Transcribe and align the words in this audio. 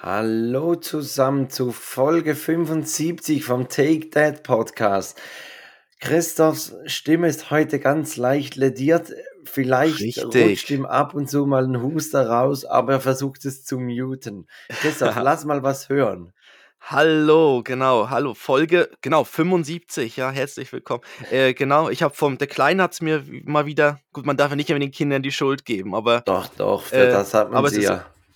Hallo 0.00 0.76
zusammen 0.76 1.50
zu 1.50 1.72
Folge 1.72 2.36
75 2.36 3.44
vom 3.44 3.68
Take 3.68 4.10
That 4.10 4.44
Podcast. 4.44 5.20
Christophs 6.00 6.72
Stimme 6.86 7.26
ist 7.26 7.50
heute 7.50 7.80
ganz 7.80 8.16
leicht 8.16 8.54
lediert. 8.54 9.12
Vielleicht 9.44 9.98
Richtig. 10.00 10.24
rutscht 10.24 10.70
ihm 10.70 10.86
ab 10.86 11.14
und 11.14 11.28
zu 11.28 11.46
mal 11.46 11.64
ein 11.64 11.82
Huster 11.82 12.28
raus, 12.28 12.64
aber 12.64 12.92
er 12.94 13.00
versucht 13.00 13.44
es 13.44 13.64
zu 13.64 13.78
muten. 13.80 14.46
Christoph, 14.68 15.16
lass 15.20 15.44
mal 15.44 15.64
was 15.64 15.88
hören. 15.88 16.32
Hallo, 16.80 17.62
genau, 17.64 18.08
hallo, 18.08 18.34
Folge, 18.34 18.88
genau, 19.00 19.24
75, 19.24 20.16
ja, 20.16 20.30
herzlich 20.30 20.72
willkommen. 20.72 21.02
Äh, 21.32 21.54
genau, 21.54 21.88
ich 21.88 22.04
habe 22.04 22.14
vom, 22.14 22.38
der 22.38 22.46
Kleine 22.46 22.84
hat 22.84 22.92
es 22.92 23.00
mir 23.02 23.24
mal 23.44 23.66
wieder, 23.66 23.98
gut, 24.12 24.24
man 24.24 24.36
darf 24.36 24.50
ja 24.50 24.56
nicht 24.56 24.70
immer 24.70 24.78
den 24.78 24.92
Kindern 24.92 25.24
die 25.24 25.32
Schuld 25.32 25.64
geben, 25.64 25.92
aber, 25.96 26.20
Doch, 26.20 26.46
doch, 26.46 26.82
für 26.84 27.08
Äh, 27.08 27.10
das 27.10 27.34
hat 27.34 27.48
man 27.48 27.58
aber 27.58 27.70
sie 27.70 27.80
ist- 27.82 27.92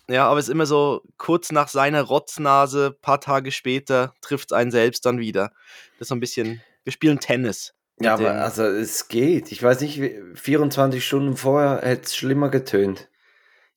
ja. 0.08 0.14
ja, 0.14 0.26
aber 0.28 0.38
es 0.40 0.46
ist 0.48 0.52
immer 0.52 0.66
so, 0.66 1.02
kurz 1.16 1.52
nach 1.52 1.68
seiner 1.68 2.02
Rotznase, 2.02 2.96
paar 3.02 3.20
Tage 3.20 3.52
später, 3.52 4.14
trifft 4.20 4.50
es 4.52 4.56
einen 4.56 4.70
selbst 4.70 5.04
dann 5.06 5.18
wieder. 5.18 5.50
Das 5.98 6.02
ist 6.02 6.08
so 6.08 6.14
ein 6.14 6.20
bisschen, 6.20 6.62
wir 6.84 6.92
spielen 6.92 7.20
Tennis. 7.20 7.74
Ja, 8.00 8.14
aber 8.14 8.32
also 8.32 8.64
es 8.64 9.08
geht. 9.08 9.52
Ich 9.52 9.62
weiß 9.62 9.80
nicht, 9.80 10.00
wie- 10.00 10.18
24 10.34 11.04
Stunden 11.06 11.36
vorher 11.36 11.80
hätte 11.82 12.04
es 12.06 12.16
schlimmer 12.16 12.48
getönt. 12.48 13.08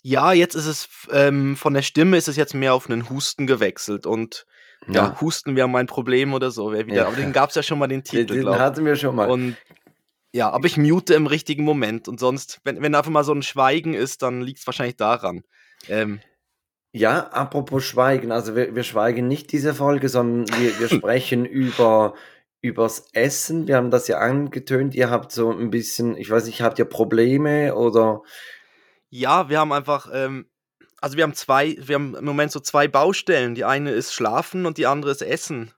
Ja, 0.02 0.34
jetzt 0.34 0.56
ist 0.56 0.66
es, 0.68 0.88
ähm, 1.12 1.56
von 1.58 1.74
der 1.74 1.82
Stimme 1.82 2.18
ist 2.18 2.28
es 2.28 2.36
jetzt 2.36 2.54
mehr 2.54 2.74
auf 2.74 2.90
einen 2.90 3.10
Husten 3.10 3.48
gewechselt 3.48 4.06
und, 4.06 4.46
ja, 4.88 5.20
Husten 5.20 5.56
wäre 5.56 5.68
mein 5.68 5.88
Problem 5.88 6.34
oder 6.34 6.52
so, 6.52 6.72
wäre 6.72 6.86
wieder, 6.86 6.96
Ja. 6.98 7.08
aber 7.08 7.16
den 7.16 7.34
gab 7.34 7.50
es 7.50 7.56
ja 7.56 7.64
schon 7.64 7.80
mal 7.80 7.88
den 7.88 8.02
den, 8.02 8.04
Titel, 8.04 8.36
den 8.44 8.48
ich. 8.54 8.60
hatten 8.60 8.86
wir 8.86 8.96
schon 8.96 9.16
mal. 9.16 9.30
Und 9.30 9.58
ja, 10.32 10.50
aber 10.52 10.68
ich 10.68 10.78
mute 10.78 11.14
im 11.16 11.28
richtigen 11.28 11.64
Moment. 11.64 12.08
Und 12.08 12.20
sonst, 12.20 12.60
wenn, 12.64 12.82
wenn 12.82 12.94
einfach 12.94 13.10
mal 13.12 13.24
so 13.24 13.34
ein 13.34 13.42
Schweigen 13.42 13.94
ist, 13.94 14.22
dann 14.22 14.42
liegt 14.42 14.60
es 14.60 14.68
wahrscheinlich 14.68 14.98
daran. 14.98 15.44
Ähm, 15.90 16.20
Ja, 16.92 17.28
apropos 17.28 17.84
Schweigen, 17.84 18.32
also 18.32 18.56
wir, 18.56 18.76
wir 18.76 18.84
schweigen 18.84 19.28
nicht 19.28 19.52
diese 19.52 19.74
Folge, 19.74 20.10
sondern 20.10 20.48
wir, 20.60 20.80
wir 20.80 20.90
sprechen 20.98 21.46
über 21.46 22.14
übers 22.62 23.10
Essen. 23.14 23.68
Wir 23.68 23.76
haben 23.76 23.92
das 23.92 24.08
ja 24.08 24.18
angetönt, 24.20 24.96
ihr 24.96 25.10
habt 25.12 25.32
so 25.32 25.52
ein 25.52 25.70
bisschen, 25.70 26.18
ich 26.18 26.30
weiß 26.32 26.46
nicht, 26.46 26.62
habt 26.62 26.80
ihr 26.80 26.86
Probleme 26.86 27.76
oder 27.76 28.22
ja, 29.10 29.50
wir 29.50 29.60
haben 29.60 29.72
einfach, 29.72 30.10
ähm, 30.12 30.50
also 31.00 31.16
wir 31.16 31.24
haben 31.24 31.36
zwei, 31.36 31.78
wir 31.80 31.96
haben 31.96 32.16
im 32.16 32.26
Moment 32.26 32.52
so 32.52 32.60
zwei 32.60 32.88
Baustellen. 32.88 33.56
Die 33.56 33.64
eine 33.64 33.92
ist 33.92 34.14
Schlafen 34.14 34.66
und 34.66 34.78
die 34.78 34.88
andere 34.88 35.12
ist 35.12 35.22
Essen. 35.22 35.72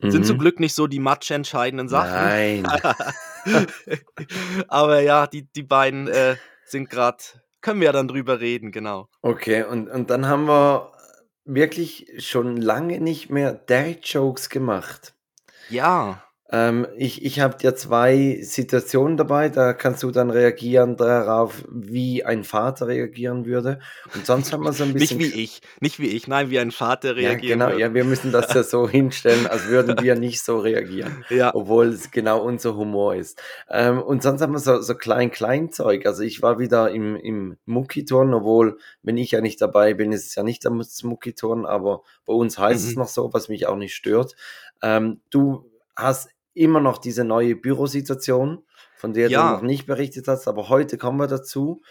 Sind 0.00 0.26
zum 0.26 0.36
Mhm. 0.36 0.40
Glück 0.40 0.60
nicht 0.60 0.74
so 0.74 0.86
die 0.86 0.98
matchentscheidenden 0.98 1.88
Sachen. 1.88 2.10
Nein. 2.10 2.66
aber 4.68 5.00
ja, 5.00 5.26
die, 5.26 5.50
die 5.52 5.62
beiden 5.62 6.08
äh, 6.08 6.36
sind 6.64 6.90
gerade, 6.90 7.22
können 7.64 7.80
wir 7.80 7.86
ja 7.86 7.92
dann 7.92 8.08
drüber 8.08 8.40
reden, 8.40 8.72
genau. 8.72 9.08
Okay, 9.22 9.64
und, 9.64 9.88
und 9.88 10.10
dann 10.10 10.28
haben 10.28 10.44
wir 10.46 10.92
wirklich 11.46 12.12
schon 12.18 12.58
lange 12.58 13.00
nicht 13.00 13.30
mehr 13.30 13.54
Dad-Jokes 13.54 14.50
gemacht. 14.50 15.14
Ja, 15.70 16.23
Ähm, 16.54 16.86
ich 16.96 17.24
ich 17.24 17.40
habe 17.40 17.56
dir 17.56 17.74
zwei 17.74 18.38
Situationen 18.42 19.16
dabei, 19.16 19.48
da 19.48 19.72
kannst 19.72 20.02
du 20.02 20.10
dann 20.10 20.30
reagieren 20.30 20.96
darauf, 20.96 21.64
wie 21.72 22.22
ein 22.24 22.44
Vater 22.44 22.86
reagieren 22.86 23.46
würde. 23.46 23.80
Und 24.12 24.26
sonst 24.26 24.52
haben 24.52 24.62
wir 24.62 24.72
so 24.74 24.84
ein 24.84 24.92
nicht 24.92 25.00
bisschen. 25.00 25.18
wie 25.18 25.32
ich, 25.42 25.62
nicht 25.80 25.98
wie 26.00 26.08
ich, 26.08 26.28
nein, 26.28 26.50
wie 26.50 26.58
ein 26.58 26.70
Vater 26.70 27.16
Ja, 27.16 27.38
reagieren 27.38 27.60
genau, 27.60 27.66
würde. 27.68 27.80
ja, 27.80 27.94
wir 27.94 28.04
müssen 28.04 28.30
das 28.30 28.52
ja 28.52 28.62
so 28.62 28.88
hinstellen, 28.88 29.46
als 29.46 29.66
würden 29.68 29.98
wir 30.00 30.16
nicht 30.16 30.42
so 30.44 30.58
reagieren, 30.58 31.24
Ja, 31.28 31.54
obwohl 31.54 31.86
es 31.88 32.10
genau 32.10 32.42
unser 32.44 32.76
Humor 32.76 33.14
ist. 33.14 33.40
Ähm, 33.70 34.02
und 34.02 34.22
sonst 34.22 34.42
haben 34.42 34.52
wir 34.52 34.58
so, 34.58 34.80
so 34.82 34.94
klein-klein-Zeug. 34.94 36.06
Also 36.06 36.22
ich 36.22 36.42
war 36.42 36.58
wieder 36.58 36.90
im, 36.90 37.16
im 37.16 37.56
Muckiturn, 37.64 38.34
obwohl, 38.34 38.78
wenn 39.02 39.16
ich 39.16 39.30
ja 39.30 39.40
nicht 39.40 39.60
dabei 39.62 39.94
bin, 39.94 40.12
ist 40.12 40.26
es 40.26 40.34
ja 40.34 40.42
nicht 40.42 40.64
das 40.64 41.02
Muckiturn, 41.02 41.66
aber 41.66 42.02
bei 42.26 42.34
uns 42.34 42.58
heißt 42.58 42.84
es 42.84 42.94
Mhm. 42.94 43.00
noch 43.02 43.08
so, 43.08 43.32
was 43.32 43.48
mich 43.48 43.66
auch 43.66 43.76
nicht 43.76 43.94
stört. 43.94 44.36
Ähm, 44.82 45.20
du 45.30 45.70
hast 45.96 46.28
immer 46.54 46.80
noch 46.80 46.98
diese 46.98 47.24
neue 47.24 47.56
Bürosituation, 47.56 48.64
von 48.96 49.12
der 49.12 49.28
Ja. 49.28 49.48
du 49.50 49.54
noch 49.56 49.62
nicht 49.62 49.86
berichtet 49.86 50.28
hast, 50.28 50.48
aber 50.48 50.68
heute 50.68 50.96
kommen 50.98 51.18
wir 51.18 51.26
dazu. 51.26 51.82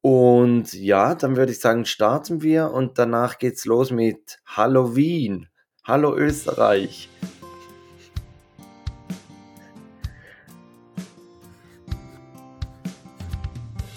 Und 0.00 0.72
ja, 0.72 1.14
dann 1.14 1.36
würde 1.36 1.52
ich 1.52 1.60
sagen, 1.60 1.84
starten 1.84 2.42
wir 2.42 2.70
und 2.72 2.98
danach 2.98 3.38
geht's 3.38 3.64
los 3.64 3.90
mit 3.90 4.38
Halloween. 4.46 5.48
Hallo 5.84 6.16
Österreich. 6.16 7.08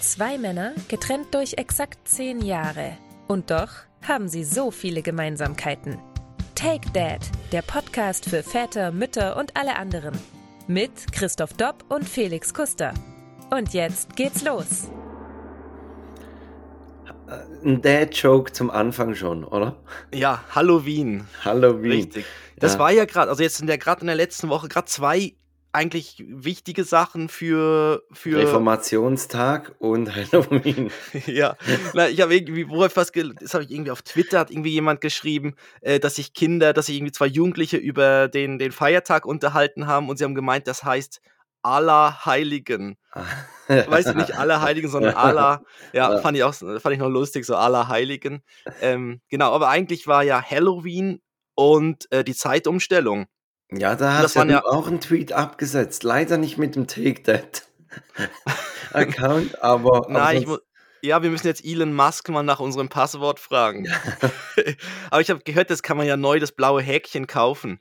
Zwei 0.00 0.36
Männer, 0.36 0.74
getrennt 0.88 1.32
durch 1.34 1.54
exakt 1.54 2.06
zehn 2.06 2.40
Jahre. 2.42 2.98
Und 3.28 3.50
doch 3.50 3.70
haben 4.06 4.28
sie 4.28 4.44
so 4.44 4.70
viele 4.70 5.00
Gemeinsamkeiten. 5.02 5.98
Take 6.54 6.90
Dad, 6.92 7.20
der 7.50 7.62
Podcast 7.62 7.81
für 7.94 8.42
Väter, 8.42 8.90
Mütter 8.90 9.36
und 9.36 9.54
alle 9.56 9.76
anderen. 9.76 10.18
Mit 10.66 11.12
Christoph 11.12 11.52
Dopp 11.52 11.84
und 11.90 12.08
Felix 12.08 12.54
Kuster. 12.54 12.94
Und 13.50 13.74
jetzt 13.74 14.16
geht's 14.16 14.42
los. 14.42 14.88
Ein 17.64 17.82
Dad-Joke 17.82 18.52
zum 18.52 18.70
Anfang 18.70 19.14
schon, 19.14 19.44
oder? 19.44 19.76
ja, 20.12 20.42
Halloween. 20.54 21.26
Halloween. 21.44 21.92
Richtig. 21.92 22.24
Das 22.56 22.74
Ja. 22.74 22.78
war 22.78 22.90
ja 22.92 23.04
gerade, 23.04 23.30
also 23.30 23.42
jetzt 23.42 23.58
sind 23.58 23.68
ja 23.68 23.76
gerade 23.76 24.00
in 24.00 24.06
der 24.06 24.16
letzten 24.16 24.48
Woche 24.48 24.68
gerade 24.68 24.86
zwei 24.86 25.34
eigentlich 25.72 26.22
wichtige 26.28 26.84
Sachen 26.84 27.28
für 27.28 28.04
für 28.12 28.38
Reformationstag 28.38 29.74
und 29.78 30.14
Halloween. 30.14 30.90
ja. 31.26 31.56
Na, 31.94 32.08
ich 32.08 32.20
habe 32.20 32.34
irgendwie, 32.34 32.68
wo 32.68 32.84
ich 32.84 32.92
fast, 32.92 33.16
das 33.40 33.54
habe 33.54 33.64
ich 33.64 33.70
irgendwie 33.70 33.90
auf 33.90 34.02
Twitter 34.02 34.40
hat 34.40 34.50
irgendwie 34.50 34.70
jemand 34.70 35.00
geschrieben, 35.00 35.54
äh, 35.80 35.98
dass 35.98 36.16
sich 36.16 36.34
Kinder, 36.34 36.72
dass 36.72 36.86
sich 36.86 36.96
irgendwie 36.96 37.12
zwei 37.12 37.26
Jugendliche 37.26 37.78
über 37.78 38.28
den 38.28 38.58
den 38.58 38.72
Feiertag 38.72 39.24
unterhalten 39.24 39.86
haben 39.86 40.08
und 40.08 40.18
sie 40.18 40.24
haben 40.24 40.34
gemeint, 40.34 40.66
das 40.66 40.84
heißt 40.84 41.20
Allerheiligen. 41.62 42.98
Weißt 43.68 44.08
du, 44.08 44.14
nicht 44.14 44.36
Allerheiligen, 44.36 44.90
sondern 44.90 45.14
aller. 45.14 45.62
Ja, 45.92 46.18
fand 46.18 46.36
ich 46.36 46.42
auch, 46.42 46.54
fand 46.54 46.92
ich 46.92 46.98
noch 46.98 47.08
lustig, 47.08 47.46
so 47.46 47.54
Allerheiligen. 47.54 48.42
Ähm, 48.80 49.20
genau, 49.28 49.52
aber 49.52 49.68
eigentlich 49.68 50.06
war 50.06 50.24
ja 50.24 50.42
Halloween 50.42 51.20
und 51.54 52.10
äh, 52.10 52.24
die 52.24 52.34
Zeitumstellung. 52.34 53.26
Ja, 53.76 53.94
da 53.96 54.18
hast 54.18 54.34
ja 54.34 54.44
ja- 54.44 54.64
auch 54.64 54.86
einen 54.86 55.00
Tweet 55.00 55.32
abgesetzt. 55.32 56.02
Leider 56.02 56.36
nicht 56.38 56.58
mit 56.58 56.76
dem 56.76 56.86
Take 56.86 57.22
That 57.22 57.62
Account, 58.92 59.62
aber, 59.62 59.96
aber 59.98 60.08
Nein, 60.10 60.44
mu 60.46 60.58
ja, 61.04 61.20
wir 61.20 61.30
müssen 61.30 61.48
jetzt 61.48 61.64
Elon 61.64 61.92
Musk 61.94 62.28
mal 62.28 62.44
nach 62.44 62.60
unserem 62.60 62.88
Passwort 62.88 63.40
fragen. 63.40 63.88
Aber 65.10 65.20
ich 65.20 65.30
habe 65.30 65.40
gehört, 65.42 65.68
das 65.68 65.82
kann 65.82 65.96
man 65.96 66.06
ja 66.06 66.16
neu 66.16 66.38
das 66.38 66.52
blaue 66.52 66.80
Häkchen 66.80 67.26
kaufen. 67.26 67.80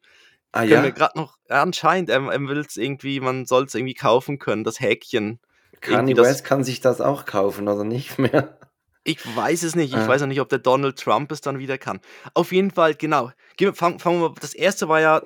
ah, 0.54 0.62
Können 0.62 0.72
ja, 0.72 0.84
wir 0.84 0.92
gerade 0.92 1.20
noch 1.20 1.38
ja, 1.48 1.62
anscheinend, 1.62 2.10
er, 2.10 2.20
er 2.24 2.40
will 2.48 2.58
es 2.58 2.78
irgendwie, 2.78 3.20
man 3.20 3.46
soll 3.46 3.66
es 3.66 3.76
irgendwie 3.76 3.94
kaufen 3.94 4.40
können, 4.40 4.64
das 4.64 4.80
Häkchen. 4.80 5.40
Kanye 5.82 6.18
West 6.18 6.46
kann 6.46 6.64
sich 6.64 6.82
das 6.82 7.00
auch 7.00 7.26
kaufen, 7.28 7.68
oder 7.68 7.84
nicht 7.84 8.18
mehr? 8.18 8.58
Ich 9.04 9.20
weiß 9.36 9.62
es 9.64 9.76
nicht. 9.76 9.94
Ich 9.94 10.00
Ah. 10.00 10.08
weiß 10.08 10.24
auch 10.24 10.28
nicht, 10.28 10.42
ob 10.42 10.50
der 10.50 10.58
Donald 10.60 10.98
Trump 10.98 11.32
es 11.32 11.42
dann 11.42 11.60
wieder 11.60 11.78
kann. 11.78 12.00
Auf 12.34 12.52
jeden 12.52 12.72
Fall, 12.72 12.96
genau. 12.96 13.32
Fangen 13.74 14.00
wir 14.04 14.30
mal. 14.30 14.34
Das 14.42 14.56
erste 14.56 14.90
war 14.90 15.00
ja 15.00 15.22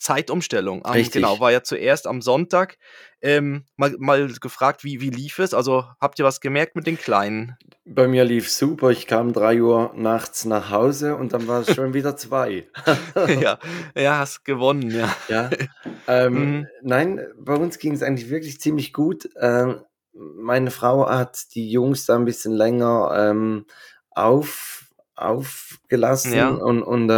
Zeitumstellung. 0.00 0.84
Am, 0.84 0.92
Richtig. 0.92 1.22
Genau, 1.22 1.38
war 1.40 1.52
ja 1.52 1.62
zuerst 1.62 2.06
am 2.06 2.22
Sonntag. 2.22 2.78
Ähm, 3.22 3.64
mal, 3.76 3.94
mal 3.98 4.28
gefragt, 4.40 4.82
wie, 4.82 5.00
wie 5.00 5.10
lief 5.10 5.38
es? 5.38 5.52
Also 5.54 5.84
habt 6.00 6.18
ihr 6.18 6.24
was 6.24 6.40
gemerkt 6.40 6.74
mit 6.74 6.86
den 6.86 6.98
Kleinen? 6.98 7.56
Bei 7.84 8.08
mir 8.08 8.24
lief 8.24 8.50
super. 8.50 8.90
Ich 8.90 9.06
kam 9.06 9.32
3 9.32 9.60
Uhr 9.62 9.92
nachts 9.94 10.44
nach 10.46 10.70
Hause 10.70 11.16
und 11.16 11.32
dann 11.34 11.46
war 11.46 11.60
es 11.60 11.74
schon 11.74 11.92
wieder 11.94 12.16
2. 12.16 12.66
ja, 13.40 13.58
ja, 13.94 14.18
hast 14.18 14.44
gewonnen, 14.44 14.90
ja. 14.90 15.14
Ja. 15.28 15.50
Ähm, 16.08 16.34
Mhm. 16.34 16.66
Nein, 16.82 17.20
bei 17.38 17.54
uns 17.54 17.78
ging 17.78 17.92
es 17.92 18.02
eigentlich 18.02 18.30
wirklich 18.30 18.60
ziemlich 18.60 18.92
gut. 18.92 19.28
Ähm, 19.38 19.82
meine 20.12 20.70
Frau 20.70 21.08
hat 21.08 21.54
die 21.54 21.70
Jungs 21.70 22.06
da 22.06 22.16
ein 22.16 22.24
bisschen 22.24 22.52
länger 22.54 23.12
ähm, 23.16 23.66
auf, 24.10 24.86
aufgelassen 25.14 26.32
Ja. 26.34 26.48
und, 26.48 26.82
und, 26.82 27.10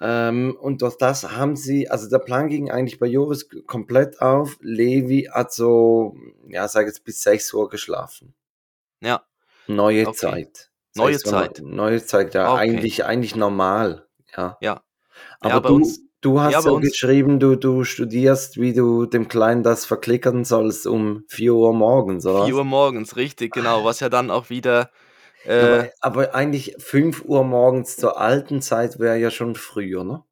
ähm, 0.00 0.56
und 0.60 0.82
durch 0.82 0.96
das 0.96 1.32
haben 1.32 1.56
sie, 1.56 1.88
also 1.88 2.08
der 2.08 2.18
Plan 2.18 2.48
ging 2.48 2.70
eigentlich 2.70 2.98
bei 2.98 3.06
Joris 3.06 3.48
komplett 3.66 4.20
auf. 4.20 4.56
Levi 4.60 5.28
hat 5.32 5.52
so, 5.52 6.16
ja, 6.48 6.68
sag 6.68 6.86
jetzt 6.86 7.04
bis 7.04 7.22
6 7.22 7.52
Uhr 7.54 7.68
geschlafen. 7.68 8.34
Ja, 9.00 9.22
Neue 9.66 10.06
Okay. 10.06 10.14
Zeit. 10.16 10.70
Neue 10.94 11.14
6 11.14 11.24
Uhr, 11.26 11.30
Zeit. 11.30 11.60
Neue 11.62 12.04
Zeit, 12.04 12.34
ja, 12.34 12.52
Okay. 12.52 12.60
eigentlich, 12.60 13.04
eigentlich 13.04 13.36
normal. 13.36 14.06
Ja. 14.36 14.56
ja. 14.60 14.82
Aber 15.40 15.54
Ja, 15.54 15.60
du, 15.60 15.74
uns- 15.76 16.00
du 16.20 16.40
hast 16.40 16.52
ja, 16.52 16.62
so 16.62 16.78
geschrieben, 16.78 17.40
du, 17.40 17.56
du 17.56 17.84
studierst, 17.84 18.60
wie 18.60 18.72
du 18.72 19.06
dem 19.06 19.28
Kleinen 19.28 19.62
das 19.62 19.84
verklickern 19.84 20.44
sollst 20.44 20.86
um 20.86 21.24
4 21.28 21.54
Uhr 21.54 21.74
morgens, 21.74 22.24
oder? 22.26 22.44
4 22.44 22.56
Uhr 22.56 22.64
morgens, 22.64 23.16
richtig, 23.16 23.52
genau. 23.52 23.84
Was 23.84 24.00
ja 24.00 24.08
dann 24.08 24.30
auch 24.30 24.50
wieder. 24.50 24.90
Aber, 25.54 25.84
Äh, 25.84 25.90
aber 26.00 26.34
eigentlich 26.34 26.74
5 26.78 27.24
Uhr 27.24 27.44
morgens 27.44 27.96
zur 27.96 28.18
alten 28.20 28.62
Zeit 28.62 28.98
wäre 28.98 29.18
ja 29.18 29.30
schon 29.30 29.54
früher, 29.54 30.04
ne? 30.04 30.24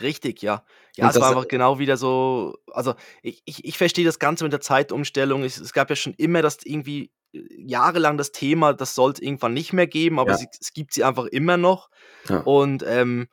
Richtig, 0.00 0.42
ja. 0.42 0.64
Ja, 0.96 1.04
Und 1.06 1.10
es 1.10 1.20
war 1.20 1.28
einfach 1.30 1.48
genau 1.48 1.78
wieder 1.78 1.96
so 1.96 2.54
also, 2.72 2.94
ich 3.22 3.42
ich 3.44 3.64
ich 3.64 3.78
verstehe 3.78 4.04
das 4.04 4.18
Ganze 4.18 4.44
mit 4.44 4.52
der 4.52 4.60
Zeitumstellung. 4.60 5.42
Es 5.44 5.58
es 5.58 5.72
gab 5.72 5.90
ja 5.90 5.96
schon 5.96 6.14
immer 6.14 6.42
das 6.42 6.58
irgendwie, 6.64 7.12
äh, 7.34 7.40
jahrelang 7.58 8.16
das 8.18 8.32
Thema, 8.32 8.72
das 8.74 8.94
soll's 8.94 9.20
irgendwann 9.20 9.54
nicht 9.54 9.72
mehr 9.72 9.86
geben, 9.86 10.18
aber 10.18 10.32
Ja. 10.32 10.38
sie 10.38 10.48
es 10.60 10.72
gibt 10.72 10.94
sie 10.94 11.04
einfach 11.04 11.26
immer 11.26 11.56
noch. 11.56 11.90
Ja. 12.28 12.40
Und, 12.44 12.84
ähm 12.86 13.28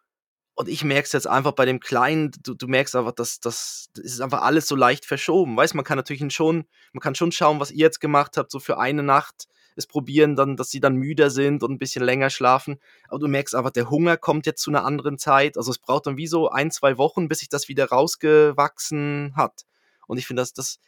und 0.55 0.69
ich 0.69 0.83
merke 0.83 1.05
es 1.05 1.13
jetzt 1.13 1.27
einfach 1.27 1.53
bei 1.53 1.65
dem 1.65 1.79
Kleinen, 1.81 2.31
du 2.43 2.53
du 2.55 2.67
merkst 2.67 2.95
einfach, 2.95 3.13
dass 3.13 3.39
das 3.39 3.89
ist 3.95 4.21
einfach 4.21 4.41
alles 4.43 4.67
so 4.67 4.75
leicht 4.75 5.05
verschoben. 5.05 5.57
Weißt, 5.57 5.75
man 5.75 5.85
kann 5.85 5.97
natürlich 5.97 6.23
schon 6.33 6.67
man 6.93 7.01
kann 7.01 7.15
schon 7.15 7.31
schauen, 7.31 7.59
was 7.61 7.71
ihr 7.71 7.79
jetzt 7.79 8.01
gemacht 8.01 8.37
habt, 8.37 8.51
so 8.51 8.59
für 8.59 8.77
eine 8.79 9.03
Nacht 9.03 9.47
es 9.79 9.87
probieren 9.87 10.35
dann, 10.37 10.57
dass 10.57 10.71
sie 10.71 10.81
dann 10.81 10.97
müder 10.97 11.31
sind 11.31 11.63
und 11.63 11.71
'n 11.73 11.79
bisschen 11.79 12.03
länger 12.05 12.29
schlafen. 12.31 12.79
Aber 13.09 13.19
du 13.19 13.29
merkst 13.29 13.55
einfach, 13.55 13.71
der 13.71 13.89
Hunger 13.91 14.17
kommt 14.17 14.45
jetzt 14.47 14.61
zu 14.63 14.71
'ner 14.71 14.85
anderen 14.85 15.17
Zeit. 15.19 15.57
Also, 15.57 15.71
es 15.71 15.79
braucht 15.79 16.07
dann 16.07 16.17
wie 16.17 16.27
so 16.27 16.51
1, 16.51 16.71
2 16.71 16.97
Wochen, 16.99 17.29
bis 17.29 17.39
sich 17.41 17.49
das 17.49 17.69
wieder 17.69 17.87
rausgewachsen 17.89 19.33
hat. 19.37 19.65
Und 20.07 20.19
ich 20.19 20.27
finde 20.27 20.43
das 20.43 20.53
das 20.53 20.79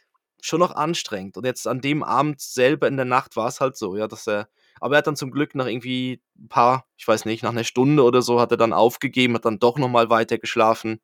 schon 0.42 0.60
noch 0.60 0.74
anstrengend. 0.76 1.36
Und 1.38 1.46
jetzt 1.46 1.68
an 1.68 1.80
dem 1.82 2.04
Abend 2.04 2.40
selber 2.42 2.88
in 2.88 2.96
der 2.96 3.06
Nacht 3.06 3.36
war's 3.36 3.60
halt 3.62 3.76
so, 3.76 3.96
ja, 3.96 4.08
dass 4.08 4.28
er 4.28 4.48
aber 4.80 4.96
er 4.96 4.98
hat 4.98 5.06
dann 5.08 5.16
zum 5.16 5.30
Glück 5.32 5.54
nach 5.56 5.66
irgendwie 5.68 6.20
'n 6.40 6.48
paar 6.48 6.86
ich 6.98 7.08
weiß 7.08 7.26
nicht, 7.26 7.42
nach 7.44 7.52
'ner 7.52 7.64
Stunde 7.64 8.04
oder 8.04 8.22
so 8.22 8.40
hat 8.40 8.52
er 8.52 8.58
dann 8.58 8.72
aufgegeben, 8.74 9.34
hat 9.36 9.46
dann 9.46 9.58
doch 9.60 9.78
noch 9.78 9.88
mal 9.90 10.10
weiter 10.10 10.38
geschlafen 10.38 11.00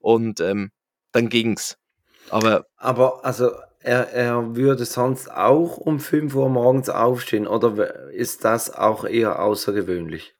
und, 0.00 0.40
ähm, 0.40 0.72
dann 1.12 1.28
ging's. 1.30 1.78
Aber 2.30 2.66
Aber 2.78 3.24
also, 3.26 3.50
er 3.80 4.10
er 4.12 4.56
würde 4.56 4.84
sonst 4.84 5.30
auch 5.30 5.76
um 5.78 6.00
5:00 6.00 6.48
morgens 6.48 6.88
aufstehen 6.90 7.46
oder 7.46 8.10
ist 8.10 8.44
das 8.44 8.70
auch 8.74 9.04
eher 9.04 9.40
außergewöhnlich? 9.42 10.34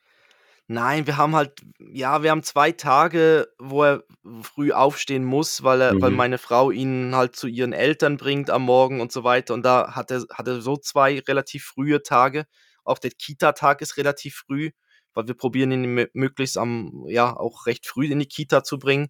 Nein, 0.68 1.06
wir 1.06 1.16
haben 1.16 1.36
halt 1.36 1.60
ja, 1.78 2.22
wir 2.24 2.30
haben 2.32 2.42
2 2.42 2.72
Tage, 2.72 3.46
wo 3.58 3.84
er 3.84 4.02
früh 4.42 4.72
aufstehen 4.72 5.24
muss, 5.24 5.62
weil 5.62 5.80
er 5.80 6.00
weil 6.00 6.10
Mhm. 6.10 6.10
meine 6.10 6.38
Frau 6.38 6.72
ihn 6.72 7.14
halt 7.14 7.36
zu 7.36 7.46
ihren 7.46 7.72
Eltern 7.72 8.16
bringt 8.16 8.50
am 8.50 8.62
Morgen 8.62 9.00
und 9.00 9.12
so 9.12 9.22
weiter. 9.22 9.54
Und 9.54 9.62
da 9.64 9.94
hat 9.94 10.10
er 10.10 10.24
hat 10.32 10.48
er 10.48 10.60
so 10.60 10.76
2 10.76 11.20
relativ 11.28 11.64
frühe 11.66 12.02
Tage. 12.02 12.46
Auch 12.84 12.98
der 12.98 13.12
Kita-Tag 13.12 13.80
ist 13.80 13.96
relativ 13.96 14.42
früh, 14.46 14.70
weil 15.14 15.28
wir 15.28 15.34
probieren 15.36 15.70
ihn 15.70 15.94
mö 15.94 16.06
möglichst 16.14 16.58
am 16.58 17.04
ja, 17.06 17.36
auch 17.36 17.66
recht 17.66 17.86
früh 17.86 18.06
in 18.10 18.18
die 18.18 18.26
Kita 18.26 18.64
zu 18.64 18.78
bringen. 18.80 19.06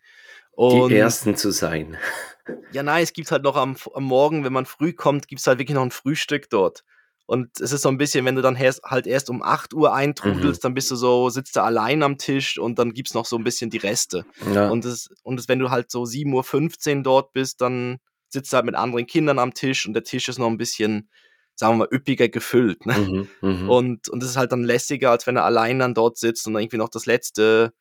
Und 0.56 0.88
Die 0.88 0.88
Ersten 0.96 1.36
zu 1.36 1.50
sein. 1.52 1.96
ja, 2.70 2.82
nein, 2.82 3.02
es 3.04 3.12
gibt 3.12 3.30
halt 3.30 3.44
noch 3.44 3.56
am 3.56 3.76
am 3.94 4.04
Morgen, 4.04 4.44
wenn 4.44 4.52
man 4.52 4.66
früh 4.66 4.92
kommt, 4.92 5.28
gibt's 5.28 5.46
halt 5.46 5.58
wirklich 5.60 5.74
noch 5.76 5.82
'n 5.84 5.90
Frühstück 5.92 6.50
dort. 6.50 6.84
Und 7.26 7.60
es 7.60 7.72
ist 7.72 7.82
so 7.82 7.88
'n 7.88 7.98
bisschen, 7.98 8.24
wenn 8.24 8.34
du 8.36 8.42
dann 8.42 8.56
herst 8.56 8.82
halt 8.84 9.06
erst 9.06 9.30
um 9.30 9.42
8:00 9.42 9.94
Mhm. 10.24 10.56
eintrudelst, 10.56 10.64
dann 10.64 10.74
bist 10.74 10.90
du 10.90 10.96
so 10.96 11.30
sitzt 11.30 11.56
du 11.56 11.62
allein 11.62 12.02
am 12.02 12.18
Tisch 12.18 12.58
und 12.58 12.78
dann 12.78 12.92
gibt's 12.92 13.14
noch 13.14 13.26
so 13.26 13.36
'n 13.36 13.44
bisschen 13.44 13.70
die 13.70 13.76
Reste. 13.78 14.26
Ja. 14.40 14.66
Und 14.66 14.84
das 14.84 15.08
und 15.22 15.36
das 15.38 15.48
wenn 15.48 15.60
du 15.60 15.70
halt 15.70 15.90
so 15.92 16.04
7:15 16.06 17.04
dort 17.04 17.32
bist, 17.32 17.60
dann 17.60 17.98
sitzt 18.28 18.52
du 18.52 18.56
halt 18.56 18.66
mit 18.66 18.74
anderen 18.74 19.06
Kindern 19.06 19.38
am 19.38 19.54
Tisch 19.54 19.86
und 19.86 19.94
der 19.94 20.04
Tisch 20.04 20.28
ist 20.28 20.38
noch 20.38 20.48
'n 20.48 20.58
bisschen, 20.58 21.08
sagen 21.54 21.74
wir 21.78 21.86
mal, 21.86 21.94
üppiger 21.96 22.28
gefüllt, 22.28 22.84
ne? 22.86 22.96
Mhm, 22.96 23.30
mhm. 23.42 23.76
Und 23.76 24.08
und 24.10 24.22
das 24.22 24.30
ist 24.30 24.36
halt 24.36 24.52
dann 24.52 24.64
lässiger, 24.64 25.10
als 25.12 25.26
wenn 25.26 25.36
er 25.36 25.44
allein 25.44 25.78
dann 25.80 25.94
dort 25.94 26.18
sitzt 26.18 26.46
und 26.48 26.54
dann 26.54 26.62
irgendwie 26.64 26.78
noch 26.78 26.90
das 26.90 27.06
letzte 27.06 27.72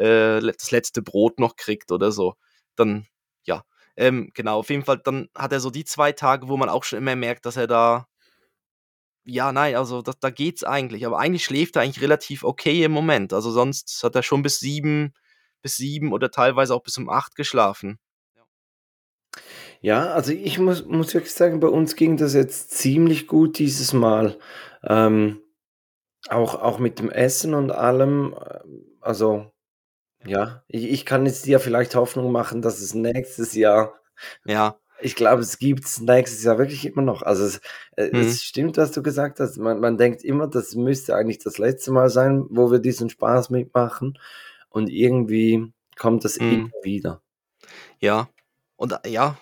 äh, 0.00 0.40
das 0.40 0.70
letzte 0.70 1.02
Brot 1.02 1.38
noch 1.38 1.56
kriegt 1.56 1.92
oder 1.92 2.12
so. 2.12 2.34
Dann 2.76 3.06
ja, 3.44 3.64
ähm, 3.96 4.30
genau, 4.34 4.58
auf 4.60 4.70
jeden 4.70 4.84
Fall, 4.84 4.98
dann 5.04 5.28
hat 5.36 5.52
er 5.52 5.60
so 5.60 5.70
die 5.70 5.84
2 5.84 6.12
Tage, 6.12 6.48
wo 6.48 6.56
man 6.56 6.68
auch 6.68 6.84
schon 6.84 6.98
immer 6.98 7.16
merkt, 7.16 7.46
dass 7.46 7.56
er 7.56 7.66
da 7.66 8.06
ja, 9.24 9.52
nein, 9.52 9.76
also 9.76 10.02
da 10.02 10.12
da 10.20 10.30
geht's 10.30 10.64
eigentlich. 10.64 11.06
Aber 11.06 11.18
eigentlich 11.18 11.44
schläft 11.44 11.76
er 11.76 11.82
eigentlich 11.82 12.02
relativ 12.02 12.42
okay 12.44 12.84
im 12.84 12.92
Moment. 12.92 13.32
Also, 13.32 13.50
sonst 13.50 14.00
hat 14.02 14.14
er 14.16 14.22
schon 14.22 14.42
bis 14.42 14.60
7 14.60 15.12
bis 15.62 15.76
7 15.76 16.12
oder 16.12 16.30
teilweise 16.30 16.74
auch 16.74 16.82
bis 16.82 16.96
um 16.98 17.08
8 17.10 17.34
geschlafen. 17.36 17.98
Ja. 19.82 20.10
Also 20.12 20.32
ich 20.32 20.58
muss 20.58 20.84
muss 20.86 21.14
wirklich 21.14 21.32
sagen, 21.32 21.60
bei 21.60 21.68
uns 21.68 21.96
ging 21.96 22.16
das 22.16 22.34
jetzt 22.34 22.70
ziemlich 22.72 23.26
gut 23.26 23.58
dieses 23.58 23.92
Mal. 23.92 24.38
Ähm, 24.84 25.40
auch 26.28 26.54
auch 26.56 26.78
mit 26.78 26.98
dem 26.98 27.10
Essen 27.10 27.54
und 27.54 27.72
allem. 27.72 28.34
Ähm, 28.64 28.84
also, 29.00 29.52
ja, 30.24 30.62
ich 30.68 30.84
ich 30.90 31.06
kann 31.06 31.26
jetzt 31.26 31.46
dir 31.46 31.60
vielleicht 31.60 31.94
Hoffnung 31.94 32.32
machen, 32.32 32.62
dass 32.62 32.80
es 32.80 32.94
nächstes 32.94 33.54
Jahr 33.54 33.94
Ja. 34.44 34.78
ich 35.02 35.14
glaube, 35.16 35.40
es 35.42 35.58
gibt's 35.58 36.00
nächstes 36.00 36.44
Jahr 36.44 36.58
wirklich 36.58 36.84
immer 36.86 37.02
noch. 37.02 37.22
Also, 37.22 37.44
es 37.44 37.60
äh, 37.96 38.10
Mhm. 38.12 38.18
es 38.18 38.42
stimmt, 38.42 38.76
was 38.76 38.92
du 38.92 39.02
gesagt 39.02 39.40
hast. 39.40 39.56
Man 39.58 39.80
man 39.80 39.96
denkt 39.98 40.22
immer, 40.24 40.46
das 40.48 40.74
müsste 40.74 41.14
eigentlich 41.16 41.38
das 41.38 41.58
letzte 41.58 41.90
Mal 41.92 42.10
sein, 42.10 42.44
wo 42.50 42.70
wir 42.70 42.78
diesen 42.80 43.08
Spaß 43.10 43.50
mitmachen 43.50 44.18
und 44.70 44.88
irgendwie 44.90 45.72
kommt 45.98 46.24
das 46.24 46.36
immer 46.36 46.58
Mhm. 46.58 46.72
wieder. 46.82 47.22
Ja. 48.00 48.28
Und 48.76 48.94
a 48.94 49.08
ja, 49.08 49.36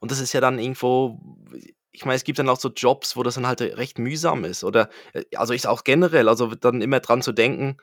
und 0.00 0.10
das 0.10 0.20
ist 0.20 0.32
ja 0.32 0.40
dann 0.40 0.58
irgendwo 0.58 1.20
ich 1.96 2.04
meine, 2.04 2.16
es 2.16 2.24
gibt 2.24 2.40
dann 2.40 2.48
auch 2.48 2.58
so 2.58 2.70
Jobs, 2.70 3.16
wo 3.16 3.22
das 3.22 3.36
dann 3.36 3.46
halt 3.46 3.60
recht 3.60 3.98
mühsam 4.00 4.44
ist 4.44 4.64
oder 4.64 4.90
äh, 5.12 5.24
also 5.36 5.52
ich 5.54 5.66
auch 5.68 5.84
generell, 5.84 6.28
also 6.28 6.54
dann 6.54 6.82
immer 6.82 7.00
dran 7.00 7.22
zu 7.22 7.32
denken 7.32 7.76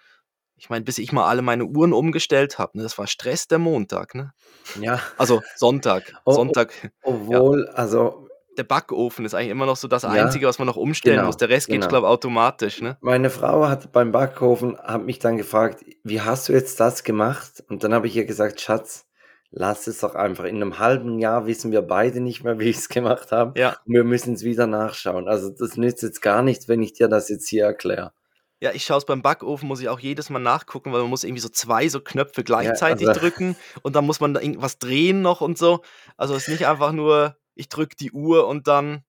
ich 0.62 0.70
meine, 0.70 0.86
bis 0.86 1.00
ich 1.00 1.12
mal 1.12 1.28
alle 1.28 1.42
meine 1.42 1.66
Uhren 1.66 1.94
umgestellt 1.94 2.60
habe, 2.60 2.78
ne, 2.78 2.84
das 2.84 2.98
war 3.00 3.08
Stress 3.08 3.48
der 3.48 3.60
Montag, 3.60 4.16
ne? 4.16 4.34
Ja. 4.74 5.00
Also 5.18 5.44
Sonntag. 5.54 6.16
O 6.26 6.34
o 6.52 6.54
Sonntag, 6.56 6.92
ja. 7.30 7.42
obwohl, 7.42 7.68
also 7.70 8.28
Der 8.58 8.64
Backofen 8.64 9.26
ist 9.26 9.34
eigentlich 9.34 9.50
immer 9.50 9.66
noch 9.66 9.76
so 9.78 9.88
das 9.90 10.06
Ja, 10.06 10.06
Einzige, 10.06 10.48
was 10.48 10.58
man 10.60 10.66
noch 10.68 10.78
umstellen 10.78 11.22
genau, 11.22 11.24
muss. 11.24 11.36
Der 11.38 11.50
Rest 11.50 11.70
geht, 11.70 11.88
genau. 11.88 11.90
glaube 11.90 12.08
automatisch, 12.08 12.80
ne? 12.82 12.98
Meine 13.00 13.30
Frau 13.30 13.68
hat 13.68 13.92
beim 13.92 14.12
Backofen 14.12 14.78
hat 14.78 15.04
mich 15.06 15.20
dann 15.20 15.38
gefragt: 15.38 15.84
„Wie 16.04 16.22
hast 16.22 16.50
du 16.50 16.54
jetzt 16.54 16.80
das 16.80 17.04
gemacht?“ 17.04 17.64
Und 17.70 17.84
dann 17.84 17.94
habe 17.94 18.08
ich 18.08 18.16
ihr 18.16 18.26
gesagt: 18.26 18.60
„Schatz, 18.62 19.08
lass 19.52 19.86
es 19.88 20.00
doch 20.00 20.16
einfach. 20.16 20.46
In 20.46 20.60
'nem 20.60 20.80
halben 20.80 21.20
Jahr 21.20 21.46
wissen 21.48 21.72
wir 21.72 21.82
beide 21.84 22.22
nicht 22.22 22.44
mehr, 22.44 22.60
wie 22.60 22.70
ich's 22.70 22.90
gemacht 22.90 23.32
habe 23.32 23.56
Ja. 23.56 23.82
und 23.86 23.94
wir 23.94 24.04
müssen's 24.04 24.44
wieder 24.44 24.68
nachschauen. 24.68 25.28
Also, 25.28 25.50
das 25.50 25.78
nützt 25.78 26.02
jetzt 26.04 26.22
gar 26.22 26.42
nichts, 26.44 26.68
wenn 26.68 26.82
ich 26.84 26.94
dir 26.94 27.08
das 27.08 27.30
jetzt 27.30 27.48
hier 27.50 27.66
erkläre.“ 27.66 28.14
Ja, 28.64 28.72
ich 28.74 28.84
schaue 28.84 29.00
es 29.00 29.06
beim 29.06 29.24
Backofen 29.24 29.68
muss 29.68 29.82
ich 29.82 29.90
auch 29.90 30.00
jedes 30.00 30.30
Mal 30.30 30.38
nachgucken, 30.38 30.94
weil 30.94 31.02
man 31.02 31.10
muss 31.10 31.24
irgendwie 31.24 31.42
so 31.42 31.50
2 31.50 31.90
so 31.90 32.00
Knöpfe 32.00 32.42
Ja, 32.42 32.44
gleichzeitig 32.44 33.08
also 33.08 33.20
drücken 33.20 33.56
und 33.82 33.96
dann 33.96 34.06
muss 34.06 34.20
man 34.20 34.36
da 34.36 34.40
irgendwas 34.40 34.78
drehen 34.78 35.24
noch 35.24 35.42
und 35.42 35.58
so. 35.58 35.82
Also, 36.16 36.36
es 36.36 36.44
ist 36.44 36.50
nicht 36.50 36.68
einfach 36.68 36.92
nur, 36.92 37.38
ich 37.56 37.70
drücke 37.70 37.96
die 37.96 38.12
Uhr 38.12 38.48
und 38.48 38.68
dann 38.68 39.04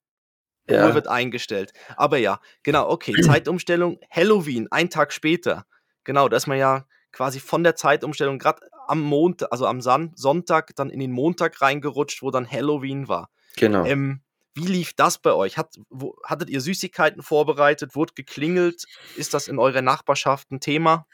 Uhr 0.68 0.76
Ja. 0.76 0.94
wird 0.94 1.06
eingestellt. 1.06 1.72
Aber 1.96 2.16
ja, 2.16 2.40
genau, 2.62 2.88
okay, 2.88 3.14
Zeitumstellung, 3.20 3.98
Halloween, 4.10 4.68
ein 4.70 4.88
Tag 4.88 5.12
später. 5.12 5.66
Genau, 6.04 6.28
da 6.30 6.38
ist 6.38 6.46
man 6.46 6.58
ja 6.58 6.86
quasi 7.12 7.38
von 7.38 7.62
der 7.62 7.76
Zeitumstellung 7.76 8.38
grad 8.38 8.60
am 8.88 9.00
Mont 9.02 9.52
also 9.52 9.66
am 9.66 9.80
Sonntag 9.82 10.74
dann 10.76 10.88
in 10.90 10.98
den 11.00 11.12
Montag 11.12 11.60
reingerutscht, 11.60 12.22
wo 12.22 12.30
dann 12.30 12.50
Halloween 12.50 13.06
war. 13.06 13.28
Genau. 13.56 13.84
Ähm, 13.86 14.22
wie 14.54 14.66
lief 14.66 14.92
das 14.94 15.18
bei 15.18 15.32
euch? 15.32 15.58
Hat 15.58 15.74
wo 15.90 16.16
hattet 16.24 16.50
ihr 16.50 16.60
Süßigkeiten 16.60 17.22
vorbereitet? 17.22 17.94
Wurde 17.96 18.14
geklingelt? 18.14 18.86
Ist 19.14 19.34
das 19.34 19.48
in 19.48 19.58
eurer 19.58 19.82
Nachbarschaft 19.82 20.50
'n 20.52 20.60
Thema? 20.60 21.06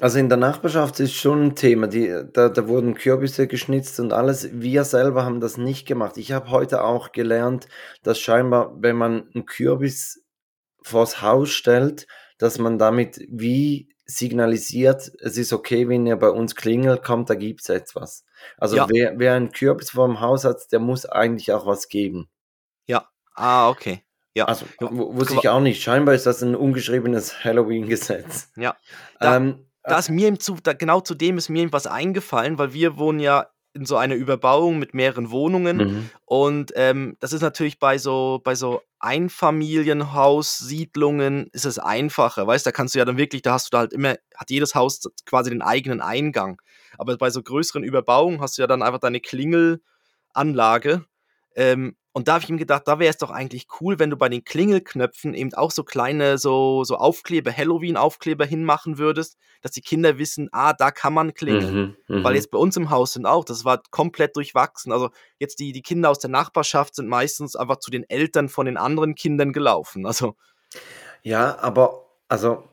Also, 0.00 0.18
in 0.18 0.28
der 0.30 0.38
Nachbarschaft 0.38 1.00
ist 1.00 1.12
schon 1.14 1.42
'n 1.50 1.54
Thema. 1.54 1.86
Die 1.86 2.08
da 2.32 2.48
da 2.48 2.66
wurden 2.68 2.94
Kürbisse 2.94 3.46
geschnitzt 3.46 4.00
und 4.00 4.12
alles. 4.12 4.48
Wir 4.52 4.84
selber 4.84 5.24
haben 5.24 5.40
das 5.40 5.58
nicht 5.58 5.86
gemacht. 5.86 6.16
Ich 6.16 6.32
habe 6.32 6.50
heute 6.50 6.82
auch 6.82 7.12
gelernt, 7.12 7.68
dass 8.02 8.18
scheinbar, 8.18 8.74
wenn 8.80 8.96
man 8.96 9.28
'n 9.34 9.44
Kürbis 9.44 10.24
vors 10.82 11.22
Haus 11.22 11.50
stellt, 11.50 12.06
dass 12.38 12.58
man 12.58 12.78
damit 12.78 13.20
wie 13.30 13.88
signalisiert: 14.06 15.12
„Es 15.20 15.38
ist 15.38 15.52
okay, 15.52 15.88
wenn 15.88 16.06
ihr 16.06 16.16
bei 16.16 16.30
uns 16.30 16.56
klingelt, 16.56 17.02
kommt, 17.04 17.30
da 17.30 17.34
gibt's 17.36 17.68
etwas.“ 17.68 18.24
Also, 18.58 18.78
Ja. 18.78 18.88
wer 18.88 19.18
wer 19.18 19.36
'n 19.36 19.52
Kürbis 19.52 19.90
vorm 19.90 20.20
Haus 20.20 20.44
hat, 20.44 20.72
der 20.72 20.80
muss 20.80 21.06
eigentlich 21.06 21.52
auch 21.52 21.66
was 21.66 21.88
geben. 21.88 22.28
Ah, 23.34 23.68
okay. 23.68 24.02
Ja. 24.34 24.46
Also, 24.46 24.64
wusste 24.80 25.34
ich 25.34 25.48
auch 25.48 25.60
nicht. 25.60 25.82
Scheinbar 25.82 26.14
ist 26.14 26.26
das 26.26 26.42
'n 26.42 26.54
ungeschriebenes 26.54 27.34
Halloween-Gesetz. 27.44 28.50
Ja. 28.56 28.76
Da 29.20 29.36
Ähm, 29.36 29.66
da 29.84 29.98
ist 29.98 30.10
mir 30.10 30.28
im 30.28 30.38
Zu 30.40 30.56
da 30.62 30.72
genau 30.74 31.00
zu 31.00 31.14
dem 31.14 31.38
ist 31.38 31.48
mir 31.48 31.72
was 31.72 31.86
eingefallen, 31.86 32.58
weil 32.58 32.72
wir 32.72 32.98
wohnen 32.98 33.20
ja 33.20 33.46
in 33.74 33.84
so 33.86 33.96
einer 33.96 34.14
Überbauung 34.14 34.78
mit 34.78 34.94
mehreren 34.94 35.30
Wohnungen 35.30 35.76
Mhm. 35.78 36.10
und, 36.26 36.72
ähm, 36.76 37.16
das 37.20 37.32
ist 37.32 37.40
natürlich 37.40 37.78
bei 37.78 37.96
so 37.98 38.40
bei 38.44 38.54
so 38.54 38.82
Einfamilienhaus-Siedlungen 39.00 41.48
ist 41.52 41.64
es 41.64 41.78
einfacher, 41.78 42.46
weißt? 42.46 42.66
Da 42.66 42.72
kannst 42.72 42.94
du 42.94 42.98
ja 43.00 43.04
dann 43.04 43.16
wirklich 43.16 43.42
da 43.42 43.52
hast 43.54 43.66
du 43.68 43.70
da 43.72 43.78
halt 43.80 43.92
immer 43.92 44.16
hat 44.36 44.50
jedes 44.50 44.74
Haus 44.74 45.00
quasi 45.26 45.50
den 45.50 45.62
eigenen 45.62 46.00
Eingang. 46.00 46.60
Aber 46.98 47.16
bei 47.16 47.30
so 47.30 47.42
größeren 47.42 47.82
Überbauungen 47.84 48.40
hast 48.40 48.58
du 48.58 48.62
ja 48.62 48.66
dann 48.66 48.82
einfach 48.82 49.00
deine 49.00 49.20
Klingelanlage. 49.20 51.04
Ähm, 51.56 51.96
und 52.12 52.28
da 52.28 52.34
habe 52.34 52.44
ich 52.44 52.50
mir 52.50 52.58
gedacht, 52.58 52.82
da 52.86 52.98
wäre 52.98 53.10
es 53.10 53.18
doch 53.18 53.30
eigentlich 53.30 53.66
cool, 53.80 53.98
wenn 53.98 54.10
du 54.10 54.16
bei 54.16 54.28
den 54.28 54.44
Klingelknöpfen 54.44 55.34
eben 55.34 55.54
auch 55.54 55.70
so 55.70 55.84
kleine 55.84 56.38
so 56.38 56.84
so 56.84 56.96
Aufkleber 56.96 57.52
Halloween-Aufkleber 57.56 58.44
hinmachen 58.46 58.98
würdest, 58.98 59.36
dass 59.62 59.72
die 59.72 59.80
Kinder 59.82 60.18
wissen: 60.18 60.48
„Ah, 60.52 60.72
da 60.74 60.90
kann 60.90 61.14
man 61.14 61.34
klingeln.“ 61.34 61.78
Mhm, 61.78 61.96
Weil 62.22 62.34
mhm. 62.34 62.36
jetzt 62.36 62.50
bei 62.50 62.58
uns 62.58 62.76
im 62.76 62.90
Haus 62.90 63.14
sind 63.14 63.26
auch 63.26 63.44
das 63.44 63.64
war 63.64 63.82
komplett 63.90 64.36
durchwachsen. 64.36 64.92
Also, 64.92 65.10
jetzt 65.38 65.58
die 65.60 65.72
die 65.72 65.82
Kinder 65.82 66.10
aus 66.10 66.18
der 66.20 66.30
Nachbarschaft 66.30 66.94
sind 66.96 67.08
meistens 67.08 67.56
einfach 67.56 67.78
zu 67.78 67.90
den 67.90 68.08
Eltern 68.08 68.48
von 68.48 68.66
den 68.66 68.76
anderen 68.76 69.14
Kindern 69.16 69.52
gelaufen. 69.52 70.06
Also 70.06 70.36
Ja, 71.22 71.58
aber 71.60 72.06
also, 72.28 72.64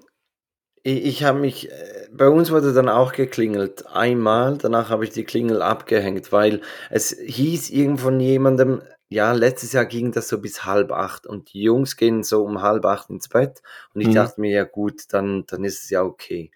i 0.86 0.92
ich 1.00 1.24
habe 1.26 1.40
mich, 1.40 1.72
äh 1.72 2.10
bei 2.14 2.30
uns 2.30 2.52
wurde 2.52 2.74
dann 2.74 2.90
auch 2.90 3.14
geklingelt. 3.14 3.88
Einmal, 3.88 4.58
danach 4.60 4.90
habe 4.90 5.04
ich 5.06 5.12
die 5.12 5.24
Klingel 5.26 5.62
abgehängt, 5.62 6.32
weil 6.34 6.62
es 6.92 7.12
hieß 7.12 7.70
irgend 7.72 8.02
von 8.02 8.20
jemandem, 8.20 8.82
ja, 9.10 9.32
letztes 9.34 9.74
Jahr 9.74 9.86
ging 9.86 10.12
das 10.12 10.28
so 10.28 10.40
bis 10.40 10.66
halb 10.66 10.92
acht 10.92 11.26
und 11.28 11.54
die 11.54 11.62
Jungs 11.64 11.98
gehen 11.98 12.24
so 12.24 12.44
um 12.44 12.62
halb 12.62 12.86
acht 12.86 13.10
ins 13.10 13.28
Bett 13.30 13.62
und 13.94 14.02
ich 14.02 14.10
Mhm. 14.10 14.14
dachte 14.14 14.40
mir, 14.42 14.52
ja 14.52 14.64
gut, 14.66 15.12
dann, 15.14 15.46
dann 15.48 15.64
ist 15.64 15.84
es 15.84 15.90
ja 15.90 16.04
okay. 16.04 16.52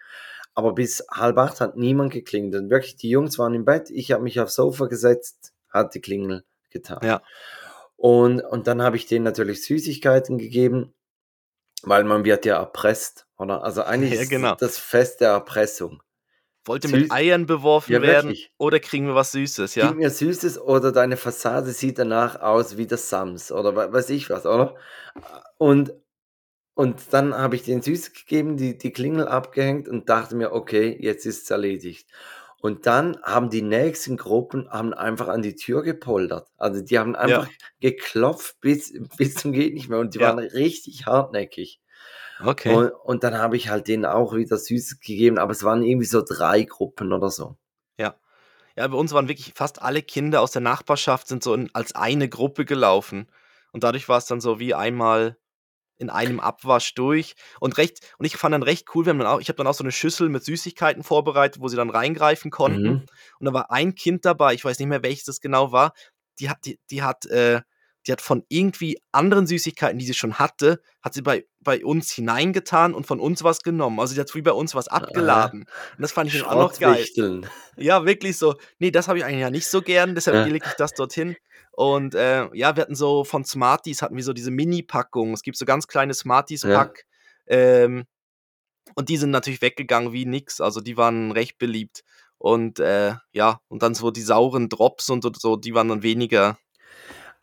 Aber 0.56 0.74
bis 0.74 1.04
halb 1.12 1.38
acht 1.40 1.62
hat 1.62 1.78
niemand 1.78 2.14
geklingelt 2.14 2.56
und 2.62 2.70
wirklich, 2.70 2.96
die 2.96 3.10
Jungs 3.10 3.40
waren 3.40 3.56
im 3.56 3.66
Bett, 3.66 3.90
ich 3.90 4.12
habe 4.12 4.24
mich 4.24 4.40
aufs 4.40 4.56
Sofa 4.56 4.86
gesetzt, 4.86 5.54
hat 5.70 5.96
die 5.96 6.02
Klingel 6.02 6.44
getan. 6.70 7.00
Ja. 7.04 7.22
Und, 7.98 8.42
und 8.42 8.68
dann 8.68 8.82
habe 8.84 8.98
ich 8.98 9.06
denen 9.08 9.26
natürlich 9.26 9.64
Süßigkeiten 9.66 10.38
gegeben, 10.38 10.94
weil 11.84 12.04
man 12.04 12.24
wird 12.26 12.46
ja 12.46 12.58
erpresst, 12.58 13.26
oder? 13.38 13.64
Also 13.64 13.84
eigentlich 13.84 14.14
Ja, 14.14 14.22
ist 14.22 14.30
genau. 14.30 14.56
das 14.56 14.78
Fest 14.78 15.22
der 15.22 15.30
Erpressung. 15.30 16.04
Wollte 16.66 16.88
Süß. 16.88 17.02
mit 17.02 17.12
Eiern 17.12 17.46
beworfen 17.46 17.92
Ja, 17.94 18.02
werden 18.02 18.30
wirklich. 18.30 18.52
oder 18.58 18.80
kriegen 18.80 19.08
wir 19.08 19.16
was 19.16 19.34
Süßes, 19.34 19.76
ja? 19.76 19.88
Gib 19.90 19.98
mir 19.98 20.10
Süßes 20.10 20.60
oder 20.62 20.92
deine 20.92 21.18
Fassade 21.18 21.72
sieht 21.72 22.00
danach 22.00 22.40
aus 22.42 22.78
wie 22.78 22.88
das 22.88 23.10
Sams 23.10 23.52
oder 23.52 23.76
we- 23.76 23.92
weiß 23.92 24.10
ich 24.12 24.30
was, 24.30 24.46
oder? 24.46 24.76
Und, 25.58 25.94
und 26.76 27.02
dann 27.12 27.34
habe 27.36 27.56
ich 27.56 27.64
den 27.64 27.82
Süßes 27.82 28.14
gegeben, 28.14 28.58
die, 28.58 28.78
die 28.78 28.92
Klingel 28.94 29.28
abgehängt 29.28 29.88
und 29.90 30.10
dachte 30.10 30.36
mir, 30.36 30.54
okay, 30.54 30.96
jetzt 31.00 31.26
ist 31.26 31.44
es 31.44 31.50
erledigt. 31.52 32.08
Und 32.62 32.86
dann 32.86 33.18
haben 33.24 33.50
die 33.50 33.62
nächsten 33.62 34.16
Gruppen 34.16 34.70
haben 34.70 34.94
einfach 34.94 35.28
an 35.28 35.42
die 35.42 35.56
Tür 35.56 35.84
gepoltert. 35.84 36.48
Also 36.58 36.82
die 36.82 36.98
haben 36.98 37.14
einfach 37.14 37.50
geklopft 37.82 38.62
bis, 38.62 38.94
bis 39.18 39.36
zum 39.36 39.52
geht 39.52 39.74
nicht 39.74 39.90
mehr 39.90 40.00
und 40.00 40.16
die 40.16 40.20
Ja. 40.20 40.30
waren 40.30 40.40
richtig 40.40 41.06
hartnäckig. 41.06 41.82
Okay. 42.42 42.74
Und, 42.74 42.92
und 42.92 43.24
dann 43.24 43.38
habe 43.38 43.58
ich 43.58 43.70
halt 43.70 43.88
denen 43.88 44.06
auch 44.06 44.34
wieder 44.34 44.58
Süßes 44.58 45.00
gegeben, 45.00 45.38
aber 45.38 45.52
es 45.52 45.64
waren 45.64 45.84
irgendwie 45.84 46.06
so 46.06 46.24
drei 46.26 46.64
Gruppen 46.64 47.14
oder 47.14 47.30
so. 47.30 47.58
Ja, 48.76 48.88
bei 48.88 48.98
uns 48.98 49.14
waren 49.14 49.28
wirklich 49.28 49.54
fast 49.56 49.82
alle 49.82 50.02
Kinder 50.02 50.42
aus 50.42 50.52
der 50.52 50.62
Nachbarschaft 50.62 51.28
sind 51.28 51.44
so 51.44 51.54
in, 51.54 51.70
als 51.74 51.94
eine 51.96 52.28
Gruppe 52.28 52.66
gelaufen. 52.66 53.28
Und 53.72 53.84
dadurch 53.84 54.10
war 54.10 54.18
es 54.18 54.26
dann 54.26 54.42
so 54.42 54.60
wie 54.60 54.74
einmal 54.74 55.38
in 55.98 56.10
einem 56.10 56.40
Abwasch 56.40 56.96
durch. 56.96 57.36
Und 57.60 57.78
recht, 57.78 58.00
und 58.18 58.26
ich 58.26 58.36
fand 58.36 58.54
dann 58.54 58.64
recht 58.64 58.88
cool, 58.94 59.06
wir 59.06 59.12
haben 59.12 59.20
dann 59.20 59.28
auch, 59.28 59.40
ich 59.40 59.48
habe 59.48 59.58
dann 59.58 59.68
auch 59.68 59.76
so 59.76 59.84
eine 59.84 59.92
Schüssel 59.92 60.30
mit 60.30 60.44
Süßigkeiten 60.44 61.04
vorbereitet, 61.04 61.62
wo 61.62 61.68
sie 61.68 61.76
dann 61.76 61.92
reingreifen 61.92 62.50
konnten. 62.50 62.84
Mhm. 62.84 63.06
Und 63.40 63.46
da 63.46 63.54
war 63.54 63.72
ein 63.72 63.94
Kind 63.94 64.26
dabei, 64.26 64.56
ich 64.56 64.66
weiß 64.66 64.80
nicht 64.80 64.88
mehr, 64.88 65.04
welches 65.04 65.26
das 65.26 65.40
genau 65.40 65.72
war, 65.72 65.94
die 66.40 66.50
hat, 66.50 66.66
die, 66.66 66.80
die 66.90 67.04
hat, 67.04 67.26
äh, 67.28 67.62
die 68.06 68.12
hat 68.12 68.22
von 68.22 68.44
irgendwie 68.50 68.98
anderen 69.12 69.48
Süßigkeiten, 69.48 69.98
die 70.00 70.06
sie 70.06 70.14
schon 70.14 70.40
hatte, 70.40 70.82
hat 71.02 71.14
sie 71.14 71.22
bei, 71.22 71.46
bei 71.62 71.84
uns 71.84 72.12
hineingetan 72.12 72.94
und 72.94 73.06
von 73.08 73.20
uns 73.20 73.44
was 73.44 73.62
genommen. 73.62 74.00
Also 74.00 74.14
sie 74.14 74.20
hat 74.20 74.34
wie 74.36 74.42
bei 74.42 74.52
uns 74.52 74.76
was 74.76 74.88
abgeladen. 74.88 75.62
Und 75.62 76.02
das 76.02 76.12
fand 76.12 76.34
ich 76.34 76.44
auch 76.44 76.56
noch 76.56 76.78
geil. 76.80 77.06
Ja, 77.78 78.06
wirklich 78.06 78.38
so. 78.38 78.56
Nee, 78.80 78.92
das 78.92 79.08
habe 79.08 79.20
ich 79.20 79.26
eigentlich 79.26 79.42
ja 79.42 79.50
nicht 79.50 79.68
so 79.68 79.82
gern, 79.82 80.16
deshalb 80.16 80.36
Ja. 80.38 80.44
lege 80.46 80.66
ich 80.66 80.74
das 80.74 80.94
dorthin. 80.94 81.36
Und 81.72 82.14
äh, 82.14 82.48
ja, 82.54 82.76
wir 82.76 82.82
hatten 82.82 82.96
so 82.96 83.24
von 83.24 83.46
Smarties 83.46 84.02
hatten 84.02 84.16
wir 84.16 84.24
so 84.24 84.34
diese 84.34 84.52
Mini-Packungen. 84.52 85.34
Es 85.34 85.42
gibt 85.42 85.58
so 85.58 85.66
ganz 85.66 85.88
kleine 85.88 86.12
Ja. 86.12 86.16
Smarties-Pack. 86.16 87.06
Ähm, 87.48 88.06
und 88.96 89.10
die 89.10 89.18
sind 89.18 89.32
natürlich 89.32 89.62
weggegangen 89.62 90.14
wie 90.14 90.26
nix. 90.26 90.62
Also 90.62 90.82
die 90.82 90.98
waren 90.98 91.32
recht 91.32 91.58
beliebt. 91.58 92.04
Und 92.38 92.80
äh, 92.80 93.14
ja, 93.32 93.62
und 93.70 93.82
dann 93.82 93.96
so 93.96 94.12
die 94.12 94.22
sauren 94.22 94.68
Drops 94.70 95.10
und 95.10 95.24
so, 95.40 95.56
die 95.56 95.74
waren 95.74 95.88
dann 95.88 96.04
weniger. 96.04 96.58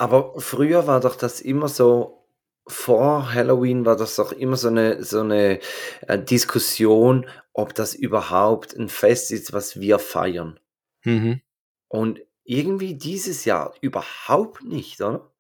Aber 0.01 0.41
früher 0.41 0.87
war 0.87 1.01
doch 1.01 1.15
das 1.15 1.43
immer 1.43 1.69
so, 1.69 2.27
vor 2.67 3.35
Halloween 3.35 3.85
war 3.85 3.97
das 3.97 4.17
doch 4.17 4.33
immer 4.33 4.57
so 4.57 4.69
eine, 4.69 5.05
so 5.05 5.21
eine 5.21 5.61
äh, 6.09 6.19
Diskussion, 6.19 7.27
ob 7.53 7.75
das 7.75 7.95
überhaupt 7.95 8.75
ein 8.75 8.89
Fest 8.89 9.31
ist, 9.31 9.53
was 9.53 9.79
wir 9.79 9.99
feiern. 9.99 10.59
Mhm. 11.05 11.43
Und 11.89 12.21
irgendwie 12.45 12.95
dieses 12.95 13.45
Jahr 13.45 13.75
überhaupt 13.83 14.65
nicht, 14.65 15.03
oder? 15.03 15.31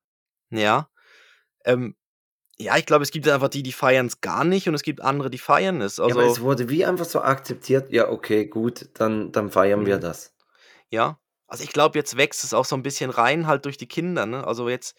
Ja. 0.50 0.90
Ähm, 1.64 1.96
ja, 2.58 2.76
ich 2.76 2.84
glaube, 2.84 3.02
es 3.02 3.12
gibt 3.12 3.26
einfach 3.28 3.48
die, 3.48 3.62
die 3.62 3.72
feiern 3.72 4.08
es 4.08 4.20
gar 4.20 4.44
nicht 4.44 4.68
und 4.68 4.74
es 4.74 4.82
gibt 4.82 5.00
andere, 5.00 5.30
die 5.30 5.38
feiern 5.38 5.80
es. 5.80 5.96
ja, 5.96 6.04
aber 6.04 6.20
Also, 6.20 6.32
es 6.34 6.40
wurde 6.42 6.68
wie 6.68 6.84
einfach 6.84 7.06
so 7.06 7.22
akzeptiert, 7.22 7.90
ja, 7.90 8.10
okay, 8.10 8.44
gut, 8.44 8.90
dann, 8.92 9.32
dann 9.32 9.50
feiern 9.50 9.86
wir 9.86 9.96
Mhm. 9.96 10.02
das. 10.02 10.34
Ja, 10.90 11.18
also 11.50 11.64
ich 11.64 11.72
glaube, 11.72 11.98
jetzt 11.98 12.16
wächst 12.16 12.44
es 12.44 12.54
auch 12.54 12.64
so 12.64 12.76
ein 12.76 12.82
bisschen 12.82 13.10
rein, 13.10 13.46
halt 13.46 13.64
durch 13.64 13.76
die 13.76 13.88
Kinder, 13.88 14.24
ne? 14.24 14.46
Also 14.46 14.68
jetzt, 14.68 14.96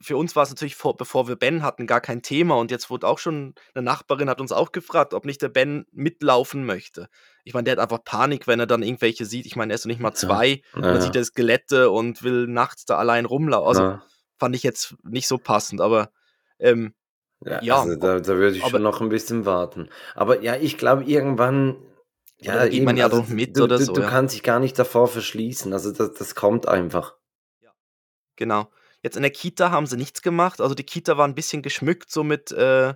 für 0.00 0.16
uns 0.16 0.36
war 0.36 0.44
es 0.44 0.50
natürlich, 0.50 0.76
vor, 0.76 0.96
bevor 0.96 1.26
wir 1.26 1.34
Ben 1.34 1.64
hatten, 1.64 1.88
gar 1.88 2.00
kein 2.00 2.22
Thema 2.22 2.56
und 2.56 2.70
jetzt 2.70 2.88
wurde 2.88 3.06
auch 3.08 3.18
schon, 3.18 3.54
eine 3.74 3.82
Nachbarin 3.82 4.30
hat 4.30 4.40
uns 4.40 4.52
auch 4.52 4.70
gefragt, 4.70 5.12
ob 5.12 5.24
nicht 5.24 5.42
der 5.42 5.48
Ben 5.48 5.86
mitlaufen 5.90 6.64
möchte. 6.64 7.08
Ich 7.42 7.52
meine, 7.52 7.64
der 7.64 7.72
hat 7.72 7.80
einfach 7.80 8.04
Panik, 8.04 8.46
wenn 8.46 8.60
er 8.60 8.66
dann 8.66 8.84
irgendwelche 8.84 9.24
sieht. 9.24 9.44
Ich 9.44 9.56
meine, 9.56 9.72
er 9.72 9.74
ist 9.74 9.84
noch 9.86 9.90
nicht 9.90 10.00
mal 10.00 10.10
Ja, 10.10 10.14
zwei, 10.14 10.62
und 10.72 10.82
dann 10.82 10.94
ja, 10.94 11.00
sieht 11.00 11.16
er 11.16 11.24
Skelette 11.24 11.90
und 11.90 12.22
will 12.22 12.46
nachts 12.46 12.84
da 12.84 12.96
allein 12.96 13.24
rumlaufen. 13.24 13.68
Also 13.68 13.82
ja. 13.82 14.02
fand 14.38 14.54
ich 14.54 14.62
jetzt 14.62 14.94
nicht 15.02 15.26
so 15.26 15.36
passend, 15.36 15.80
aber 15.80 16.10
ähm, 16.60 16.94
Ja, 17.44 17.62
ja, 17.62 17.80
also 17.80 17.96
da, 17.96 18.20
da 18.20 18.36
würde 18.36 18.56
ich 18.56 18.62
aber 18.62 18.70
schon 18.72 18.82
noch 18.82 19.00
ein 19.00 19.08
bisschen 19.08 19.46
warten. 19.46 19.88
Aber 20.14 20.42
ja, 20.42 20.56
ich 20.56 20.78
glaube, 20.78 21.04
irgendwann, 21.04 21.76
ja, 22.40 22.54
da 22.54 22.68
geht 22.68 22.84
man 22.84 22.94
eben, 22.94 22.98
ja 22.98 23.04
also 23.06 23.20
doch 23.20 23.28
mit 23.28 23.56
du, 23.56 23.64
oder 23.64 23.78
du, 23.78 23.84
so, 23.84 23.92
du 23.92 24.02
ja. 24.02 24.08
kannst 24.08 24.34
dich 24.34 24.42
gar 24.42 24.60
nicht 24.60 24.78
davor 24.78 25.08
verschließen. 25.08 25.72
Also 25.72 25.92
das, 25.92 26.14
das 26.14 26.34
kommt 26.34 26.68
einfach. 26.68 27.16
Ja, 27.60 27.70
genau. 28.36 28.70
Jetzt 29.02 29.16
in 29.16 29.22
der 29.22 29.30
Kita 29.30 29.70
haben 29.70 29.86
sie 29.86 29.96
nichts 29.96 30.22
gemacht. 30.22 30.60
Also 30.60 30.74
die 30.74 30.84
Kita 30.84 31.16
war 31.16 31.26
ein 31.26 31.34
bisschen 31.34 31.62
geschmückt, 31.62 32.10
so 32.10 32.24
mit, 32.24 32.50
äh, 32.52 32.94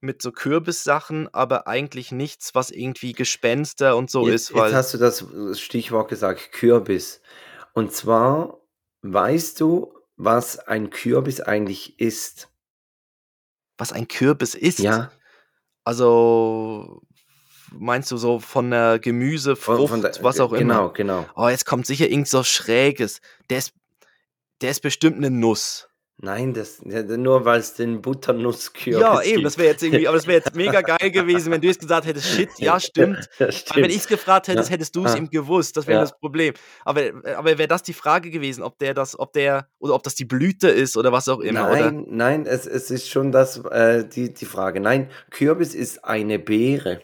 mit 0.00 0.22
so 0.22 0.32
Kürbissachen, 0.32 1.32
aber 1.32 1.66
eigentlich 1.66 2.12
nichts, 2.12 2.54
was 2.54 2.70
irgendwie 2.70 3.12
Gespenster 3.12 3.96
und 3.96 4.10
so 4.10 4.28
Jetzt, 4.28 4.50
ist, 4.50 4.56
jetzt 4.56 4.74
hast 4.74 4.94
du 4.94 4.98
das 4.98 5.24
Stichwort 5.58 6.08
gesagt, 6.08 6.52
Kürbis. 6.52 7.20
Und 7.74 7.92
zwar, 7.92 8.60
weißt 9.02 9.60
du, 9.60 9.94
was 10.16 10.58
ein 10.58 10.90
Kürbis 10.90 11.40
eigentlich 11.40 12.00
ist? 12.00 12.48
was 13.78 13.92
ein 13.92 14.08
Kürbis 14.08 14.54
ist. 14.54 14.78
Ja, 14.78 15.10
Also 15.84 17.02
meinst 17.72 18.10
du 18.10 18.16
so 18.16 18.38
von 18.38 18.70
der 18.70 18.98
Gemüse, 18.98 19.56
von, 19.56 19.76
von 19.76 20.02
Frucht, 20.02 20.16
der, 20.16 20.24
was 20.24 20.40
auch 20.40 20.52
immer? 20.52 20.90
genau, 20.92 20.92
genau. 20.92 21.26
Oh, 21.36 21.48
jetzt 21.48 21.66
kommt 21.66 21.86
sicher 21.86 22.08
irgend 22.08 22.28
so 22.28 22.42
Schräges. 22.42 23.20
Der 23.50 23.58
ist, 23.58 23.72
der 24.62 24.70
ist 24.70 24.80
bestimmt 24.80 25.16
eine 25.16 25.30
Nuss. 25.30 25.88
Nein, 26.18 26.54
das 26.54 26.80
ja, 26.82 27.02
nur 27.02 27.44
weil 27.44 27.60
es 27.60 27.74
den 27.74 27.94
Ja, 27.94 28.00
Butternuss-Kürbis 28.00 29.26
eben, 29.26 29.42
das 29.42 29.58
wäre 29.58 29.68
jetzt 29.68 29.82
irgendwie, 29.82 30.08
aber 30.08 30.16
das 30.16 30.26
wäre 30.26 30.38
jetzt 30.38 30.54
mega 30.54 30.80
geil 30.80 31.10
gewesen, 31.10 31.52
wenn 31.52 31.60
du 31.60 31.66
jetzt 31.66 31.80
gesagt 31.80 32.06
hättest, 32.06 32.26
shit, 32.26 32.48
ja, 32.56 32.80
stimmt. 32.80 33.28
Ja, 33.38 33.48
Weil 33.48 33.48
wenn 33.48 33.52
stimmt. 33.52 33.86
ich 33.88 33.96
es 33.96 34.08
gefragt 34.08 34.48
hättest, 34.48 34.70
Ja, 34.70 34.74
hättest 34.74 34.96
du 34.96 35.04
es 35.04 35.12
ah, 35.12 35.18
ihm 35.18 35.28
gewusst. 35.28 35.76
Das 35.76 35.86
wäre 35.86 35.98
ja. 35.98 36.00
das 36.04 36.18
Problem. 36.18 36.54
Aber, 36.86 37.02
aber 37.36 37.58
wäre 37.58 37.68
das 37.68 37.82
die 37.82 37.92
Frage 37.92 38.30
gewesen, 38.30 38.62
ob 38.62 38.78
der 38.78 38.94
das, 38.94 39.18
ob 39.18 39.34
der, 39.34 39.68
oder 39.78 39.94
ob 39.94 40.02
das 40.04 40.14
die 40.14 40.24
Blüte 40.24 40.68
ist 40.68 40.96
oder 40.96 41.12
was 41.12 41.28
auch 41.28 41.40
immer, 41.40 41.70
oder? 41.70 41.92
Nein, 41.92 42.06
nein, 42.08 42.46
es, 42.46 42.66
es 42.66 42.90
ist 42.90 43.10
schon 43.10 43.30
das, 43.30 43.58
äh, 43.66 44.08
die, 44.08 44.32
die 44.32 44.46
Frage. 44.46 44.80
Nein, 44.80 45.10
Kürbis 45.30 45.74
ist 45.74 46.02
eine 46.02 46.38
Beere. 46.38 47.02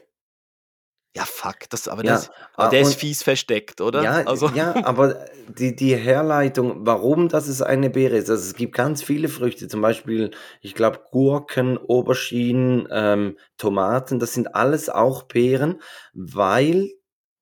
Ja, 1.15 1.27
fuck, 1.27 1.69
das, 1.69 1.89
aber, 1.89 2.05
Ja, 2.05 2.15
das, 2.15 2.31
aber 2.55 2.69
ah, 2.69 2.71
der 2.71 2.81
ist 2.81 2.95
fies 2.95 3.23
versteckt, 3.23 3.83
oder? 3.83 4.03
ja, 4.03 4.23
Also, 4.25 4.49
ja, 4.55 4.75
aber 4.85 5.27
die, 5.59 5.77
die 5.77 5.95
Herleitung, 5.95 6.87
warum 6.87 7.29
das 7.29 7.49
es 7.49 7.61
eine 7.61 7.91
Beere 7.91 8.17
ist, 8.17 8.31
also 8.31 8.43
es 8.43 8.55
gibt 8.55 8.75
ganz 8.75 9.03
viele 9.03 9.29
Früchte, 9.29 9.69
zum 9.69 9.83
Beispiel, 9.83 10.31
ich 10.63 10.75
glaube, 10.75 11.01
Gurken, 11.11 11.77
Auberginen, 11.77 12.89
ähm, 12.91 13.37
Tomaten, 13.59 14.21
das 14.21 14.33
sind 14.33 14.55
alles 14.55 14.89
auch 14.89 15.25
Beeren, 15.25 15.83
weil 16.15 16.91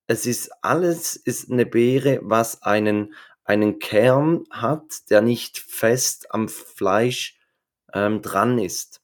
es 0.08 0.26
ist 0.26 0.50
alles 0.62 1.14
ist 1.14 1.52
eine 1.52 1.64
Beere, 1.64 2.18
was 2.22 2.62
einen, 2.62 3.14
einen 3.44 3.78
Kern 3.78 4.44
hat, 4.50 5.08
der 5.10 5.20
nicht 5.20 5.58
fest 5.58 6.26
am 6.34 6.48
Fleisch 6.48 7.38
ähm, 7.94 8.20
dran 8.20 8.58
ist. 8.58 8.99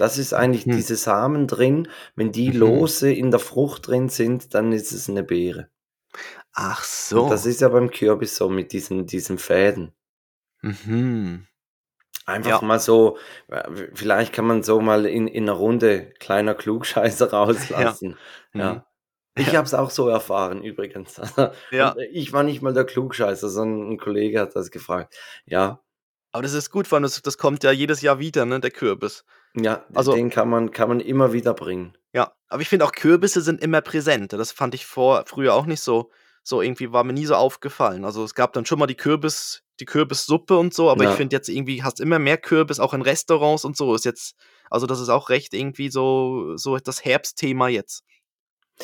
Das 0.00 0.16
ist 0.16 0.32
eigentlich 0.32 0.64
hm, 0.64 0.76
diese 0.76 0.96
Samen 0.96 1.46
drin. 1.46 1.86
Wenn 2.16 2.32
die 2.32 2.48
mhm. 2.52 2.56
lose 2.56 3.12
in 3.12 3.30
der 3.30 3.38
Frucht 3.38 3.86
drin 3.86 4.08
sind, 4.08 4.54
dann 4.54 4.72
ist 4.72 4.92
es 4.92 5.10
eine 5.10 5.22
Beere. 5.22 5.68
Ach 6.54 6.82
Und 7.12 7.30
das 7.30 7.42
so. 7.42 7.48
ist 7.50 7.60
ja 7.60 7.68
beim 7.68 7.90
Kürbis 7.90 8.34
so 8.34 8.48
mit 8.48 8.72
diesen, 8.72 9.04
diesen 9.06 9.36
Fäden. 9.36 9.92
Mhm. 10.62 11.46
Einfach 12.24 12.62
Ja, 12.62 12.66
mal 12.66 12.80
so, 12.80 13.18
äh, 13.48 13.88
vielleicht 13.92 14.32
kann 14.32 14.46
man 14.46 14.62
so 14.62 14.80
mal 14.80 15.04
in, 15.04 15.28
in 15.28 15.44
einer 15.44 15.52
Runde 15.52 16.14
kleiner 16.18 16.54
Klugscheißer 16.54 17.26
ja, 17.32 17.38
rauslassen. 17.38 18.16
mhm. 18.54 18.60
Ja. 18.60 18.86
Ich 19.36 19.48
ja, 19.48 19.58
habe 19.58 19.66
es 19.66 19.74
auch 19.74 19.90
so 19.90 20.08
erfahren 20.08 20.64
übrigens. 20.64 21.18
Und 21.36 21.52
ja. 21.72 21.94
ich 22.10 22.32
war 22.32 22.42
nicht 22.42 22.62
mal 22.62 22.72
der 22.72 22.84
Klugscheißer, 22.84 23.50
sondern 23.50 23.90
ein 23.92 23.98
Kollege 23.98 24.40
hat 24.40 24.56
das 24.56 24.70
gefragt. 24.70 25.14
Ja, 25.44 25.82
Aber 26.32 26.42
das 26.42 26.54
ist 26.54 26.70
gut, 26.70 26.90
allem, 26.90 27.02
das, 27.02 27.20
das 27.20 27.36
kommt 27.36 27.64
ja 27.64 27.70
jedes 27.70 28.00
Jahr 28.00 28.18
wieder, 28.18 28.46
ne, 28.46 28.60
der 28.60 28.70
Kürbis. 28.70 29.26
Ja, 29.56 29.84
Also, 29.94 30.14
den 30.14 30.30
kann 30.30 30.48
man, 30.48 30.70
kann 30.70 30.88
man 30.88 31.00
immer 31.00 31.32
wieder 31.32 31.54
bringen. 31.54 31.96
Ja, 32.12 32.32
aber 32.48 32.62
ich 32.62 32.68
finde 32.68 32.84
auch 32.84 32.92
Kürbisse 32.92 33.40
sind 33.40 33.62
immer 33.62 33.80
präsent. 33.80 34.32
Das 34.32 34.52
fand 34.52 34.74
ich 34.74 34.86
vor 34.86 35.24
früher 35.26 35.54
auch 35.54 35.66
nicht 35.66 35.80
so 35.82 36.10
so 36.42 36.62
irgendwie 36.62 36.90
war 36.90 37.04
mir 37.04 37.12
nie 37.12 37.26
so 37.26 37.34
aufgefallen. 37.34 38.04
Also, 38.04 38.24
es 38.24 38.34
gab 38.34 38.52
dann 38.54 38.64
schon 38.64 38.78
mal 38.78 38.86
die 38.86 38.96
Kürbis 38.96 39.62
die 39.78 39.84
Kürbissuppe 39.86 40.58
und 40.58 40.74
so, 40.74 40.90
aber 40.90 41.04
ich 41.04 41.10
Ja. 41.10 41.16
finde 41.16 41.36
jetzt 41.36 41.48
irgendwie 41.48 41.82
hast 41.82 42.00
immer 42.00 42.18
mehr 42.18 42.36
Kürbis, 42.38 42.80
auch 42.80 42.92
in 42.94 43.02
Restaurants 43.02 43.64
und 43.64 43.76
so. 43.76 43.94
Ist 43.94 44.04
jetzt 44.04 44.34
also, 44.70 44.86
das 44.86 45.00
ist 45.00 45.08
auch 45.08 45.28
recht 45.30 45.52
irgendwie 45.54 45.90
so 45.90 46.56
so 46.56 46.76
das 46.78 47.04
Herbstthema 47.04 47.68
jetzt. 47.68 48.04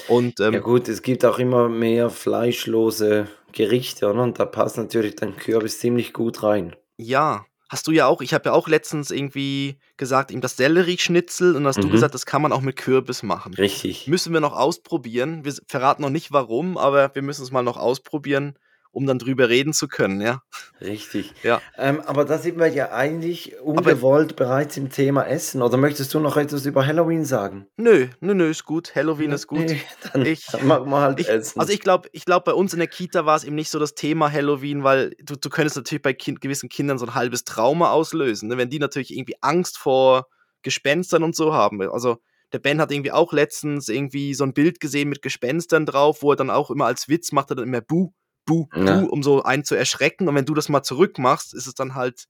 Und 0.09 0.41
Ja 0.41 0.47
ähm, 0.49 0.63
gut, 0.63 0.89
es 0.89 1.03
gibt 1.03 1.25
auch 1.25 1.39
immer 1.39 1.69
mehr 1.69 2.11
fleischlose 2.11 3.29
Gerichte, 3.53 4.09
oder? 4.11 4.23
Und 4.23 4.39
da 4.39 4.45
passt 4.45 4.77
natürlich 4.77 5.17
dann 5.17 5.37
Kürbis 5.37 5.79
ziemlich 5.81 6.13
gut 6.13 6.43
rein. 6.43 6.77
ja, 6.99 7.45
hast 7.69 7.87
du 7.87 7.93
ja 7.93 8.07
auch, 8.07 8.21
ich 8.21 8.33
habe 8.35 8.49
ja 8.49 8.53
auch 8.53 8.69
letztens 8.69 9.11
irgendwie 9.11 9.79
gesagt, 9.97 10.31
ihm 10.31 10.41
das 10.41 10.57
Sellerieschnitzel 10.57 11.57
und 11.57 11.67
hast 11.67 11.83
du 11.83 11.89
Mhm. 11.89 11.93
gesagt, 11.93 12.15
das 12.15 12.27
kann 12.27 12.43
man 12.43 12.53
auch 12.53 12.61
mit 12.61 12.77
Kürbis 12.77 13.23
machen. 13.23 13.55
Richtig. 13.55 14.07
Müssen 14.07 14.33
wir 14.33 14.41
noch 14.41 14.55
ausprobieren. 14.57 15.45
Wir 15.45 15.55
verraten 15.67 16.03
noch 16.03 16.11
nicht 16.11 16.33
warum, 16.33 16.79
aber 16.79 17.15
wir 17.15 17.23
müssen 17.23 17.43
es 17.43 17.51
mal 17.51 17.63
noch 17.63 17.77
ausprobieren, 17.77 18.59
um 18.97 19.07
dann 19.07 19.19
drüber 19.19 19.51
reden 19.51 19.75
zu 19.75 19.89
können, 19.89 20.23
ja. 20.23 20.41
Richtig. 20.81 21.35
Ja. 21.43 21.61
Ähm, 21.77 22.01
aber 22.01 22.25
da 22.25 22.39
sind 22.39 22.59
wir 22.59 22.67
ja 22.69 22.93
eigentlich 22.93 23.61
ungewollt 23.61 24.37
bereits 24.37 24.77
im 24.79 24.91
Thema 24.91 25.25
Essen. 25.27 25.61
Oder 25.61 25.77
möchtest 25.77 26.15
du 26.15 26.19
noch 26.21 26.39
etwas 26.39 26.65
über 26.65 26.87
Halloween 26.87 27.27
sagen? 27.27 27.67
Nö, 27.77 28.09
nö, 28.21 28.35
nö, 28.35 28.49
ist 28.49 28.65
gut. 28.65 28.95
Halloween 28.95 29.33
ist 29.33 29.47
gut. 29.47 29.59
Nee, 29.61 29.81
dann, 30.13 30.25
Ich- 30.25 30.47
dann 30.47 30.67
machen 30.67 30.89
wir 30.91 31.01
halt 31.01 31.21
Ich, 31.21 31.29
Essen. 31.29 31.61
also 31.61 31.73
ich 31.73 31.81
glaube, 31.81 32.09
ich 32.13 32.25
glaub, 32.25 32.45
bei 32.47 32.53
uns 32.55 32.73
in 32.73 32.79
der 32.79 32.89
Kita 32.89 33.27
war 33.27 33.37
es 33.37 33.45
eben 33.45 33.55
nicht 33.55 33.71
so 33.71 33.79
das 33.79 33.95
Thema 33.95 34.33
Halloween, 34.33 34.83
weil 34.83 35.15
du, 35.23 35.37
du 35.37 35.51
könntest 35.51 35.77
natürlich 35.77 36.03
bei 36.03 36.15
kind, 36.15 36.41
gewissen 36.41 36.71
Kindern 36.71 36.97
so 36.99 37.05
ein 37.07 37.15
halbes 37.15 37.45
Trauma 37.45 37.91
auslösen, 37.91 38.49
ne? 38.49 38.57
wenn 38.57 38.71
die 38.71 38.79
natürlich 38.79 39.13
irgendwie 39.15 39.37
Angst 39.43 39.77
vor 39.77 40.27
Gespenstern 40.63 41.23
und 41.23 41.37
so 41.37 41.53
haben. 41.53 41.81
Also 41.83 42.17
der 42.53 42.61
Ben 42.61 42.81
hat 42.81 42.93
irgendwie 42.93 43.13
auch 43.13 43.33
letztens 43.33 43.89
irgendwie 43.89 44.33
so 44.33 44.45
ein 44.45 44.55
Bild 44.55 44.81
gesehen 44.81 45.09
mit 45.09 45.21
Gespenstern 45.21 45.85
drauf, 45.85 46.23
wo 46.23 46.31
er 46.33 46.37
dann 46.37 46.49
auch 46.51 46.71
immer 46.71 46.87
als 46.87 47.09
Witz 47.09 47.33
macht, 47.33 47.51
er 47.51 47.57
dann 47.57 47.67
immer 47.67 47.81
Bu, 47.81 48.13
Bu, 48.47 48.67
Bu, 48.67 48.81
Ja. 48.81 49.01
um 49.03 49.23
so 49.23 49.43
einen 49.43 49.65
zu 49.65 49.75
erschrecken. 49.75 50.29
Und 50.29 50.35
wenn 50.35 50.47
du 50.47 50.55
das 50.55 50.69
mal 50.69 50.83
zurückmachst, 50.83 51.53
ist 51.55 51.67
es 51.67 51.75
dann 51.75 51.95
halt 51.95 52.27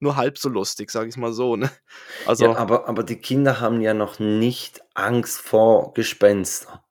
nur 0.00 0.16
halb 0.16 0.38
so 0.38 0.48
lustig, 0.48 0.90
sag 0.90 1.06
ich 1.08 1.16
mal 1.16 1.32
so. 1.32 1.56
Ne? 1.56 1.70
Also 2.26 2.46
ja, 2.46 2.56
aber, 2.56 2.88
aber 2.88 3.04
die 3.04 3.16
Kinder 3.16 3.60
haben 3.60 3.80
ja 3.80 3.94
noch 3.94 4.18
nicht 4.18 4.82
Angst 4.94 5.38
vor 5.40 5.94
Gespenster. 5.94 6.84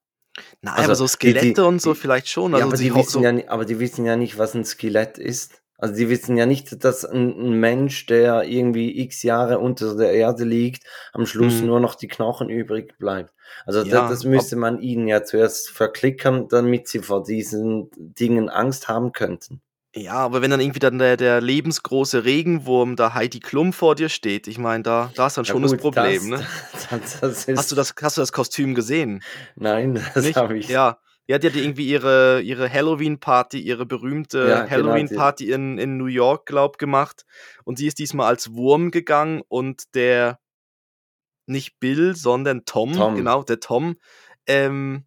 na, 0.62 0.74
also 0.74 0.83
aber 0.86 0.95
so 0.95 1.03
die- 1.05 1.10
die- 1.33 1.39
Skelette 1.39 1.65
und 1.65 1.81
so 1.81 1.93
die- 1.93 2.00
vielleicht 2.00 2.27
schon. 2.29 2.51
ja, 2.51 2.57
Also 2.57 2.67
aber, 2.67 2.77
sie 2.77 2.83
die 2.89 2.95
wissen 2.95 3.10
so, 3.12 3.19
ja, 3.22 3.48
aber 3.50 3.65
die 3.65 3.79
wissen 3.79 4.05
ja 4.05 4.15
nicht, 4.15 4.38
was 4.38 4.53
ein 4.55 4.65
Skelett 4.65 5.17
ist. 5.17 5.62
Also 5.77 5.96
die 5.96 6.10
wissen 6.10 6.38
ja 6.38 6.46
nicht, 6.46 6.84
dass 6.84 7.03
ein, 7.03 7.60
Mensch, 7.60 8.06
der 8.06 8.44
irgendwie 8.44 9.01
x 9.01 9.24
Jahre 9.24 9.60
unter 9.60 9.96
der 9.96 10.13
Erde 10.13 10.44
liegt, 10.44 10.84
am 11.13 11.25
Schluss 11.25 11.62
Mhm. 11.62 11.68
nur 11.68 11.80
noch 11.80 11.96
die 11.96 12.08
Knochen 12.08 12.50
übrig 12.50 12.98
bleibt. 13.00 13.34
Also 13.65 13.82
Ja, 13.82 14.01
das, 14.01 14.10
das 14.10 14.24
müsste 14.24 14.56
man 14.56 14.80
ihnen 14.80 15.08
ja 15.08 15.24
zuerst 15.24 15.70
verklickern, 15.70 16.48
damit 16.48 16.88
sie 16.88 17.00
vor 17.00 17.24
diesen 17.24 17.89
Dingen 17.98 18.50
Angst 18.50 18.88
haben 18.88 19.12
könnten. 19.12 19.62
Ja, 19.96 20.13
aber 20.13 20.42
wenn 20.42 20.50
dann 20.50 20.60
irgendwie 20.60 20.80
dann 20.80 20.98
der, 20.98 21.18
der 21.18 21.39
lebensgroße 21.39 22.25
Regenwurm 22.25 22.96
da 22.96 23.13
Heidi 23.13 23.39
Klum 23.39 23.74
vor 23.74 23.94
dir 23.94 24.10
steht, 24.10 24.48
ich 24.48 24.58
meine, 24.58 24.82
da, 24.84 25.12
da 25.15 25.27
ist 25.27 25.38
dann 25.38 25.46
Ja 25.46 25.51
schon 25.53 25.62
das 25.62 25.72
gut, 25.72 25.82
Problem, 25.82 26.32
das, 26.32 26.39
ne? 26.39 26.48
Das, 27.22 27.46
ist, 27.48 27.58
Hast 27.58 27.72
du 27.72 27.75
das, 27.75 27.94
hast 28.01 28.18
du 28.18 28.22
das 28.22 28.32
Kostüm 28.32 28.74
gesehen? 28.74 29.22
Nein, 29.56 30.03
das 30.15 30.36
habe 30.36 30.58
ich. 30.58 30.68
Ja. 30.68 30.98
Ja, 31.27 31.38
die 31.38 31.48
hat 31.48 31.56
ja 31.56 31.62
irgendwie 31.62 31.88
ihre, 31.88 32.42
ihre 32.42 32.72
Halloween-Party, 32.72 33.60
ihre 33.60 33.86
berühmte 33.86 34.39
Ja, 34.39 34.65
genau, 34.65 34.72
Halloween-Party 34.72 35.51
in, 35.51 35.77
in 35.77 35.98
New 35.98 36.08
York, 36.08 36.46
glaub, 36.46 36.77
gemacht. 36.77 37.25
Und 37.63 37.77
sie 37.77 37.88
ist 37.88 38.00
diesmal 38.00 38.27
als 38.27 38.53
Wurm 38.53 38.92
gegangen 38.92 39.42
und 39.48 39.96
der, 39.96 40.39
nicht 41.46 41.80
Bill, 41.80 42.15
sondern 42.15 42.65
Tom, 42.65 42.94
Tom. 42.94 43.15
genau, 43.15 43.44
der 43.44 43.60
Tom, 43.60 43.96
ähm, 44.48 45.06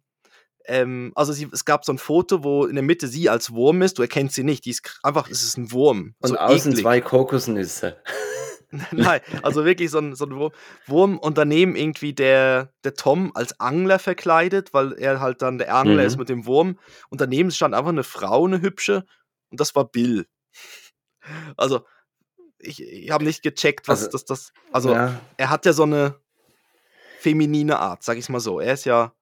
ähm, 0.67 1.13
also 1.15 1.33
sie, 1.33 1.47
es 1.51 1.65
gab 1.65 1.85
so 1.85 1.93
ein 1.93 1.97
Foto, 1.97 2.43
wo 2.43 2.65
in 2.65 2.75
der 2.75 2.83
Mitte 2.83 3.07
sie 3.07 3.29
als 3.29 3.51
Wurm 3.51 3.81
ist, 3.81 3.97
du 3.97 4.01
erkennst 4.01 4.35
sie 4.35 4.43
nicht, 4.43 4.65
die 4.65 4.71
ist 4.71 4.99
einfach, 5.01 5.29
es 5.29 5.43
ist 5.43 5.57
ein 5.57 5.71
Wurm. 5.71 6.15
Und 6.19 6.29
so 6.29 6.37
außen 6.37 6.71
eklig. 6.71 6.83
zwei 6.83 7.01
Kokosnüsse. 7.01 7.97
Nein, 8.91 9.21
also 9.43 9.63
wirklich 9.65 9.89
so 9.91 9.99
ein, 9.99 10.15
so 10.15 10.25
ein 10.25 10.35
Wurm, 10.35 10.51
Wurm 10.87 11.17
und 11.19 11.37
daneben 11.37 11.75
irgendwie 11.75 12.13
der, 12.13 12.73
der 12.83 12.93
Tom 12.95 13.31
als 13.33 13.59
Angler 13.59 13.97
verkleidet, 13.99 14.73
weil 14.73 14.93
er 14.93 15.19
halt 15.21 15.41
dann 15.41 15.57
der 15.57 15.73
Angler 15.73 16.01
Mhm. 16.01 16.07
ist 16.07 16.17
mit 16.17 16.29
dem 16.29 16.45
Wurm. 16.45 16.77
Und 17.09 17.21
daneben 17.21 17.51
stand 17.51 17.73
einfach 17.73 17.89
eine 17.89 18.03
Frau, 18.03 18.45
eine 18.45 18.61
hübsche, 18.61 19.05
und 19.49 19.59
das 19.61 19.73
war 19.75 19.85
Bill. 19.85 20.27
Also, 21.55 21.85
ich, 22.59 22.81
ich 22.81 23.11
habe 23.11 23.23
nicht 23.23 23.43
gecheckt, 23.43 23.87
was 23.87 23.99
Also, 24.05 24.11
das, 24.11 24.25
das. 24.25 24.53
Also, 24.71 24.91
ja, 24.91 25.19
er 25.37 25.49
hat 25.49 25.65
ja 25.65 25.73
so 25.73 25.83
eine 25.83 26.15
feminine 27.19 27.79
Art, 27.79 28.03
sag 28.03 28.17
ich 28.17 28.27
mal 28.29 28.39
so. 28.39 28.59
Er 28.59 28.73
ist 28.73 28.85
ja. 28.85 29.13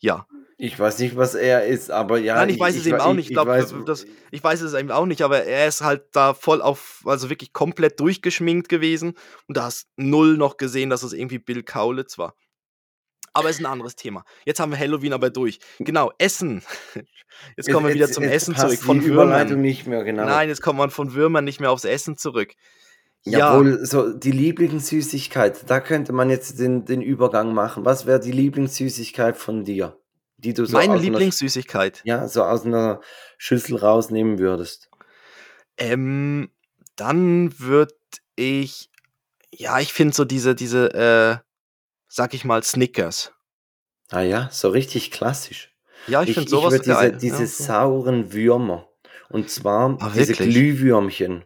Ja. 0.00 0.26
Ich 0.64 0.78
weiß 0.78 1.00
nicht, 1.00 1.16
was 1.16 1.34
er 1.34 1.66
ist, 1.66 1.90
aber 1.90 2.18
ja. 2.18 2.36
Nein, 2.36 2.50
ich 2.50 2.60
weiß 2.60 2.76
es 2.76 2.86
eben 2.86 2.98
wa- 2.98 3.06
auch 3.06 3.14
nicht. 3.14 3.26
Ich 3.28 3.32
glaube, 3.34 3.50
weiß, 3.50 3.74
das, 3.84 4.06
ich 4.30 4.44
weiß 4.44 4.60
es 4.60 4.74
eben 4.74 4.92
auch 4.92 5.06
nicht, 5.06 5.22
aber 5.22 5.42
er 5.42 5.66
ist 5.66 5.80
halt 5.80 6.04
da 6.12 6.34
voll 6.34 6.62
auf, 6.62 7.02
also 7.04 7.30
wirklich 7.30 7.52
komplett 7.52 7.98
durchgeschminkt 7.98 8.68
gewesen 8.68 9.14
und 9.48 9.56
da 9.56 9.64
hast 9.64 9.88
null 9.96 10.36
noch 10.36 10.58
gesehen, 10.58 10.88
dass 10.88 11.02
es 11.02 11.14
irgendwie 11.14 11.40
Bill 11.40 11.64
Kaulitz 11.64 12.16
war. 12.16 12.36
Aber 13.32 13.50
ist 13.50 13.58
ein 13.58 13.66
anderes 13.66 13.96
Thema. 13.96 14.24
Jetzt 14.44 14.60
haben 14.60 14.70
wir 14.70 14.78
Halloween 14.78 15.12
aber 15.14 15.30
durch. 15.30 15.58
Genau, 15.80 16.12
Essen. 16.18 16.62
Jetzt 17.56 17.68
kommen 17.72 17.88
wir 17.88 17.94
wieder 17.94 18.08
zum 18.10 18.22
Essen 18.24 18.54
passt 18.54 18.66
zurück. 18.68 18.78
Von 18.84 19.00
die 19.00 19.06
Überleitung 19.06 19.48
Würmern. 19.50 19.62
nicht 19.62 19.86
mehr, 19.88 20.04
genau. 20.04 20.26
Nein, 20.26 20.48
jetzt 20.48 20.60
kommt 20.60 20.78
man 20.78 20.90
von 20.90 21.14
Würmern 21.14 21.44
nicht 21.44 21.60
mehr 21.60 21.70
aufs 21.72 21.84
Essen 21.86 22.16
zurück. 22.18 22.52
Ja, 23.24 23.38
Jawohl, 23.54 23.84
so 23.86 24.12
die 24.12 24.30
Lieblingssüßigkeit, 24.32 25.68
da 25.68 25.80
könnte 25.80 26.12
man 26.12 26.28
jetzt 26.30 26.58
den, 26.60 26.84
den 26.84 27.00
Übergang 27.02 27.54
machen. 27.54 27.84
Was 27.84 28.04
wäre 28.06 28.20
die 28.20 28.32
Lieblingssüßigkeit 28.32 29.36
von 29.38 29.64
dir? 29.64 29.98
Die 30.44 30.54
du 30.54 30.64
so 30.66 30.76
meine 30.76 30.94
aus 30.94 31.00
einer, 31.00 31.10
Lieblingssüßigkeit. 31.10 32.00
ja, 32.04 32.26
so 32.28 32.42
aus 32.44 32.64
einer 32.64 33.00
Schüssel 33.38 33.76
rausnehmen 33.76 34.38
würdest. 34.38 34.90
Ähm, 35.76 36.50
dann 36.96 37.58
würde 37.58 37.94
ich, 38.36 38.90
ja, 39.52 39.78
ich 39.80 39.92
finde 39.92 40.14
so 40.14 40.24
diese, 40.24 40.54
diese, 40.54 40.92
äh, 40.94 41.36
sag 42.08 42.34
ich 42.34 42.44
mal, 42.44 42.62
Snickers. 42.62 43.32
Ah 44.10 44.20
ja, 44.22 44.48
so 44.52 44.68
richtig 44.68 45.10
klassisch. 45.10 45.74
Ja, 46.06 46.22
ich, 46.22 46.30
Ich, 46.30 46.34
finde 46.34 46.46
ich 46.46 46.50
sowas 46.50 46.72
würde 46.72 46.84
diese, 46.84 46.94
geil. 46.96 47.18
diese 47.20 47.40
ja, 47.42 47.46
so. 47.46 47.64
sauren 47.64 48.32
Würmer. 48.32 48.88
Und 49.30 49.48
zwar 49.48 49.96
Ah, 50.00 50.10
diese? 50.14 50.34
Glühwürmchen. 50.34 51.44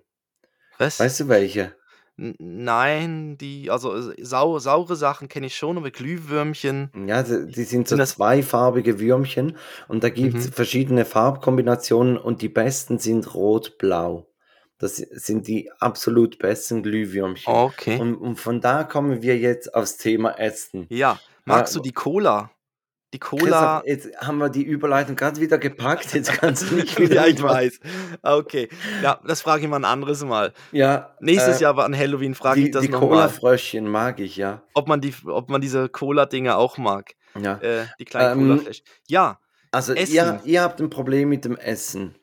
Was? 0.79 0.99
Weißt 0.99 1.21
du 1.21 1.29
welche? 1.29 1.77
N- 2.19 2.35
Nein, 2.39 3.37
die, 3.39 3.71
also 3.71 3.95
äh, 3.97 4.15
sau, 4.25 4.59
saure 4.59 4.97
Sachen 4.97 5.29
kenne 5.29 5.47
ich 5.47 5.57
schon, 5.57 5.77
aber 5.77 5.91
Glühwürmchen. 5.91 6.91
Ja, 7.07 7.23
die, 7.23 7.47
die 7.53 7.65
sind 7.65 7.89
so 7.89 7.97
Sind 7.97 8.07
zweifarbige 8.07 8.99
Würmchen 9.01 9.57
und 9.89 10.03
da 10.03 10.09
gibt 10.09 10.39
es 10.39 10.47
Mhm. 10.47 10.53
verschiedene 10.53 11.05
Farbkombinationen 11.05 12.17
und 12.17 12.41
die 12.43 12.49
besten 12.49 12.99
sind 12.99 13.35
rot-blau. 13.35 14.27
Das 14.79 14.97
sind 14.97 15.47
die 15.47 15.71
absolut 15.79 16.39
besten 16.39 16.83
Glühwürmchen. 16.83 17.55
Okay. 17.55 17.99
Und, 18.01 18.15
und 18.17 18.37
von 18.37 18.61
da 18.61 18.85
kommen 18.85 19.23
wir 19.23 19.39
jetzt 19.39 19.75
aufs 19.75 19.97
Thema 19.97 20.39
Essen. 20.39 20.87
Ja, 20.91 21.21
magst 21.45 21.75
Ja, 21.75 21.81
du 21.81 21.83
die 21.85 21.93
Cola? 21.93 22.51
Die 23.14 23.19
Cola. 23.21 23.81
Christoph, 23.85 23.87
jetzt 23.87 24.21
haben 24.27 24.38
wir 24.38 24.49
die 24.49 24.64
Überleitung 24.64 25.14
gerade 25.16 25.40
wieder 25.40 25.59
gepackt, 25.59 26.12
jetzt 26.12 26.33
kannst 26.33 26.71
du 26.71 26.75
nicht 26.75 26.99
wieder. 26.99 27.14
ja, 27.14 27.27
ich 27.27 27.40
weiß. 27.42 27.79
Okay. 28.23 28.69
Ja, 29.03 29.21
das 29.27 29.40
frage 29.42 29.62
ich 29.62 29.69
mal 29.69 29.77
ein 29.77 29.85
anderes 29.85 30.25
Mal. 30.25 30.53
Ja, 30.73 31.14
Nächstes 31.21 31.61
äh, 31.61 31.62
Jahr 31.62 31.79
an 31.79 31.97
Halloween 31.97 32.35
frage 32.35 32.61
ich 32.61 32.66
die, 32.66 32.71
das 32.73 32.83
die 32.83 32.88
nochmal. 32.88 33.09
Cola-Fröschchen 33.11 33.88
mag 33.88 34.19
ich, 34.19 34.37
ja. 34.37 34.62
Ob 34.75 34.88
man, 34.88 35.01
die, 35.01 35.14
ob 35.27 35.49
man 35.49 35.61
diese 35.61 35.88
Cola-Dinger 35.88 36.57
auch 36.59 36.79
mag. 36.79 37.12
ja. 37.38 37.59
Äh, 37.59 37.87
die 38.01 38.05
kleinen 38.05 38.40
Ähm, 38.40 38.49
Cola-Flash. 38.49 38.83
Ja, 39.07 39.38
Also 39.71 39.95
ihr, 39.95 40.40
ihr 40.45 40.62
habt 40.62 40.81
ein 40.81 40.90
Problem 40.90 41.29
mit 41.29 41.45
dem 41.45 41.57
Essen. 41.57 42.16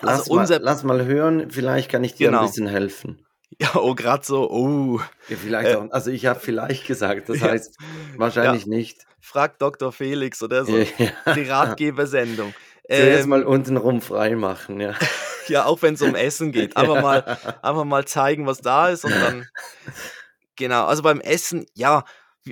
Lass, 0.00 0.20
Also 0.20 0.32
unser- 0.34 0.58
mal, 0.60 0.64
lass 0.64 0.84
mal 0.84 1.04
hören, 1.04 1.50
vielleicht 1.50 1.90
kann 1.90 2.04
ich 2.04 2.14
dir 2.14 2.28
Genau. 2.28 2.40
ein 2.42 2.46
bisschen 2.46 2.66
helfen. 2.68 3.26
ja, 3.60 3.74
oh, 3.74 3.94
gerade 3.96 4.24
so. 4.24 4.48
Oh. 4.50 5.00
Ja, 5.28 5.36
vielleicht 5.36 5.70
Äh, 5.70 5.76
auch, 5.76 5.90
also 5.90 6.10
ich 6.12 6.26
habe 6.26 6.38
vielleicht 6.40 6.86
gesagt, 6.86 7.28
das 7.28 7.40
Ja. 7.40 7.48
heißt 7.50 7.76
wahrscheinlich 8.16 8.66
nicht. 8.66 9.06
Frag 9.32 9.58
Dr. 9.58 9.92
Felix 9.92 10.42
oder 10.42 10.64
so. 10.64 10.76
Ja. 10.76 11.34
Die 11.34 11.42
Ratgebersendung. 11.42 12.54
Zuerst 12.86 13.24
Ähm, 13.24 13.28
mal 13.30 13.44
untenrum 13.44 14.00
frei 14.02 14.36
machen, 14.36 14.80
ja. 14.80 14.94
Ja, 15.48 15.64
auch 15.64 15.82
wenn 15.82 15.94
es 15.94 16.02
um 16.02 16.14
Essen 16.14 16.52
geht. 16.52 16.76
Einfach, 16.76 16.94
Ja. 16.96 17.00
mal, 17.02 17.38
einfach 17.62 17.84
mal 17.84 18.04
zeigen, 18.04 18.46
was 18.46 18.58
da 18.58 18.88
ist 18.90 19.04
und 19.04 19.10
dann. 19.12 19.48
Genau, 20.56 20.84
also 20.86 21.02
beim 21.02 21.20
Essen, 21.20 21.64
ja, 21.74 22.04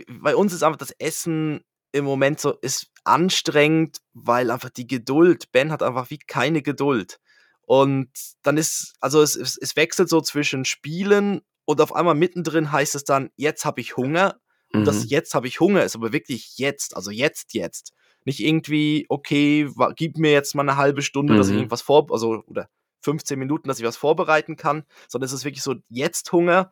bei 0.08 0.34
uns 0.34 0.52
ist 0.54 0.62
einfach 0.62 0.78
das 0.78 0.90
Essen 0.98 1.60
im 1.92 2.04
Moment 2.06 2.40
so, 2.40 2.54
ist 2.62 2.86
anstrengend, 3.04 3.98
weil 4.14 4.50
einfach 4.50 4.70
die 4.70 4.86
Geduld, 4.86 5.52
Ben 5.52 5.70
hat 5.70 5.82
einfach 5.82 6.08
wie 6.10 6.18
keine 6.18 6.62
Geduld. 6.62 7.18
Und 7.66 8.08
dann 8.42 8.56
ist, 8.56 8.94
also 9.00 9.20
es, 9.22 9.36
es, 9.36 9.58
es 9.58 9.76
wechselt 9.76 10.08
so 10.08 10.20
zwischen 10.22 10.64
Spielen 10.64 11.42
und 11.66 11.80
auf 11.80 11.94
einmal 11.94 12.14
mittendrin 12.14 12.72
heißt 12.72 12.94
es 12.94 13.04
dann, 13.04 13.30
jetzt 13.36 13.64
habe 13.66 13.80
ich 13.82 13.96
Hunger. 13.98 14.40
Und 14.72 14.86
das 14.86 15.02
Mhm. 15.04 15.08
jetzt 15.08 15.34
habe 15.34 15.48
ich 15.48 15.60
Hunger 15.60 15.84
ist 15.84 15.96
aber 15.96 16.12
wirklich 16.12 16.58
jetzt, 16.58 16.96
also 16.96 17.10
jetzt, 17.10 17.54
jetzt. 17.54 17.92
Nicht 18.24 18.40
irgendwie, 18.40 19.06
okay, 19.08 19.68
gib 19.96 20.18
mir 20.18 20.32
jetzt 20.32 20.54
mal 20.54 20.62
eine 20.62 20.76
halbe 20.76 21.02
Stunde, 21.02 21.34
dass 21.34 21.48
ich 21.48 21.54
Mhm. 21.54 21.60
irgendwas 21.60 21.82
vor, 21.82 22.06
also, 22.10 22.42
oder 22.46 22.68
15 23.02 23.38
Minuten, 23.38 23.68
dass 23.68 23.78
ich 23.78 23.84
was 23.84 23.96
vorbereiten 23.96 24.56
kann, 24.56 24.84
sondern 25.08 25.26
es 25.26 25.32
ist 25.32 25.44
wirklich 25.44 25.62
so, 25.62 25.76
jetzt 25.88 26.30
Hunger. 26.32 26.70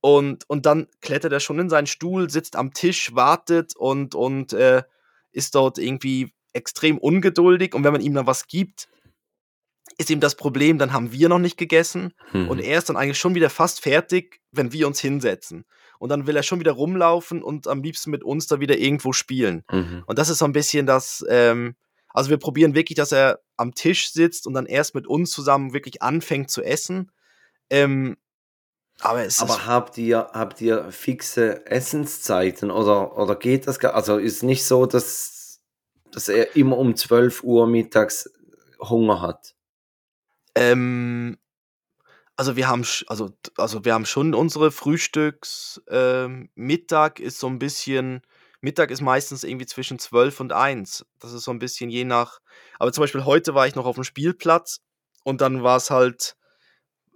Und, 0.00 0.48
und 0.48 0.64
dann 0.64 0.86
klettert 1.00 1.32
er 1.32 1.40
schon 1.40 1.58
in 1.58 1.68
seinen 1.68 1.88
Stuhl, 1.88 2.30
sitzt 2.30 2.54
am 2.54 2.72
Tisch, 2.72 3.14
wartet 3.14 3.74
und, 3.76 4.14
und 4.14 4.52
äh, 4.52 4.84
ist 5.32 5.54
dort 5.56 5.78
irgendwie 5.78 6.32
extrem 6.52 6.98
ungeduldig. 6.98 7.74
Und 7.74 7.82
wenn 7.82 7.92
man 7.92 8.00
ihm 8.00 8.14
dann 8.14 8.26
was 8.28 8.46
gibt, 8.46 8.88
ist 9.98 10.10
ihm 10.10 10.20
das 10.20 10.36
Problem, 10.36 10.78
dann 10.78 10.92
haben 10.92 11.10
wir 11.12 11.28
noch 11.28 11.38
nicht 11.38 11.56
gegessen. 11.56 12.12
Mhm. 12.32 12.48
Und 12.48 12.60
er 12.60 12.78
ist 12.78 12.88
dann 12.88 12.96
eigentlich 12.96 13.18
schon 13.18 13.34
wieder 13.34 13.50
fast 13.50 13.80
fertig, 13.80 14.40
wenn 14.52 14.72
wir 14.72 14.86
uns 14.86 15.00
hinsetzen. 15.00 15.64
Und 15.98 16.08
dann 16.08 16.26
will 16.26 16.36
er 16.36 16.42
schon 16.42 16.60
wieder 16.60 16.72
rumlaufen 16.72 17.42
und 17.42 17.66
am 17.66 17.82
liebsten 17.82 18.10
mit 18.10 18.24
uns 18.24 18.46
da 18.46 18.60
wieder 18.60 18.78
irgendwo 18.78 19.12
spielen. 19.12 19.64
Mhm. 19.70 20.04
Und 20.06 20.18
das 20.18 20.28
ist 20.28 20.38
so 20.38 20.44
ein 20.44 20.52
bisschen 20.52 20.86
das, 20.86 21.24
ähm, 21.28 21.76
also 22.08 22.30
wir 22.30 22.38
probieren 22.38 22.74
wirklich, 22.74 22.96
dass 22.96 23.12
er 23.12 23.40
am 23.56 23.74
Tisch 23.74 24.12
sitzt 24.12 24.46
und 24.46 24.54
dann 24.54 24.66
erst 24.66 24.94
mit 24.94 25.06
uns 25.06 25.30
zusammen 25.30 25.72
wirklich 25.72 26.02
anfängt 26.02 26.50
zu 26.50 26.62
essen. 26.62 27.10
Ähm, 27.70 28.16
aber 29.00 29.24
es 29.24 29.36
ist, 29.36 29.42
Aber 29.42 29.66
habt 29.66 29.98
ihr, 29.98 30.30
habt 30.32 30.60
ihr 30.60 30.90
fixe 30.90 31.66
Essenszeiten 31.66 32.70
oder, 32.70 33.18
oder 33.18 33.36
geht 33.36 33.66
das 33.66 33.78
gar? 33.78 33.94
Also 33.94 34.16
ist 34.16 34.42
nicht 34.42 34.64
so, 34.64 34.86
dass, 34.86 35.60
dass 36.12 36.28
er 36.28 36.56
immer 36.56 36.78
um 36.78 36.96
12 36.96 37.42
Uhr 37.42 37.66
mittags 37.66 38.30
Hunger 38.80 39.20
hat. 39.20 39.54
ähm, 40.54 41.36
also 42.36 42.56
wir 42.56 42.68
haben, 42.68 42.84
also, 43.06 43.30
also 43.56 43.84
wir 43.84 43.94
haben 43.94 44.06
schon 44.06 44.34
unsere 44.34 44.70
Frühstücks, 44.70 45.80
ähm, 45.88 46.50
Mittag 46.54 47.20
ist 47.20 47.38
so 47.38 47.46
ein 47.48 47.58
bisschen, 47.58 48.22
Mittag 48.60 48.90
ist 48.90 49.00
meistens 49.00 49.44
irgendwie 49.44 49.66
zwischen 49.66 49.98
12 49.98 50.40
und 50.40 50.52
1. 50.52 51.06
Das 51.18 51.32
ist 51.32 51.44
so 51.44 51.50
ein 51.50 51.58
bisschen 51.58 51.90
je 51.90 52.04
nach, 52.04 52.40
aber 52.78 52.92
zum 52.92 53.02
Beispiel 53.02 53.24
heute 53.24 53.54
war 53.54 53.66
ich 53.66 53.74
noch 53.74 53.86
auf 53.86 53.94
dem 53.96 54.04
Spielplatz 54.04 54.80
und 55.24 55.40
dann 55.40 55.62
war 55.62 55.76
es 55.76 55.90
halt, 55.90 56.36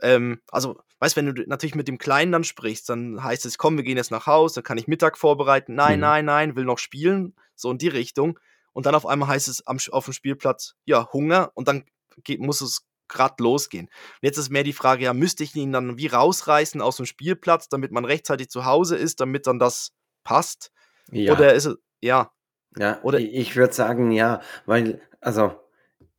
ähm, 0.02 0.40
also, 0.50 0.78
weißt 1.00 1.16
wenn 1.16 1.35
du 1.35 1.42
natürlich 1.46 1.74
mit 1.74 1.88
dem 1.88 1.98
Kleinen 1.98 2.33
dann 2.33 2.44
sprichst, 2.44 2.88
dann 2.88 3.22
heißt 3.22 3.46
es, 3.46 3.59
komm, 3.59 3.76
wir 3.76 3.85
gehen 3.85 3.96
jetzt 3.96 4.11
nach 4.11 4.26
Haus, 4.26 4.54
dann 4.54 4.64
kann 4.64 4.78
ich 4.78 4.88
Mittag 4.88 5.18
vorbereiten. 5.18 5.74
Nein, 5.74 5.98
Mhm. 5.98 6.02
nein, 6.02 6.24
nein, 6.26 6.56
will 6.56 6.64
noch 6.64 6.78
spielen, 6.78 7.35
so 7.54 7.70
in 7.70 7.78
die 7.78 7.88
Richtung. 7.88 8.38
Und 8.72 8.87
dann 8.87 8.94
auf 8.94 9.06
einmal 9.06 9.28
heißt 9.28 9.48
es 9.48 9.66
am, 9.66 9.78
auf 9.90 10.04
dem 10.04 10.14
Spielplatz, 10.14 10.74
ja, 10.85 11.09
Hunger 11.12 11.50
und 11.54 11.68
dann 11.68 11.85
geht, 12.24 12.40
muss 12.40 12.61
es 12.61 12.87
grad 13.10 13.38
losgehen. 13.40 13.86
Und 13.86 14.22
jetzt 14.22 14.38
ist 14.38 14.48
mehr 14.50 14.64
die 14.64 14.72
Frage, 14.72 15.04
ja, 15.04 15.12
müsste 15.12 15.44
ich 15.44 15.54
ihn 15.54 15.72
dann 15.72 15.98
wie 15.98 16.06
rausreißen 16.06 16.80
aus 16.80 16.96
dem 16.96 17.04
Spielplatz, 17.06 17.68
damit 17.68 17.92
man 17.92 18.04
rechtzeitig 18.06 18.48
zu 18.48 18.64
Hause 18.64 18.96
ist, 18.96 19.20
damit 19.20 19.46
dann 19.46 19.58
das 19.58 19.92
passt? 20.24 20.70
Ja. 21.12 21.32
Oder 21.34 21.52
ist 21.54 21.66
es, 21.66 21.76
ja, 22.00 22.30
Ja, 22.78 23.00
Oder- 23.02 23.18
ich, 23.20 23.56
würde 23.56 23.72
sagen 23.74 24.10
ja, 24.12 24.40
weil, 24.64 25.00
also, 25.20 25.52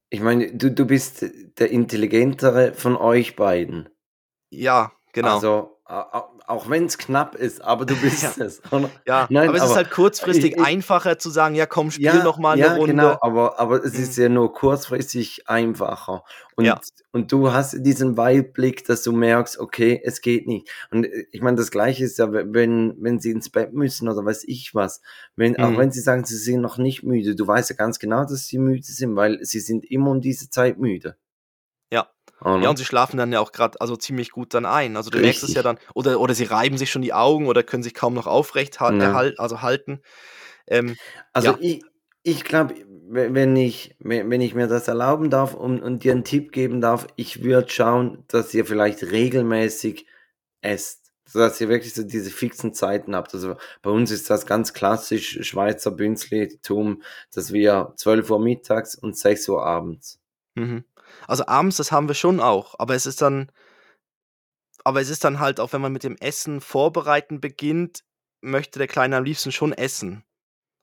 ich 0.10 0.20
meine, 0.20 0.54
du, 0.54 0.70
du 0.70 0.86
bist 0.86 1.26
der 1.58 1.72
intelligentere 1.72 2.74
von 2.74 2.96
euch 2.98 3.36
beiden. 3.38 3.90
ja, 4.52 4.92
genau. 5.14 5.36
Also, 5.36 5.81
auch 6.48 6.70
wenn 6.70 6.86
es 6.86 6.98
knapp 6.98 7.36
ist, 7.36 7.62
aber 7.62 7.86
du 7.86 7.96
bist 8.02 8.38
Ja. 8.38 8.46
es. 8.46 8.62
ja, 9.06 9.28
nein, 9.30 9.50
aber 9.50 9.58
es 9.58 9.64
ist 9.64 9.70
aber 9.70 9.76
halt 9.78 9.92
kurzfristig 9.92 10.52
ich- 10.54 10.58
ich- 10.58 10.64
einfacher 10.66 11.18
zu 11.20 11.30
sagen, 11.30 11.56
ja, 11.56 11.66
komm, 11.66 11.92
spiel 11.92 12.06
Ja, 12.06 12.24
noch 12.24 12.38
mal 12.38 12.58
ja, 12.58 12.68
eine 12.68 12.78
Runde. 12.78 12.94
genau, 12.94 13.18
aber, 13.22 13.60
aber 13.60 13.84
es 13.84 13.94
Mhm. 13.94 14.04
ist 14.04 14.18
ja 14.18 14.30
nur 14.30 14.54
kurzfristig 14.54 15.48
einfacher. 15.48 16.24
Und, 16.56 16.66
Ja. 16.66 16.80
und 17.12 17.32
du 17.32 17.52
hast 17.54 17.76
diesen 17.86 18.18
Weitblick, 18.18 18.86
dass 18.86 19.04
du 19.04 19.12
merkst, 19.12 19.58
okay, 19.60 20.02
es 20.04 20.22
geht 20.22 20.48
nicht. 20.48 20.70
Und 20.92 21.06
äh, 21.06 21.26
ich 21.32 21.42
meine, 21.42 21.58
das 21.58 21.72
Gleiche 21.72 22.04
ist 22.04 22.18
ja, 22.20 22.32
wenn, 22.32 22.96
wenn 23.00 23.20
sie 23.20 23.32
ins 23.32 23.50
Bett 23.50 23.74
müssen 23.74 24.08
oder 24.10 24.24
weiß 24.26 24.44
ich 24.48 24.76
was. 24.76 25.02
Wenn, 25.36 25.58
Auch 25.60 25.72
Mhm. 25.72 25.78
wenn 25.78 25.92
sie 25.92 26.02
sagen, 26.02 26.26
sie 26.26 26.38
sind 26.38 26.62
noch 26.62 26.78
nicht 26.78 27.04
müde, 27.04 27.36
du 27.36 27.48
weißt 27.48 27.70
ja 27.70 27.76
ganz 27.76 28.00
genau, 28.00 28.22
dass 28.22 28.48
sie 28.48 28.58
müde 28.58 28.84
sind, 28.86 29.16
weil 29.16 29.40
sie 29.44 29.60
sind 29.60 29.86
immer 29.90 30.12
um 30.12 30.22
diese 30.22 30.50
Zeit 30.50 30.78
müde. 30.78 31.16
Ja. 32.44 32.54
Oder? 32.56 32.64
Ja, 32.64 32.70
und 32.70 32.78
sie 32.78 32.86
schlafen 32.86 33.18
dann 33.18 33.32
ja 33.32 33.40
auch 33.40 33.52
gerade 33.52 33.80
also 33.82 33.96
ziemlich 33.96 34.32
gut 34.32 34.54
dann 34.54 34.66
ein. 34.66 34.98
Also 34.98 35.10
du 35.10 35.20
merkst 35.20 35.44
es 35.44 35.50
Richtig. 35.50 35.56
ja 35.56 35.64
dann, 35.64 35.78
oder, 35.94 36.20
oder 36.20 36.34
sie 36.34 36.46
reiben 36.46 36.78
sich 36.78 36.92
schon 36.92 37.02
die 37.02 37.14
Augen 37.14 37.48
oder 37.48 37.64
können 37.64 37.84
sich 37.84 37.94
kaum 37.94 38.14
noch 38.14 38.28
aufrecht 38.28 38.80
halten, 38.80 39.00
Ja. 39.02 39.12
erhal- 39.12 39.36
also 39.38 39.62
halten. 39.62 40.02
Ähm, 40.68 40.96
Also 41.34 41.50
Ja. 41.52 41.58
ich, 41.60 41.84
ich 42.24 42.44
glaube, 42.44 42.76
wenn 43.10 43.56
ich, 43.56 43.96
wenn 44.00 44.40
ich 44.42 44.54
mir 44.56 44.68
das 44.68 44.88
erlauben 44.88 45.30
darf 45.30 45.54
und, 45.54 45.82
und 45.82 46.04
dir 46.04 46.14
einen 46.14 46.24
Tipp 46.24 46.52
geben 46.52 46.80
darf, 46.82 47.08
ich 47.16 47.44
würde 47.44 47.70
schauen, 47.70 48.24
dass 48.28 48.54
ihr 48.54 48.66
vielleicht 48.66 49.04
regelmäßig 49.04 50.06
esst. 50.62 51.00
Sodass 51.26 51.62
ihr 51.62 51.70
wirklich 51.70 51.94
so 51.94 52.04
diese 52.04 52.30
fixen 52.30 52.74
Zeiten 52.74 53.16
habt. 53.16 53.34
Also 53.34 53.56
bei 53.82 53.90
uns 53.90 54.12
ist 54.12 54.30
das 54.30 54.46
ganz 54.46 54.74
klassisch 54.74 55.40
Schweizer 55.48 55.92
Bünzlitum, 55.92 57.02
dass 57.34 57.54
wir 57.54 57.94
12 57.96 58.30
Uhr 58.30 58.40
mittags 58.40 58.96
und 58.96 59.18
6 59.18 59.48
Uhr 59.50 59.64
abends. 59.66 60.20
mhm. 60.56 60.84
Also 61.28 61.46
abends, 61.48 61.78
das 61.78 61.92
haben 61.92 62.08
wir 62.08 62.16
schon 62.16 62.40
auch, 62.40 62.76
aber 62.80 62.96
es 62.96 63.06
ist 63.06 63.22
dann, 63.22 63.52
aber 64.84 65.02
es 65.02 65.10
ist 65.10 65.24
dann 65.24 65.40
halt 65.40 65.60
auch, 65.60 65.74
wenn 65.74 65.82
man 65.82 65.94
mit 65.94 66.04
dem 66.04 66.18
Essen 66.18 66.62
vorbereiten 66.62 67.42
beginnt, 67.42 68.04
möchte 68.42 68.80
der 68.80 68.88
Kleine 68.88 69.18
am 69.18 69.24
liebsten 69.24 69.52
schon 69.52 69.74
essen. 69.74 70.24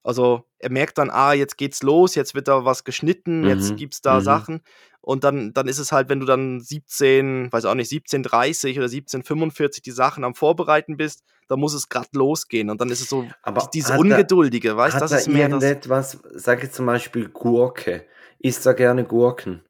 Also 0.05 0.45
er 0.59 0.71
merkt 0.71 0.99
dann, 0.99 1.11
ah, 1.11 1.33
jetzt 1.33 1.59
geht's 1.59 1.83
los, 1.83 2.15
jetzt 2.15 2.35
wird 2.35 2.49
da 2.49 2.65
was 2.65 2.85
geschnitten, 2.85 3.45
jetzt 3.45 3.71
Mhm, 3.73 3.77
gibt's 3.77 4.01
da 4.01 4.21
mhm. 4.21 4.25
Sachen. 4.25 4.63
Und 5.01 5.25
dann, 5.25 5.53
dann 5.55 5.69
ist 5.69 5.79
es 5.79 5.93
halt, 5.93 6.09
wenn 6.09 6.21
du 6.21 6.27
dann 6.27 6.61
17, 6.61 7.53
weiß 7.53 7.65
auch 7.65 7.75
nicht, 7.75 7.91
17.30 7.91 8.77
oder 8.79 8.87
17.45 8.87 9.83
die 9.83 9.91
Sachen 9.91 10.25
am 10.25 10.35
Vorbereiten 10.35 10.97
bist, 10.97 11.25
dann 11.49 11.61
muss 11.61 11.75
es 11.75 11.89
gerade 11.89 12.09
losgehen. 12.13 12.71
Und 12.71 12.81
dann 12.81 12.91
ist 12.91 13.01
es 13.01 13.09
so 13.09 13.27
Aber 13.43 13.69
dieses 13.73 13.97
Ungeduldige, 13.97 14.77
weißt 14.77 14.97
du, 14.97 15.01
das 15.01 15.13
er 15.13 15.19
ist 15.19 15.29
mehr 15.29 15.49
das. 15.49 15.63
irgendetwas, 15.63 16.19
sag 16.35 16.63
jetzt 16.63 16.75
zum 16.75 16.87
Beispiel 16.87 17.29
Gurke. 17.29 18.07
Isst 18.39 18.67
er 18.67 18.75
gerne 18.75 19.05
Gurken? 19.05 19.63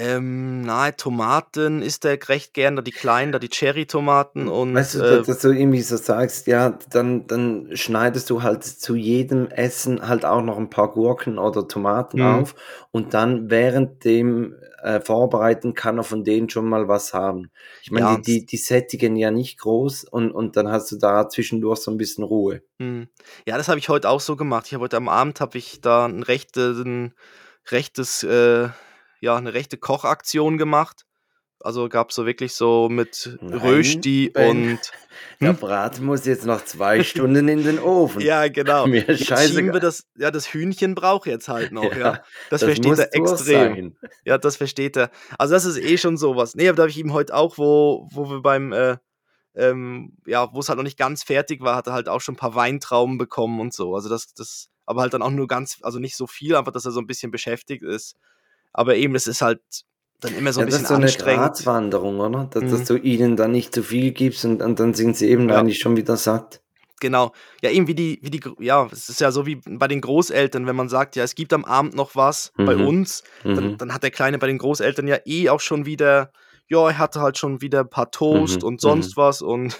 Ähm, 0.00 0.62
nein, 0.62 0.94
Tomaten 0.96 1.82
isst 1.82 2.06
er 2.06 2.18
recht 2.28 2.54
gern, 2.54 2.74
da 2.76 2.82
die 2.82 2.90
kleinen, 2.90 3.32
da 3.32 3.38
die 3.38 3.50
Cherry-Tomaten 3.50 4.48
und 4.48 4.74
Weißt 4.74 4.94
du, 4.94 4.98
äh, 5.00 5.22
dass, 5.22 5.40
du 5.40 5.50
irgendwie 5.50 5.82
so 5.82 5.98
sagst, 5.98 6.46
ja, 6.46 6.78
dann, 6.90 7.26
dann 7.26 7.68
schneidest 7.76 8.30
du 8.30 8.42
halt 8.42 8.64
zu 8.64 8.94
jedem 8.94 9.48
Essen 9.48 10.08
halt 10.08 10.24
auch 10.24 10.42
noch 10.42 10.56
ein 10.56 10.70
paar 10.70 10.90
Gurken 10.90 11.38
oder 11.38 11.68
Tomaten 11.68 12.20
Mhm. 12.20 12.26
auf 12.26 12.54
und 12.92 13.12
dann 13.12 13.50
während 13.50 14.04
dem 14.04 14.54
äh, 14.82 15.00
Vorbereiten 15.00 15.74
kann 15.74 15.98
er 15.98 16.04
von 16.04 16.24
denen 16.24 16.48
schon 16.48 16.66
mal 16.66 16.88
was 16.88 17.12
haben. 17.12 17.50
Ich 17.82 17.90
meine, 17.90 18.06
Ja, 18.06 18.16
die, 18.16 18.22
die, 18.22 18.46
die 18.46 18.56
sättigen 18.56 19.16
ja 19.16 19.30
nicht 19.30 19.58
groß 19.58 20.04
und, 20.04 20.30
und 20.30 20.56
dann 20.56 20.68
hast 20.68 20.90
du 20.92 20.96
da 20.96 21.28
zwischendurch 21.28 21.80
so 21.80 21.90
ein 21.90 21.98
bisschen 21.98 22.24
Ruhe. 22.24 22.62
Hm. 22.78 23.08
Ja, 23.46 23.58
das 23.58 23.68
habe 23.68 23.78
ich 23.78 23.90
heute 23.90 24.08
auch 24.08 24.20
so 24.20 24.36
gemacht. 24.36 24.66
Ich 24.66 24.72
habe 24.72 24.84
heute 24.84 24.96
am 24.96 25.08
Abend 25.10 25.40
habe 25.40 25.58
ich 25.58 25.82
da 25.82 26.06
ein 26.06 26.22
rechte, 26.22 26.70
ein 26.70 27.12
rechtes, 27.70 28.22
äh, 28.22 28.68
ja, 29.20 29.36
eine 29.36 29.54
rechte 29.54 29.76
Kochaktion 29.78 30.58
gemacht. 30.58 31.04
Also 31.62 31.90
gab 31.90 32.10
so 32.10 32.24
wirklich 32.24 32.54
so 32.54 32.88
mit 32.88 33.36
Nein, 33.42 33.58
Rösti 33.58 34.30
Ben. 34.30 34.50
und 34.72 34.92
Der 35.42 35.52
Braten 35.52 36.06
muss 36.06 36.24
jetzt 36.24 36.46
noch 36.46 36.64
zwei 36.64 37.04
Stunden 37.04 37.48
in 37.48 37.62
den 37.64 37.78
Ofen. 37.78 38.20
Hm? 38.20 38.26
ja, 38.26 38.48
genau. 38.48 38.86
Mir 38.86 39.00
Jetzt 39.00 39.18
schieben 39.18 39.26
scheißegal. 39.36 39.72
wir 39.74 39.80
das, 39.80 40.06
ja, 40.16 40.30
das 40.30 40.54
Hühnchen 40.54 40.94
braucht 40.94 41.26
jetzt 41.26 41.48
halt 41.48 41.70
noch, 41.72 41.82
ja. 41.92 41.98
Ja, 41.98 42.12
Das, 42.48 42.60
das 42.60 42.64
versteht 42.64 42.98
er 42.98 43.14
extrem. 43.14 43.74
sein. 43.74 43.96
Ja, 44.24 44.38
das 44.38 44.56
versteht 44.56 44.96
er. 44.96 45.10
Also 45.38 45.52
das 45.52 45.66
ist 45.66 45.76
eh 45.76 45.98
schon 45.98 46.16
sowas. 46.16 46.54
Nee, 46.54 46.66
aber 46.68 46.76
da 46.76 46.82
habe 46.84 46.90
ich 46.90 46.98
ihm 46.98 47.12
heute 47.12 47.34
auch, 47.34 47.58
wo, 47.58 48.08
wo 48.10 48.30
wir 48.30 48.40
beim, 48.40 48.72
äh, 48.72 48.96
ähm, 49.54 50.16
ja, 50.26 50.48
wo 50.54 50.60
es 50.60 50.68
halt 50.70 50.78
noch 50.78 50.84
nicht 50.84 50.98
ganz 50.98 51.24
fertig 51.24 51.60
war, 51.60 51.76
hat 51.76 51.88
er 51.88 51.92
halt 51.92 52.08
auch 52.08 52.22
schon 52.22 52.36
ein 52.36 52.38
paar 52.38 52.54
Weintrauben 52.54 53.18
bekommen 53.18 53.60
und 53.60 53.74
so. 53.74 53.94
Also 53.94 54.08
das, 54.08 54.32
das, 54.32 54.68
aber 54.86 55.02
halt 55.02 55.12
dann 55.12 55.20
auch 55.22 55.30
nur 55.30 55.46
ganz, 55.46 55.76
also 55.82 55.98
nicht 55.98 56.16
so 56.16 56.26
viel, 56.26 56.56
einfach, 56.56 56.72
dass 56.72 56.86
er 56.86 56.92
so 56.92 57.00
ein 57.00 57.06
bisschen 57.06 57.30
beschäftigt 57.30 57.82
ist. 57.82 58.16
Aber 58.72 58.96
eben, 58.96 59.14
es 59.14 59.26
ist 59.26 59.42
halt 59.42 59.60
dann 60.20 60.34
immer 60.34 60.52
so 60.52 60.60
ein 60.60 60.68
ja, 60.68 60.70
das 60.78 60.82
bisschen 60.82 61.02
ist 61.02 61.18
so 61.18 61.24
eine. 61.26 61.36
Gratwanderung, 61.36 62.20
oder? 62.20 62.44
Dass, 62.50 62.62
Mhm. 62.64 62.70
dass 62.70 62.84
du 62.84 62.96
ihnen 62.96 63.36
dann 63.36 63.52
nicht 63.52 63.74
zu 63.74 63.82
viel 63.82 64.12
gibst 64.12 64.44
und, 64.44 64.62
und 64.62 64.78
dann 64.78 64.94
sind 64.94 65.16
sie 65.16 65.28
eben 65.28 65.48
Ja. 65.48 65.58
eigentlich 65.60 65.78
schon 65.78 65.96
wieder 65.96 66.16
satt. 66.16 66.60
Genau. 67.00 67.32
Ja, 67.62 67.70
eben 67.70 67.86
wie 67.86 67.94
die, 67.94 68.18
wie 68.22 68.28
die, 68.30 68.42
ja, 68.58 68.86
es 68.92 69.08
ist 69.08 69.20
ja 69.20 69.32
so 69.32 69.46
wie 69.46 69.56
bei 69.56 69.88
den 69.88 70.02
Großeltern, 70.02 70.66
wenn 70.66 70.76
man 70.76 70.90
sagt, 70.90 71.16
ja, 71.16 71.24
es 71.24 71.34
gibt 71.34 71.54
am 71.54 71.64
Abend 71.64 71.94
noch 71.94 72.14
was 72.14 72.52
bei 72.58 72.76
Mhm. 72.76 72.86
uns, 72.86 73.22
dann, 73.42 73.64
Mhm. 73.72 73.78
dann 73.78 73.94
hat 73.94 74.02
der 74.02 74.10
Kleine 74.10 74.38
bei 74.38 74.46
den 74.46 74.58
Großeltern 74.58 75.08
ja 75.08 75.16
eh 75.24 75.48
auch 75.48 75.60
schon 75.60 75.86
wieder, 75.86 76.30
ja, 76.68 76.88
er 76.90 76.98
hatte 76.98 77.22
halt 77.22 77.38
schon 77.38 77.62
wieder 77.62 77.80
ein 77.80 77.88
paar 77.88 78.10
Toast 78.10 78.62
Mhm, 78.62 78.68
und 78.68 78.80
sonst 78.82 79.16
was 79.16 79.40
und 79.40 79.78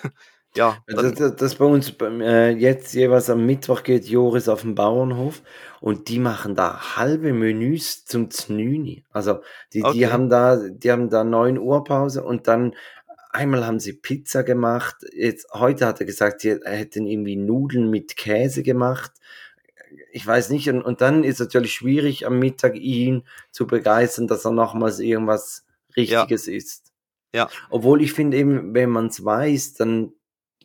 ja, 0.57 0.79
Das, 0.87 1.15
das, 1.15 1.37
das 1.37 1.55
bei 1.55 1.65
uns 1.65 1.95
äh, 2.01 2.51
jetzt 2.51 2.93
jeweils 2.95 3.31
am 3.31 3.47
Mittwoch 3.47 3.83
geht 3.83 4.07
Joris 4.07 4.49
auf 4.49 4.63
den 4.63 4.75
Bauernhof 4.75 5.43
und 5.81 6.09
die 6.09 6.19
machen 6.19 6.55
da 6.55 6.97
halbe 6.97 7.33
Menüs 7.33 8.05
zum 8.05 8.31
Znüni. 8.31 9.05
Also 9.13 9.41
die, 9.73 9.85
Okay. 9.85 9.99
die 9.99 10.07
haben 10.09 10.29
da, 10.29 10.57
die 10.57 10.91
haben 10.91 11.09
da 11.09 11.23
9 11.25 11.59
Uhr 11.59 11.85
Pause 11.85 12.25
und 12.25 12.49
dann 12.49 12.75
einmal 13.31 13.65
haben 13.65 13.79
sie 13.81 13.93
Pizza 13.93 14.43
gemacht. 14.43 14.97
Jetzt 15.13 15.47
heute 15.53 15.87
hat 15.87 16.01
er 16.01 16.07
gesagt, 16.07 16.41
sie 16.41 16.59
hätten 16.65 17.07
irgendwie 17.07 17.37
Nudeln 17.37 17.89
mit 17.89 18.17
Käse 18.17 18.63
gemacht. 18.65 19.13
Ich 20.13 20.27
weiß 20.27 20.51
nicht, 20.51 20.69
und, 20.69 20.83
und 20.83 21.01
dann 21.01 21.23
ist 21.25 21.39
natürlich 21.41 21.73
schwierig 21.73 22.27
am 22.27 22.39
Mittag 22.41 22.77
ihn 22.77 23.23
zu 23.53 23.67
begeistern, 23.67 24.27
dass 24.27 24.45
er 24.45 24.51
nochmals 24.53 24.99
irgendwas 24.99 25.65
Richtiges 25.97 26.49
isst. 26.49 26.93
Ja. 27.33 27.49
Obwohl 27.71 28.03
ich 28.03 28.13
finde 28.13 28.37
eben, 28.37 28.75
wenn 28.75 28.91
man 28.91 29.07
es 29.07 29.25
weiß, 29.25 29.75
dann, 29.75 30.13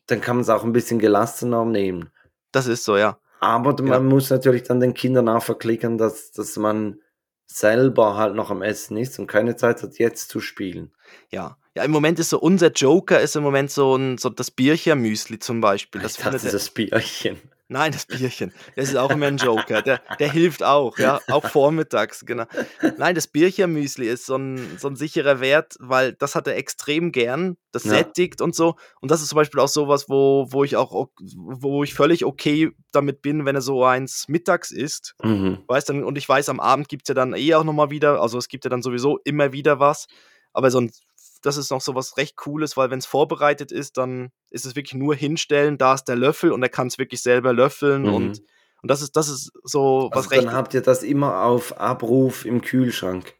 dann 0.07 0.21
kann 0.21 0.37
man 0.37 0.41
es 0.43 0.49
auch 0.49 0.63
ein 0.63 0.73
bisschen 0.73 0.99
gelassener 0.99 1.65
nehmen. 1.65 2.09
das 2.51 2.67
ist 2.67 2.83
so, 2.85 2.95
ja. 2.97 3.17
Aber 3.41 3.73
man 3.83 3.87
Ja. 3.91 3.99
muss 3.99 4.29
natürlich 4.29 4.63
dann 4.63 4.79
den 4.79 4.93
Kindern 4.93 5.27
auch 5.29 5.43
verklickern, 5.43 5.97
dass, 5.97 6.31
dass 6.31 6.55
man 6.57 6.99
selber 7.47 8.15
halt 8.17 8.33
noch 8.35 8.49
am 8.49 8.61
Essen 8.61 8.97
ist 8.97 9.19
und 9.19 9.27
keine 9.27 9.55
Zeit 9.55 9.83
hat, 9.83 9.97
jetzt 9.99 10.29
zu 10.29 10.39
spielen. 10.39 10.93
Ja. 11.31 11.57
Ja, 11.75 11.83
im 11.83 11.91
Moment 11.91 12.17
ist 12.19 12.29
so, 12.29 12.39
unser 12.39 12.71
Joker 12.71 13.19
ist 13.19 13.35
im 13.35 13.43
Moment 13.43 13.69
so, 13.69 13.95
ein, 13.97 14.17
so 14.17 14.29
das 14.29 14.49
Bircher-Müsli 14.49 15.39
zum 15.39 15.59
Beispiel. 15.59 16.01
Das 16.01 16.17
ich 16.17 16.23
dachte, 16.23 16.49
das 16.49 16.69
Bierchen. 16.69 17.37
Nein, 17.67 17.91
das 17.91 18.05
Bierchen. 18.05 18.53
Das 18.75 18.89
ist 18.89 18.95
auch 18.95 19.09
immer 19.09 19.25
ein 19.25 19.37
Joker. 19.37 19.81
Der, 19.81 19.99
der 20.19 20.31
hilft 20.31 20.61
auch, 20.61 20.97
ja. 20.99 21.19
Auch 21.29 21.45
vormittags, 21.47 22.23
genau. 22.25 22.45
Nein, 22.97 23.15
das 23.15 23.27
Bierchen-Müsli 23.27 24.07
ist 24.07 24.27
so 24.27 24.35
ein, 24.35 24.77
so 24.77 24.87
ein 24.87 24.95
sicherer 24.95 25.39
Wert, 25.39 25.75
weil 25.79 26.13
das 26.13 26.35
hat 26.35 26.45
er 26.47 26.55
extrem 26.57 27.11
gern. 27.11 27.57
Das 27.71 27.83
Ja. 27.83 27.91
sättigt 27.95 28.39
und 28.39 28.55
so. 28.55 28.75
Und 29.01 29.09
das 29.11 29.21
ist 29.21 29.29
zum 29.29 29.37
Beispiel 29.37 29.59
auch 29.59 29.67
sowas, 29.67 30.05
wo, 30.07 30.45
wo 30.51 30.63
ich 30.63 30.75
auch, 30.77 31.09
wo 31.35 31.83
ich 31.83 31.93
völlig 31.95 32.23
okay 32.23 32.71
damit 32.91 33.21
bin, 33.21 33.45
wenn 33.45 33.55
er 33.55 33.61
so 33.61 33.83
eins 33.83 34.25
mittags 34.27 34.71
isst. 34.71 35.15
Mhm. 35.23 35.59
Weißt 35.67 35.89
dann, 35.89 36.03
und 36.03 36.17
ich 36.17 36.29
weiß, 36.29 36.49
am 36.49 36.59
Abend 36.59 36.87
gibt 36.87 37.03
es 37.03 37.09
ja 37.09 37.15
dann 37.15 37.33
eh 37.33 37.55
auch 37.55 37.63
nochmal 37.63 37.89
wieder, 37.89 38.21
also 38.21 38.37
es 38.37 38.47
gibt 38.47 38.63
ja 38.63 38.69
dann 38.69 38.81
sowieso 38.83 39.17
immer 39.25 39.51
wieder 39.51 39.79
was. 39.79 40.07
Aber 40.53 40.71
so 40.71 40.79
ein, 40.79 40.91
das 41.45 41.57
ist 41.57 41.71
noch 41.71 41.81
so 41.81 41.95
was 41.95 42.17
recht 42.17 42.35
Cooles, 42.35 42.77
weil 42.77 42.89
wenn 42.89 42.99
es 42.99 43.05
vorbereitet 43.05 43.71
ist, 43.71 43.97
dann 43.97 44.31
ist 44.49 44.65
es 44.65 44.75
wirklich 44.75 44.95
nur 44.95 45.15
hinstellen, 45.15 45.77
da 45.77 45.93
ist 45.93 46.05
der 46.05 46.15
Löffel 46.15 46.51
und 46.51 46.63
er 46.63 46.69
kann 46.69 46.87
es 46.87 46.97
wirklich 46.97 47.21
selber 47.21 47.53
löffeln 47.53 48.05
Mhm. 48.05 48.13
und, 48.13 48.41
und 48.81 48.91
das 48.91 49.01
ist, 49.01 49.15
das 49.15 49.29
ist 49.29 49.51
so 49.63 50.09
was 50.13 50.25
Also 50.25 50.29
recht. 50.31 50.45
dann 50.47 50.53
habt 50.53 50.73
ihr 50.73 50.81
das 50.81 51.03
immer 51.03 51.43
auf 51.43 51.79
Abruf 51.79 52.45
im 52.45 52.61
Kühlschrank. 52.61 53.33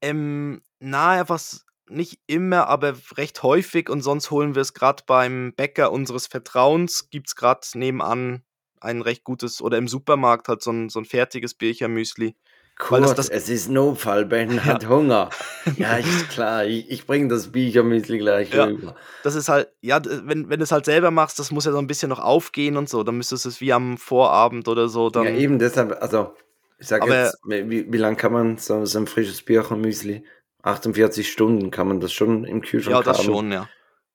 Ähm, 0.00 0.62
na, 0.78 1.10
einfach 1.10 1.36
s- 1.36 1.66
nicht 1.88 2.20
immer, 2.26 2.68
aber 2.68 2.94
recht 3.16 3.42
häufig 3.42 3.88
und 3.90 4.00
sonst 4.02 4.30
holen 4.30 4.54
wir 4.54 4.62
es 4.62 4.74
gerade 4.74 5.02
beim 5.06 5.52
Bäcker 5.56 5.92
unseres 5.92 6.26
Vertrauens, 6.26 7.10
gibt 7.10 7.28
es 7.28 7.36
gerade 7.36 7.66
nebenan 7.74 8.44
ein 8.80 9.02
recht 9.02 9.24
gutes, 9.24 9.60
oder 9.60 9.76
im 9.76 9.88
Supermarkt 9.88 10.48
halt 10.48 10.62
so 10.62 10.70
ein, 10.72 10.88
so 10.88 11.00
ein 11.00 11.04
fertiges 11.04 11.54
Birchermüsli. 11.54 12.34
Kurt, 12.80 13.18
das- 13.18 13.28
es 13.28 13.48
ist 13.48 13.68
Notfall, 13.68 14.24
Ben 14.24 14.64
hat 14.64 14.88
Hunger. 14.88 15.28
Ja, 15.76 15.96
ist 15.98 16.30
klar, 16.30 16.64
ich, 16.64 16.90
ich 16.90 17.06
bringe 17.06 17.28
das 17.28 17.52
Büchermüsli 17.52 18.18
gleich 18.18 18.52
Ja. 18.52 18.64
rüber. 18.64 18.96
Das 19.22 19.34
ist 19.34 19.48
halt, 19.48 19.68
ja, 19.82 20.00
wenn, 20.24 20.48
wenn 20.48 20.58
du 20.58 20.64
es 20.64 20.72
halt 20.72 20.86
selber 20.86 21.10
machst, 21.10 21.38
das 21.38 21.50
muss 21.50 21.66
ja 21.66 21.72
so 21.72 21.78
ein 21.78 21.86
bisschen 21.86 22.08
noch 22.08 22.18
aufgehen 22.18 22.76
und 22.76 22.88
so, 22.88 23.02
dann 23.04 23.16
müsstest 23.16 23.44
du 23.44 23.50
es 23.50 23.60
wie 23.60 23.72
am 23.72 23.98
Vorabend 23.98 24.66
oder 24.68 24.88
so 24.88 25.10
dann. 25.10 25.24
ja, 25.24 25.30
eben 25.32 25.58
deshalb, 25.58 26.02
also 26.02 26.34
ich 26.78 26.88
sage 26.88 27.02
Aber- 27.02 27.24
jetzt, 27.24 27.38
wie, 27.44 27.92
wie 27.92 27.96
lange 27.98 28.16
kann 28.16 28.32
man 28.32 28.56
so, 28.56 28.84
so 28.86 28.98
ein 28.98 29.06
frisches 29.06 29.42
Büchermüsli? 29.42 30.24
48 30.62 31.30
Stunden 31.30 31.70
kann 31.70 31.86
man 31.88 32.00
das 32.00 32.12
schon 32.12 32.44
im 32.44 32.60
Kühlschrank 32.62 32.96
ja, 32.96 33.02
das 33.02 33.18
haben. 33.18 33.24
schon, 33.26 33.52
ja. 33.52 33.68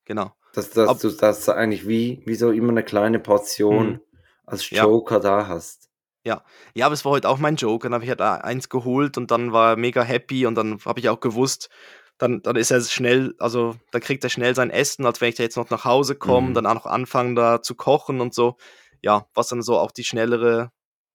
Genau. 0.05 0.31
Dass, 0.53 0.69
dass 0.71 0.89
Ab- 0.89 0.99
du 1.01 1.09
das 1.09 1.49
eigentlich 1.49 1.87
wie, 1.87 2.21
wie 2.25 2.35
so 2.35 2.51
immer 2.51 2.69
eine 2.69 2.83
kleine 2.83 3.19
Portion 3.19 3.87
Mhm. 3.87 3.99
als 4.45 4.69
Ja. 4.69 4.83
Joker 4.83 5.19
da 5.19 5.47
hast. 5.47 5.89
Ja, 6.25 6.43
aber 6.81 6.93
es 6.93 7.05
war 7.05 7.11
heute 7.11 7.29
auch 7.29 7.37
mein 7.37 7.55
Joke. 7.55 7.85
Dann 7.85 7.93
habe 7.93 8.03
ich 8.03 8.09
halt 8.09 8.21
a- 8.21 8.37
eins 8.37 8.67
geholt 8.69 9.17
und 9.17 9.29
dann 9.31 9.51
war 9.53 9.71
er 9.71 9.75
mega 9.77 10.01
happy 10.03 10.45
und 10.47 10.55
dann 10.55 10.79
habe 10.83 10.99
ich 10.99 11.07
auch 11.09 11.19
gewusst, 11.19 11.69
dann, 12.17 12.41
dann 12.41 12.55
ist 12.55 12.71
er 12.71 12.81
schnell, 12.81 13.35
also 13.39 13.75
dann 13.91 14.01
kriegt 14.01 14.23
er 14.23 14.29
schnell 14.29 14.55
sein 14.55 14.71
Essen, 14.71 15.05
als 15.05 15.21
wenn 15.21 15.29
ich 15.29 15.35
da 15.35 15.43
jetzt 15.43 15.57
noch 15.57 15.69
nach 15.69 15.85
Hause 15.85 16.15
komme, 16.15 16.49
Mhm. 16.49 16.53
dann 16.55 16.65
auch 16.65 16.73
noch 16.73 16.85
anfangen 16.87 17.35
da 17.35 17.61
zu 17.61 17.75
kochen 17.75 18.21
und 18.21 18.33
so. 18.33 18.57
Ja, 19.01 19.27
was 19.35 19.49
dann 19.49 19.61
so 19.61 19.77
auch 19.77 19.91
die 19.91 20.03
schnellere 20.03 20.71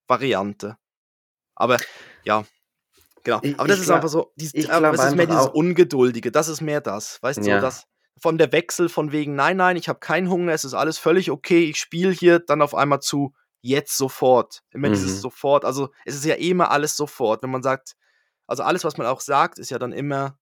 Variante. 0.06 0.76
Aber 1.56 1.78
ja, 2.24 2.44
genau. 3.24 3.40
Ich- 3.42 3.58
aber 3.58 3.66
das 3.68 3.78
ich 3.78 3.80
ist 3.82 3.86
glaub- 3.86 3.96
einfach 3.96 4.08
so, 4.08 4.32
dies, 4.36 4.54
ich 4.54 4.70
aber 4.72 4.92
es 4.92 5.02
ist 5.04 5.16
mehr 5.16 5.26
dieses 5.26 5.46
auch- 5.46 5.54
Ungeduldige, 5.54 6.30
das 6.30 6.48
ist 6.48 6.60
mehr 6.60 6.80
das, 6.80 7.18
weißt 7.22 7.38
du, 7.38 7.48
Ja. 7.48 7.56
so 7.60 7.66
das. 7.66 7.86
Von 8.20 8.36
der 8.38 8.52
Wechsel 8.52 8.88
von 8.90 9.12
wegen, 9.12 9.34
nein, 9.34 9.56
nein, 9.56 9.76
ich 9.76 9.88
habe 9.88 9.98
keinen 9.98 10.28
Hunger, 10.30 10.52
es 10.52 10.64
ist 10.64 10.74
alles 10.74 10.98
völlig 10.98 11.30
okay, 11.30 11.64
ich 11.64 11.78
spiele 11.78 12.12
hier, 12.12 12.38
dann 12.38 12.60
auf 12.62 12.74
einmal 12.74 13.00
zu 13.00 13.32
jetzt 13.62 13.96
sofort. 13.96 14.62
Immer 14.72 14.88
Mhm. 14.88 14.94
dieses 14.94 15.20
sofort. 15.20 15.64
Also 15.64 15.90
es 16.04 16.14
ist 16.14 16.24
ja 16.24 16.34
eh 16.36 16.50
immer 16.50 16.70
alles 16.70 16.96
sofort. 16.96 17.42
Wenn 17.42 17.50
man 17.50 17.62
sagt, 17.62 17.94
also 18.46 18.62
alles, 18.62 18.84
was 18.84 18.96
man 18.98 19.06
auch 19.06 19.20
sagt, 19.20 19.58
ist 19.58 19.70
ja 19.70 19.78
dann 19.78 19.92
immer, 19.92 20.38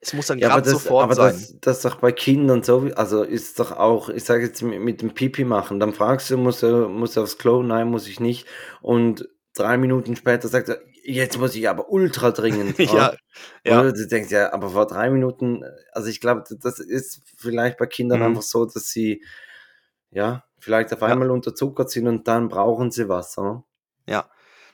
es 0.00 0.12
muss 0.12 0.26
dann 0.26 0.38
Ja, 0.38 0.50
aber 0.50 0.60
gerade 0.60 0.70
sofort 0.70 1.04
aber 1.04 1.14
sein. 1.14 1.32
das, 1.32 1.56
das 1.60 1.76
ist 1.78 1.84
doch 1.84 1.96
bei 1.96 2.12
Kindern 2.12 2.62
so, 2.62 2.88
also 2.94 3.22
ist 3.24 3.58
doch 3.58 3.72
auch, 3.72 4.08
ich 4.10 4.24
sage 4.24 4.44
jetzt 4.44 4.62
mit, 4.62 4.80
mit 4.80 5.02
dem 5.02 5.12
Pipi 5.12 5.44
machen, 5.44 5.80
dann 5.80 5.92
fragst 5.92 6.30
du, 6.30 6.36
muss 6.38 6.62
er, 6.62 6.88
muss 6.88 7.16
er 7.16 7.24
aufs 7.24 7.38
Klo? 7.38 7.62
Nein, 7.62 7.88
muss 7.88 8.06
ich 8.06 8.20
nicht. 8.20 8.46
Und 8.80 9.28
drei 9.54 9.76
Minuten 9.76 10.14
später 10.14 10.46
sagt 10.46 10.68
er, 10.68 10.80
jetzt 11.02 11.38
muss 11.38 11.56
ich 11.56 11.68
aber 11.68 11.90
ultra 11.90 12.30
dringend. 12.30 12.78
ja, 12.78 13.12
ja, 13.64 13.80
Und 13.80 13.96
du 13.98 14.06
denkst 14.06 14.30
ja, 14.30 14.52
aber 14.52 14.70
vor 14.70 14.86
drei 14.86 15.10
Minuten, 15.10 15.64
also 15.92 16.08
ich 16.08 16.20
glaube, 16.20 16.44
das 16.60 16.78
ist 16.78 17.22
vielleicht 17.36 17.78
bei 17.78 17.86
Kindern 17.86 18.20
Mhm. 18.20 18.26
einfach 18.26 18.42
so, 18.42 18.66
dass 18.66 18.90
sie, 18.90 19.24
ja, 20.10 20.44
vielleicht 20.60 20.92
auf 20.92 21.00
Ja. 21.02 21.08
einmal 21.08 21.30
unterzuckert 21.30 21.90
sind 21.90 22.06
und 22.08 22.26
dann 22.28 22.48
brauchen 22.48 22.90
sie 22.90 23.08
was, 23.08 23.36
oder? 23.38 23.64
ja. 24.06 24.28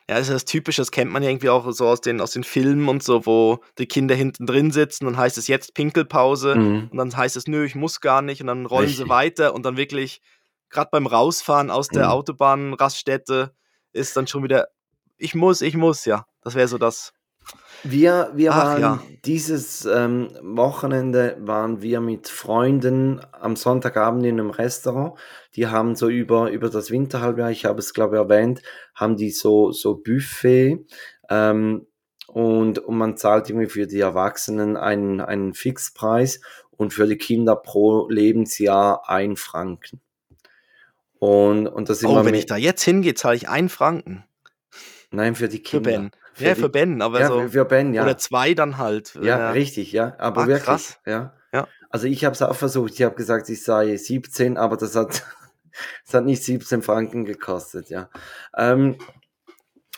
Ja, 0.06 0.16
das 0.18 0.28
ist 0.28 0.34
das 0.34 0.44
Typische, 0.44 0.82
das 0.82 0.90
kennt 0.90 1.10
man 1.10 1.22
ja 1.22 1.30
irgendwie 1.30 1.48
auch 1.48 1.70
so 1.72 1.88
aus 1.88 2.02
den, 2.02 2.20
aus 2.20 2.32
den 2.32 2.44
Filmen 2.44 2.90
und 2.90 3.02
so, 3.02 3.24
wo 3.24 3.60
die 3.78 3.86
Kinder 3.86 4.14
hinten 4.14 4.44
drin 4.44 4.70
sitzen 4.70 5.06
und 5.06 5.16
heißt 5.16 5.38
es 5.38 5.48
jetzt 5.48 5.72
Pinkelpause 5.72 6.56
Mhm. 6.56 6.88
und 6.92 6.98
dann 6.98 7.16
heißt 7.16 7.36
es, 7.38 7.46
nö, 7.46 7.64
ich 7.64 7.74
muss 7.74 8.02
gar 8.02 8.20
nicht 8.20 8.42
und 8.42 8.48
dann 8.48 8.66
rollen 8.66 8.88
sie 8.88 8.96
Richtig. 9.04 9.08
weiter 9.08 9.54
und 9.54 9.64
dann 9.64 9.78
wirklich, 9.78 10.20
gerade 10.68 10.90
beim 10.92 11.06
Rausfahren 11.06 11.70
aus 11.70 11.88
der 11.88 12.04
Mhm. 12.04 12.10
Autobahnraststätte, 12.10 13.54
ist 13.94 14.14
dann 14.18 14.26
schon 14.26 14.42
wieder, 14.42 14.68
ich 15.16 15.34
muss, 15.34 15.62
ich 15.62 15.74
muss, 15.74 16.04
ja. 16.04 16.26
Das 16.42 16.54
wäre 16.54 16.68
so 16.68 16.76
das. 16.76 17.12
Wir, 17.84 18.32
wir 18.34 18.52
Ach, 18.52 18.56
waren 18.56 18.80
ja. 18.80 19.02
dieses 19.26 19.84
ähm, 19.84 20.30
Wochenende 20.40 21.36
waren 21.40 21.82
wir 21.82 22.00
mit 22.00 22.28
Freunden 22.28 23.20
am 23.32 23.56
Sonntagabend 23.56 24.24
in 24.24 24.40
einem 24.40 24.50
Restaurant. 24.50 25.18
Die 25.54 25.66
haben 25.66 25.94
so 25.94 26.08
über, 26.08 26.50
über 26.50 26.70
das 26.70 26.90
Winterhalbjahr, 26.90 27.50
ich 27.50 27.66
habe 27.66 27.80
es 27.80 27.92
glaube 27.92 28.16
ich 28.16 28.22
erwähnt, 28.22 28.62
haben 28.94 29.16
die 29.16 29.30
so, 29.30 29.70
so 29.70 29.96
Buffet 29.96 30.86
ähm, 31.28 31.86
und, 32.26 32.78
und 32.78 32.96
man 32.96 33.18
zahlt 33.18 33.50
irgendwie 33.50 33.68
für 33.68 33.86
die 33.86 34.00
Erwachsenen 34.00 34.78
einen, 34.78 35.20
einen 35.20 35.52
Fixpreis 35.52 36.40
und 36.70 36.94
für 36.94 37.06
die 37.06 37.18
Kinder 37.18 37.54
pro 37.54 38.08
Lebensjahr 38.08 39.10
ein 39.10 39.36
Franken. 39.36 40.00
Und, 41.18 41.66
und 41.66 41.90
das 41.90 42.02
Oh, 42.02 42.24
wenn 42.24 42.34
ich 42.34 42.46
da 42.46 42.56
jetzt 42.56 42.82
hingehe, 42.82 43.14
zahle 43.14 43.36
ich 43.36 43.48
einen 43.48 43.68
Franken 43.68 44.24
nein, 45.14 45.34
für 45.34 45.48
die 45.48 45.58
für 45.58 45.62
Kinder. 45.62 45.90
Ben. 45.90 46.10
Für 46.34 46.44
ja, 46.44 46.54
die- 46.54 46.60
für 46.60 46.68
Ben, 46.68 47.02
aber 47.02 47.20
ja, 47.20 47.28
so. 47.28 47.40
für, 47.42 47.48
für 47.50 47.64
Ben, 47.64 47.94
ja. 47.94 48.02
Oder 48.02 48.18
zwei 48.18 48.54
dann 48.54 48.78
halt. 48.78 49.14
Ja, 49.22 49.38
äh, 49.38 49.50
richtig, 49.52 49.92
ja. 49.92 50.14
Aber 50.18 50.42
Ah, 50.42 50.46
wirklich, 50.48 50.64
krass. 50.64 50.98
ja. 51.06 51.34
Ja. 51.52 51.68
Also 51.90 52.06
ich 52.08 52.24
habe 52.24 52.34
es 52.34 52.42
auch 52.42 52.56
versucht. 52.56 52.94
Ich 52.94 53.02
habe 53.02 53.14
gesagt, 53.14 53.48
ich 53.48 53.62
sei 53.62 53.96
17, 53.96 54.56
aber 54.56 54.76
das 54.76 54.96
hat, 54.96 55.22
das 56.04 56.14
hat 56.14 56.24
nicht 56.24 56.42
17 56.42 56.82
Franken 56.82 57.24
gekostet, 57.24 57.88
ja. 57.88 58.08
Ähm, 58.56 58.96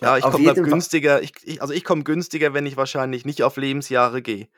Ja, 0.02 0.18
ich 0.18 0.24
komme 0.24 0.52
günstiger. 0.52 1.22
Ich, 1.22 1.32
ich, 1.42 1.62
also 1.62 1.72
ich 1.72 1.84
komme 1.84 2.04
günstiger, 2.04 2.52
wenn 2.52 2.66
ich 2.66 2.76
wahrscheinlich 2.76 3.24
nicht 3.24 3.42
auf 3.42 3.56
Lebensjahre 3.56 4.20
gehe. 4.20 4.48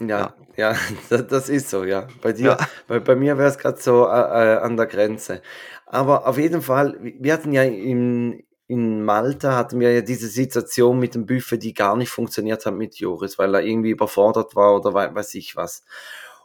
Ja, 0.00 0.34
ja, 0.56 0.74
das, 1.08 1.26
das 1.28 1.48
ist 1.48 1.70
so, 1.70 1.84
ja. 1.84 2.08
Bei 2.20 2.32
dir, 2.32 2.44
Ja. 2.44 2.58
bei, 2.86 3.00
bei 3.00 3.16
mir 3.16 3.38
wäre 3.38 3.48
es 3.48 3.56
gerade 3.56 3.80
so 3.80 4.04
äh, 4.06 4.10
äh, 4.10 4.56
an 4.58 4.76
der 4.76 4.86
Grenze. 4.86 5.40
Aber 5.86 6.26
auf 6.26 6.36
jeden 6.36 6.60
Fall, 6.60 6.98
wir 7.00 7.32
hatten 7.32 7.52
ja 7.52 7.62
in, 7.62 8.44
in 8.66 9.04
Malta 9.04 9.56
hatten 9.56 9.80
wir 9.80 9.92
ja 9.92 10.00
diese 10.00 10.28
Situation 10.28 10.98
mit 10.98 11.14
dem 11.14 11.26
Buffet, 11.26 11.58
die 11.58 11.74
gar 11.74 11.96
nicht 11.96 12.10
funktioniert 12.10 12.64
hat 12.66 12.74
mit 12.74 12.96
Joris, 12.96 13.38
weil 13.38 13.54
er 13.54 13.62
irgendwie 13.62 13.90
überfordert 13.90 14.56
war 14.56 14.74
oder 14.76 14.94
wei- 14.94 15.14
weiß 15.14 15.34
ich 15.34 15.56
was. 15.56 15.84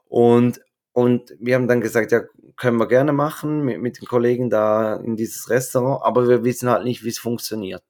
Und, 0.07 0.61
und 0.93 1.35
wir 1.39 1.55
haben 1.55 1.67
dann 1.67 1.81
gesagt, 1.81 2.11
ja, 2.11 2.21
können 2.57 2.77
wir 2.77 2.87
gerne 2.87 3.13
machen 3.13 3.63
mit, 3.63 3.79
mit 3.81 3.99
den 4.01 4.07
Kollegen 4.07 4.49
da 4.49 4.95
in 4.97 5.15
dieses 5.15 5.49
Restaurant, 5.49 6.03
aber 6.03 6.27
wir 6.27 6.43
wissen 6.43 6.69
halt 6.69 6.83
nicht, 6.83 7.03
wie 7.03 7.09
es 7.09 7.19
funktioniert. 7.19 7.83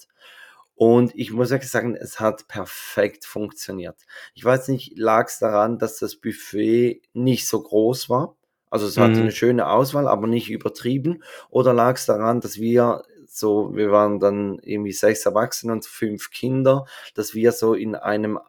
Und 0.76 1.13
ich 1.15 1.32
muss 1.32 1.50
wirklich 1.50 1.72
sagen, 1.72 1.96
es 1.96 2.20
hat 2.22 2.48
perfekt 2.48 3.26
funktioniert. 3.26 3.98
Ich 4.34 4.46
weiß 4.46 4.70
nicht, 4.70 4.98
lag 4.98 5.28
es 5.28 5.39
daran, 5.39 5.78
dass 5.78 5.98
das 6.00 6.15
Buffet 6.15 7.02
nicht 7.13 7.48
so 7.48 7.62
groß 7.62 8.10
war? 8.10 8.36
Also 8.70 8.86
es 8.88 8.98
hatte 8.98 9.22
Mhm. 9.22 9.24
eine 9.24 9.32
schöne 9.34 9.68
Auswahl, 9.68 10.08
aber 10.08 10.28
nicht 10.28 10.50
übertrieben. 10.50 11.24
Oder 11.50 11.74
lag 11.74 11.96
es 11.98 12.06
daran, 12.06 12.39
dass 12.39 12.60
wir 12.60 13.04
so, 13.32 13.76
wir 13.76 13.92
waren 13.92 14.20
dann 14.20 14.60
irgendwie 14.60 14.92
sechs 14.92 15.26
Erwachsene 15.26 15.74
und 15.74 15.86
fünf 15.86 16.32
Kinder, 16.32 16.86
dass 17.15 17.34
wir 17.34 17.52
so 17.52 17.74
in 17.74 17.96
einem 17.96 18.39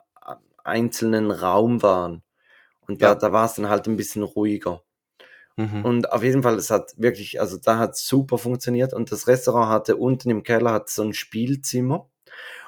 einzelnen 0.65 1.31
Raum 1.31 1.83
waren. 1.83 2.23
Und 2.87 3.03
da, 3.03 3.09
Ja. 3.11 3.15
da 3.15 3.33
war 3.33 3.47
es 3.47 3.55
dann 3.55 3.69
halt 3.69 3.87
ein 3.89 3.97
bisschen 3.97 4.23
ruhiger. 4.23 4.83
Mhm. 5.57 5.85
Und 5.85 6.13
auf 6.13 6.23
jeden 6.23 6.43
Fall, 6.43 6.57
es 6.57 6.71
hat 6.71 6.95
wirklich, 6.97 7.41
also 7.41 7.59
da 7.59 7.79
hat 7.79 7.97
super 7.97 8.39
funktioniert 8.39 8.93
und 8.95 9.13
das 9.13 9.27
Restaurant 9.27 9.69
hatte 9.71 9.97
unten 9.97 10.31
im 10.31 10.43
Keller 10.43 10.73
hat 10.73 10.89
so 10.89 11.03
ein 11.03 11.13
Spielzimmer. 11.15 12.09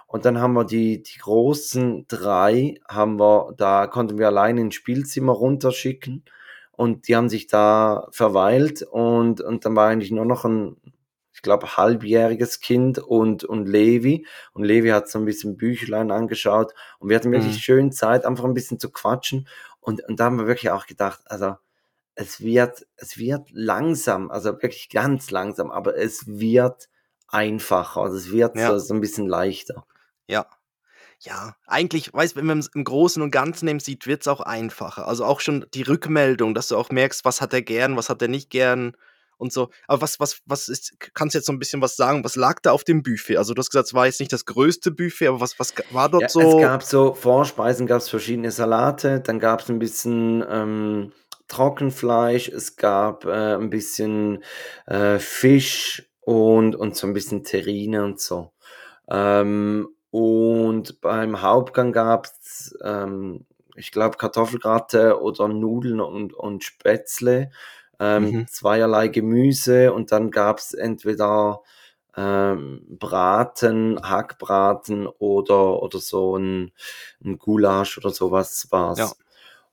Und 0.07 0.27
dann 0.27 0.39
haben 0.41 0.53
wir 0.53 0.65
die, 0.65 1.03
die 1.03 1.19
großen 1.19 2.07
drei, 2.07 2.81
haben 2.87 3.19
wir, 3.19 3.55
da 3.57 3.87
konnten 3.87 4.19
wir 4.19 4.27
allein 4.27 4.59
ins 4.59 4.75
Spielzimmer 4.75 5.33
runterschicken 5.33 6.25
und 6.73 7.09
die 7.09 7.17
haben 7.17 7.31
sich 7.31 7.47
da 7.47 8.09
verweilt 8.11 8.83
und, 8.83 9.41
und 9.41 9.65
dann 9.65 9.75
war 9.75 9.89
eigentlich 9.89 10.11
nur 10.11 10.27
noch 10.27 10.45
ein, 10.45 10.77
ich 11.43 11.45
glaube, 11.45 11.77
halbjähriges 11.77 12.61
Kind 12.61 13.01
und, 13.01 13.43
und 13.43 13.67
Levi. 13.67 14.25
Und 14.53 14.63
Levi 14.63 14.91
hat 14.91 15.09
so 15.09 15.19
ein 15.19 15.25
bisschen 15.25 15.57
Büchlein 15.57 16.13
angeschaut 16.13 16.73
und 17.01 17.09
wir 17.09 17.17
hatten 17.17 17.33
wirklich 17.33 17.57
Mhm. 17.57 17.59
schön 17.59 17.93
Zeit, 17.93 18.25
einfach 18.25 18.45
ein 18.45 18.55
bisschen 18.55 18.79
zu 18.79 18.91
quatschen. 18.93 19.49
Und, 19.81 20.05
und 20.09 20.21
da 20.21 20.27
haben 20.27 20.39
wir 20.39 20.47
wirklich 20.47 20.71
auch 20.71 20.87
gedacht, 20.87 21.21
also, 21.25 21.57
es 22.15 22.41
wird, 22.43 22.87
es 22.95 23.19
wird 23.19 23.49
langsam, 23.51 24.31
also 24.31 24.51
wirklich 24.63 24.89
ganz 24.89 25.33
langsam, 25.33 25.73
aber 25.73 25.97
es 25.97 26.29
wird 26.29 26.89
einfacher, 27.27 28.03
also 28.03 28.17
es 28.17 28.31
wird 28.31 28.57
Ja. 28.57 28.69
so, 28.69 28.79
so 28.79 28.95
ein 28.95 29.01
bisschen 29.01 29.27
leichter. 29.27 29.85
Ja. 30.29 30.47
Ja, 31.19 31.57
eigentlich, 31.67 32.13
weißt 32.15 32.37
wenn 32.37 32.47
man 32.47 32.59
es 32.61 32.69
im 32.69 32.85
Großen 32.85 33.21
und 33.23 33.31
Ganzen 33.33 33.65
nimmt, 33.67 33.83
sieht, 33.83 34.07
wird 34.07 34.21
es 34.23 34.29
auch 34.29 34.41
einfacher. 34.41 35.09
Also 35.09 35.25
auch 35.25 35.41
schon 35.41 35.67
die 35.75 35.83
Rückmeldung, 35.83 36.55
dass 36.55 36.69
du 36.69 36.77
auch 36.77 36.91
merkst, 36.91 37.25
was 37.25 37.41
hat 37.41 37.53
er 37.53 37.63
gern, 37.63 37.97
was 37.97 38.09
hat 38.11 38.23
er 38.23 38.29
nicht 38.29 38.51
gern 38.51 38.97
und 39.43 39.53
so. 39.53 39.69
Aber 39.87 40.01
was, 40.01 40.19
was, 40.21 40.41
was 40.47 40.69
ist, 40.69 40.95
kannst 41.15 41.35
du 41.35 41.39
jetzt 41.39 41.47
so 41.47 41.53
ein 41.53 41.59
bisschen 41.59 41.83
was 41.83 41.97
sagen? 41.97 42.25
Was 42.25 42.37
lag 42.37 42.61
da 42.61 42.73
auf 42.73 42.85
dem 42.85 43.03
Buffet? 43.03 43.37
Also 43.37 43.53
du 43.53 43.61
hast 43.61 43.71
gesagt, 43.71 43.89
es 43.89 43.95
war 43.95 44.07
jetzt 44.07 44.21
nicht 44.21 44.33
das 44.33 44.47
größte 44.47 44.91
Buffet, 44.91 45.27
aber 45.27 45.41
was, 45.41 45.59
was 45.59 45.75
war 45.91 46.09
dort 46.09 46.23
Ja, 46.23 46.29
so? 46.29 46.41
es 46.41 46.63
gab 46.63 46.83
so 46.83 47.13
Vorspeisen, 47.13 47.87
gab 47.87 47.99
es 47.99 48.09
verschiedene 48.09 48.51
Salate, 48.51 49.21
dann 49.21 49.39
gab 49.39 49.61
es 49.61 49.69
ein 49.69 49.79
bisschen 49.79 50.43
ähm, 50.49 51.13
Trockenfleisch, 51.49 52.49
es 52.49 52.77
gab 52.77 53.27
äh, 53.27 53.57
ein 53.57 53.69
bisschen 53.69 54.43
äh, 54.87 55.19
Fisch 55.19 56.09
und, 56.21 56.77
und 56.77 56.97
so 56.97 57.07
ein 57.07 57.13
bisschen 57.13 57.45
Terrine 57.45 58.05
und 58.05 58.21
so. 58.21 58.53
Ähm, 59.11 59.89
und 60.11 61.01
beim 61.01 61.43
Hauptgang 61.43 61.93
gab 61.93 62.27
es, 62.27 62.77
ähm, 62.85 63.47
ich 63.77 63.91
glaube, 63.91 64.19
Kartoffelgratte 64.19 65.21
oder 65.21 65.49
Nudeln 65.49 66.01
und, 66.01 66.35
und 66.35 66.65
Spätzle, 66.65 67.51
ähm, 68.05 68.25
Mhm. 68.25 68.47
zweierlei 68.49 69.07
Gemüse 69.09 69.93
und 69.93 70.11
dann 70.11 70.31
gab 70.33 70.59
es 70.59 70.75
entweder 70.75 71.61
ähm, 72.17 72.85
Braten, 72.99 74.01
Hackbraten 74.03 75.07
oder, 75.07 75.83
oder 75.83 75.99
so 75.99 76.37
ein, 76.37 76.73
ein 77.25 77.39
Gulasch 77.39 77.97
oder 77.99 78.11
sowas 78.11 78.67
war's. 78.71 78.99
Ja. 78.99 79.13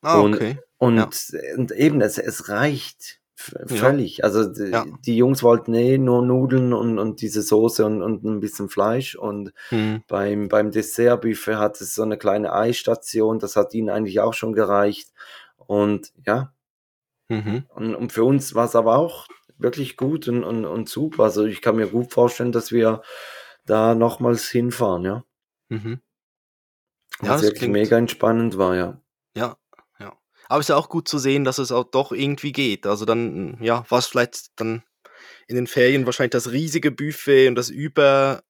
Ah, 0.01 0.19
Und, 0.21 0.35
okay. 0.35 0.59
und, 0.77 0.97
Ja. 0.97 1.09
und 1.57 1.71
eben, 1.71 2.01
es, 2.01 2.17
es 2.17 2.47
reicht 2.47 3.19
v- 3.35 3.57
Ja. 3.61 3.75
völlig. 3.75 4.23
Also 4.23 4.45
die, 4.45 4.71
Ja. 4.71 4.85
die 5.05 5.17
Jungs 5.17 5.43
wollten 5.43 5.73
eh 5.73 5.97
nur 5.97 6.21
Nudeln 6.21 6.71
und, 6.71 6.97
und 6.99 7.19
diese 7.21 7.41
Soße 7.41 7.85
und, 7.85 8.01
und 8.01 8.23
ein 8.23 8.39
bisschen 8.39 8.69
Fleisch. 8.69 9.15
Und 9.15 9.51
Hm. 9.69 10.03
beim, 10.07 10.47
beim 10.47 10.71
Dessertbuffet 10.71 11.55
hat 11.57 11.81
es 11.81 11.93
so 11.95 12.03
eine 12.03 12.17
kleine 12.17 12.53
Eisstation, 12.53 13.39
das 13.39 13.55
hat 13.57 13.73
ihnen 13.73 13.89
eigentlich 13.89 14.19
auch 14.21 14.33
schon 14.33 14.53
gereicht. 14.53 15.09
Und 15.57 16.13
ja, 16.25 16.53
Mhm. 17.29 17.65
und, 17.75 17.95
und 17.95 18.11
für 18.11 18.23
uns 18.23 18.55
war 18.55 18.65
es 18.65 18.75
aber 18.75 18.97
auch 18.97 19.27
wirklich 19.57 19.97
gut 19.97 20.27
und, 20.27 20.43
und, 20.43 20.65
und 20.65 20.89
super. 20.89 21.23
Also 21.25 21.45
ich 21.45 21.61
kann 21.61 21.75
mir 21.75 21.87
gut 21.87 22.11
vorstellen, 22.11 22.51
dass 22.51 22.71
wir 22.71 23.01
da 23.65 23.93
nochmals 23.95 24.49
hinfahren, 24.49 25.03
ja. 25.05 25.23
Mhm. 25.69 25.99
Was 27.19 27.27
Ja, 27.27 27.33
das 27.33 27.41
wirklich 27.43 27.59
klingt- 27.59 27.73
mega 27.73 27.97
entspannend 27.97 28.57
war, 28.57 28.75
ja. 28.75 29.01
Ja, 29.35 29.57
ja. 29.99 30.13
Aber 30.47 30.59
es 30.59 30.65
ist 30.65 30.69
ja 30.69 30.75
auch 30.77 30.89
gut 30.89 31.07
zu 31.07 31.19
sehen, 31.19 31.43
dass 31.43 31.57
es 31.59 31.71
auch 31.71 31.83
doch 31.83 32.11
irgendwie 32.11 32.51
geht. 32.51 32.87
Also 32.87 33.05
dann, 33.05 33.57
ja, 33.61 33.85
war 33.89 33.99
es 33.99 34.07
vielleicht 34.07 34.47
dann 34.59 34.83
in 35.47 35.55
den 35.55 35.67
Ferien 35.67 36.05
wahrscheinlich 36.05 36.31
das 36.31 36.51
riesige 36.51 36.91
Buffet 36.91 37.47
und 37.49 37.55
das 37.55 37.69
über, 37.69 38.41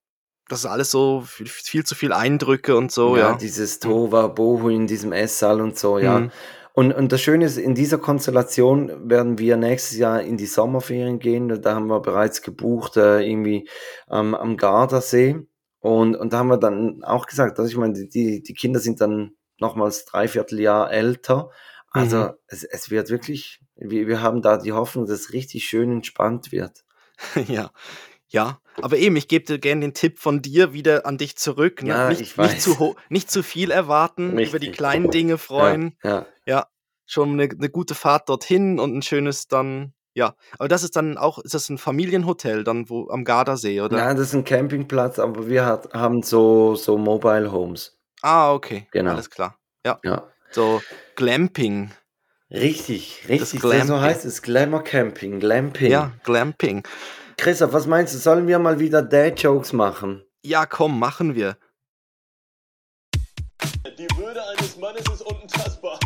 das 0.48 0.60
ist 0.60 0.66
alles 0.68 0.92
so 0.92 1.22
viel, 1.22 1.48
viel 1.48 1.86
zu 1.86 1.96
viel 1.96 2.14
Eindrücke 2.14 2.78
und 2.78 2.92
so, 2.92 3.18
ja, 3.18 3.32
ja. 3.32 3.36
dieses 3.38 3.80
Tova 3.80 4.28
Bohu 4.28 4.70
in 4.70 4.86
diesem 4.88 5.12
Esssaal 5.12 5.60
und 5.60 5.78
so, 5.78 5.98
ja. 6.00 6.20
Mhm. 6.20 6.32
Und, 6.80 6.94
und 6.94 7.12
das 7.12 7.20
Schöne 7.20 7.44
ist, 7.44 7.58
in 7.58 7.76
dieser 7.76 7.98
Konstellation 7.98 9.10
werden 9.10 9.38
wir 9.38 9.58
nächstes 9.58 9.98
Jahr 9.98 10.22
in 10.22 10.38
die 10.38 10.46
Sommerferien 10.46 11.20
gehen. 11.20 11.62
Da 11.62 11.76
haben 11.76 11.88
wir 11.88 12.00
bereits 12.00 12.42
gebucht, 12.42 12.96
äh, 12.96 13.20
irgendwie 13.20 13.68
am 14.08 14.34
am 14.34 14.56
Gardasee. 14.56 15.46
Und, 15.82 16.16
und 16.16 16.32
da 16.32 16.38
haben 16.38 16.48
wir 16.48 16.56
dann 16.56 17.04
auch 17.04 17.26
gesagt, 17.26 17.60
also 17.60 17.70
ich 17.70 17.76
meine, 17.76 18.08
die, 18.08 18.42
die 18.42 18.54
Kinder 18.54 18.80
sind 18.80 19.02
dann 19.02 19.32
nochmals 19.60 20.06
dreiviertel 20.06 20.62
Jahr 20.62 20.90
älter. 20.90 21.50
Also 21.92 22.18
Mhm. 22.18 22.34
es, 22.48 22.64
es 22.64 22.90
wird 22.90 23.10
wirklich, 23.10 23.60
wir, 23.76 24.08
wir 24.08 24.22
haben 24.22 24.42
da 24.42 24.56
die 24.56 24.72
Hoffnung, 24.72 25.06
dass 25.06 25.20
es 25.20 25.34
richtig 25.34 25.66
schön 25.66 25.92
entspannt 25.92 26.54
wird. 26.54 26.86
Ja, 27.50 27.72
ja. 28.30 28.60
Aber 28.82 28.98
eben, 28.98 29.16
ich 29.16 29.28
gebe 29.28 29.46
dir 29.46 29.60
gerne 29.60 29.82
den 29.82 29.94
Tipp 29.94 30.20
von 30.20 30.42
dir 30.42 30.74
wieder 30.74 31.06
an 31.06 31.18
dich 31.18 31.36
zurück. 31.36 31.84
Ne? 31.84 31.90
Ja, 31.90 32.10
nicht, 32.10 32.22
ich 32.22 32.38
nicht, 32.38 32.62
zu 32.62 32.80
weiß. 32.80 32.96
nicht 33.10 33.30
zu 33.30 33.44
viel 33.44 33.72
erwarten, 33.72 34.32
über 34.34 34.60
die 34.60 34.68
Richtig. 34.68 34.78
kleinen 34.78 35.12
Dinge 35.12 35.38
freuen. 35.38 35.98
Ja, 36.04 36.26
Ja, 36.46 36.68
schon 37.06 37.32
eine, 37.34 37.44
eine 37.44 37.70
gute 37.70 37.96
Fahrt 37.96 38.30
dorthin 38.30 38.80
und 38.80 38.96
ein 38.96 39.02
schönes 39.02 39.48
dann, 39.48 39.94
ja. 40.14 40.36
Aber 40.58 40.68
das 40.70 40.84
ist 40.84 40.96
dann 40.96 41.18
auch, 41.18 41.40
ist 41.40 41.54
das 41.54 41.70
ein 41.70 41.78
Familienhotel 41.78 42.64
dann 42.64 42.90
wo 42.90 43.10
am 43.10 43.26
Gardasee, 43.26 43.82
oder? 43.82 43.98
Nein, 43.98 44.16
das 44.16 44.28
ist 44.28 44.36
ein 44.36 44.46
Campingplatz, 44.46 45.20
aber 45.20 45.48
wir 45.50 45.66
hat, 45.66 45.94
haben 45.94 46.24
so, 46.24 46.76
so 46.76 46.98
Mobile 46.98 47.52
Homes. 47.52 47.98
Ah, 48.22 48.54
okay. 48.54 48.88
Genau. 48.92 49.12
Alles 49.12 49.30
klar. 49.30 49.58
Ja. 49.86 50.00
Ja. 50.04 50.30
So 50.52 50.82
Glamping. 51.16 51.92
Richtig, 52.52 53.26
richtig. 53.30 53.62
Glamping. 53.62 53.88
So 53.88 54.02
heißt 54.02 54.26
es. 54.26 54.42
Glamour 54.42 54.84
Camping, 54.84 55.40
Glamping. 55.40 55.92
Ja, 55.92 56.14
Glamping. 56.24 56.84
Christoph, 57.40 57.72
was 57.72 57.88
meinst 57.88 58.14
du? 58.14 58.18
Sollen 58.18 58.48
wir 58.48 58.60
mal 58.60 58.80
wieder 58.80 59.02
Dad-Jokes 59.02 59.72
machen? 59.72 60.24
Ja, 60.44 60.66
komm, 60.66 61.00
machen 61.00 61.36
wir. 61.36 61.56
Die 63.98 64.08
Würde 64.18 64.42
eines 64.50 64.78
Mannes 64.78 65.04
ist 65.14 65.22
unantastbar. 65.22 66.00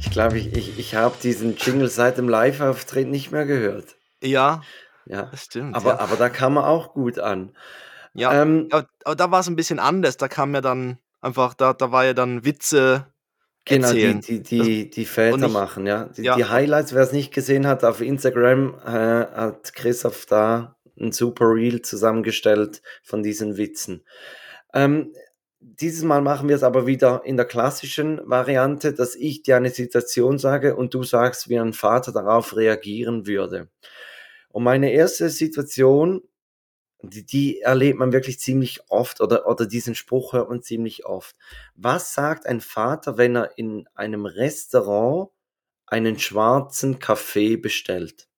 Ich 0.00 0.10
glaube, 0.10 0.38
ich, 0.38 0.54
ich, 0.54 0.78
ich 0.78 0.94
habe 0.94 1.16
diesen 1.22 1.56
Jingle 1.56 1.88
seit 1.88 2.18
dem 2.18 2.28
Live-Auftritt 2.28 3.08
nicht 3.08 3.30
mehr 3.32 3.46
gehört. 3.46 3.96
Ja, 4.22 4.62
Ja. 5.06 5.22
das 5.30 5.44
stimmt. 5.44 5.74
Aber, 5.74 5.94
ja. 5.94 5.98
aber 6.00 6.16
da 6.16 6.28
kam 6.28 6.58
er 6.58 6.66
auch 6.66 6.92
gut 6.92 7.18
an. 7.18 7.56
ja. 8.12 8.42
Ähm, 8.42 8.68
aber, 8.70 8.86
aber 9.04 9.16
da 9.16 9.30
war 9.30 9.40
es 9.40 9.46
ein 9.46 9.56
bisschen 9.56 9.78
anders. 9.78 10.18
Da 10.18 10.28
kam 10.28 10.54
ja 10.54 10.60
dann 10.60 10.98
einfach, 11.22 11.54
da, 11.54 11.72
da 11.72 11.90
war 11.90 12.04
ja 12.04 12.12
dann 12.12 12.44
Witze 12.44 13.06
genau, 13.76 13.92
die, 13.92 14.02
erzählen. 14.02 14.20
die, 14.20 14.42
die, 14.42 14.90
die 14.90 15.04
Väter 15.04 15.34
und 15.34 15.44
ich- 15.44 15.52
machen, 15.52 15.86
ja. 15.86 16.04
Die, 16.16 16.22
ja. 16.22 16.36
die 16.36 16.44
Highlights, 16.44 16.94
wer 16.94 17.02
es 17.02 17.12
nicht 17.12 17.32
gesehen 17.32 17.66
hat, 17.66 17.84
auf 17.84 18.00
Instagram 18.00 18.74
äh, 18.84 18.88
hat 18.90 19.74
Christoph 19.74 20.26
da 20.26 20.76
ein 20.98 21.12
super 21.12 21.46
Reel 21.46 21.82
zusammengestellt 21.82 22.82
von 23.02 23.22
diesen 23.22 23.56
Witzen. 23.56 24.04
Ähm, 24.74 25.12
dieses 25.60 26.04
Mal 26.04 26.22
machen 26.22 26.48
wir 26.48 26.56
es 26.56 26.62
aber 26.62 26.86
wieder 26.86 27.22
in 27.24 27.36
der 27.36 27.46
klassischen 27.46 28.20
Variante, 28.24 28.92
dass 28.94 29.14
ich 29.14 29.42
dir 29.42 29.56
eine 29.56 29.70
Situation 29.70 30.38
sage 30.38 30.74
und 30.76 30.94
du 30.94 31.02
sagst, 31.02 31.48
wie 31.48 31.58
ein 31.58 31.72
Vater 31.72 32.12
darauf 32.12 32.56
reagieren 32.56 33.26
würde. 33.26 33.68
Und 34.48 34.64
meine 34.64 34.92
erste 34.92 35.28
Situation, 35.28 36.22
die, 37.02 37.24
die 37.24 37.60
erlebt 37.60 37.98
man 37.98 38.12
wirklich 38.12 38.38
ziemlich 38.40 38.80
oft 38.88 39.20
oder, 39.20 39.46
oder 39.46 39.66
diesen 39.66 39.94
Spruch 39.94 40.32
hört 40.32 40.48
man 40.50 40.62
ziemlich 40.62 41.06
oft. 41.06 41.36
Was 41.74 42.14
sagt 42.14 42.46
ein 42.46 42.60
Vater, 42.60 43.16
wenn 43.18 43.36
er 43.36 43.56
in 43.58 43.88
einem 43.94 44.26
Restaurant 44.26 45.30
einen 45.86 46.18
schwarzen 46.18 46.98
Kaffee 46.98 47.56
bestellt? 47.56 48.28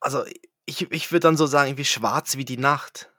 Also 0.00 0.24
ich, 0.66 0.90
ich 0.90 1.12
würde 1.12 1.20
dann 1.20 1.36
so 1.36 1.46
sagen, 1.46 1.68
irgendwie 1.68 1.84
schwarz 1.84 2.36
wie 2.36 2.44
die 2.44 2.56
Nacht. 2.56 3.10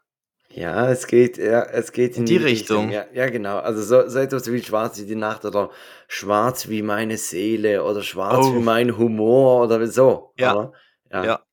Ja, 0.49 0.89
es 0.89 1.07
geht, 1.07 1.37
ja, 1.37 1.63
es 1.63 1.93
geht 1.93 2.17
in, 2.17 2.23
In 2.23 2.25
die 2.25 2.37
Richtung. 2.37 2.91
Ja, 2.91 3.05
ja, 3.13 3.29
genau. 3.29 3.59
Also 3.59 3.81
so, 3.83 4.09
so 4.09 4.19
etwas 4.19 4.51
wie 4.51 4.61
schwarz 4.61 4.99
wie 4.99 5.05
die 5.05 5.15
Nacht 5.15 5.45
oder 5.45 5.71
schwarz 6.09 6.67
wie 6.67 6.81
meine 6.81 7.17
Seele 7.17 7.83
oder 7.85 8.01
schwarz 8.01 8.47
Oh. 8.47 8.55
wie 8.55 8.59
mein 8.59 8.97
Humor 8.97 9.63
oder 9.63 9.87
so. 9.87 10.33
Ja. 10.37 10.53
Oder? 10.53 10.73
Ja. 11.11 11.23
Ja. 11.23 11.45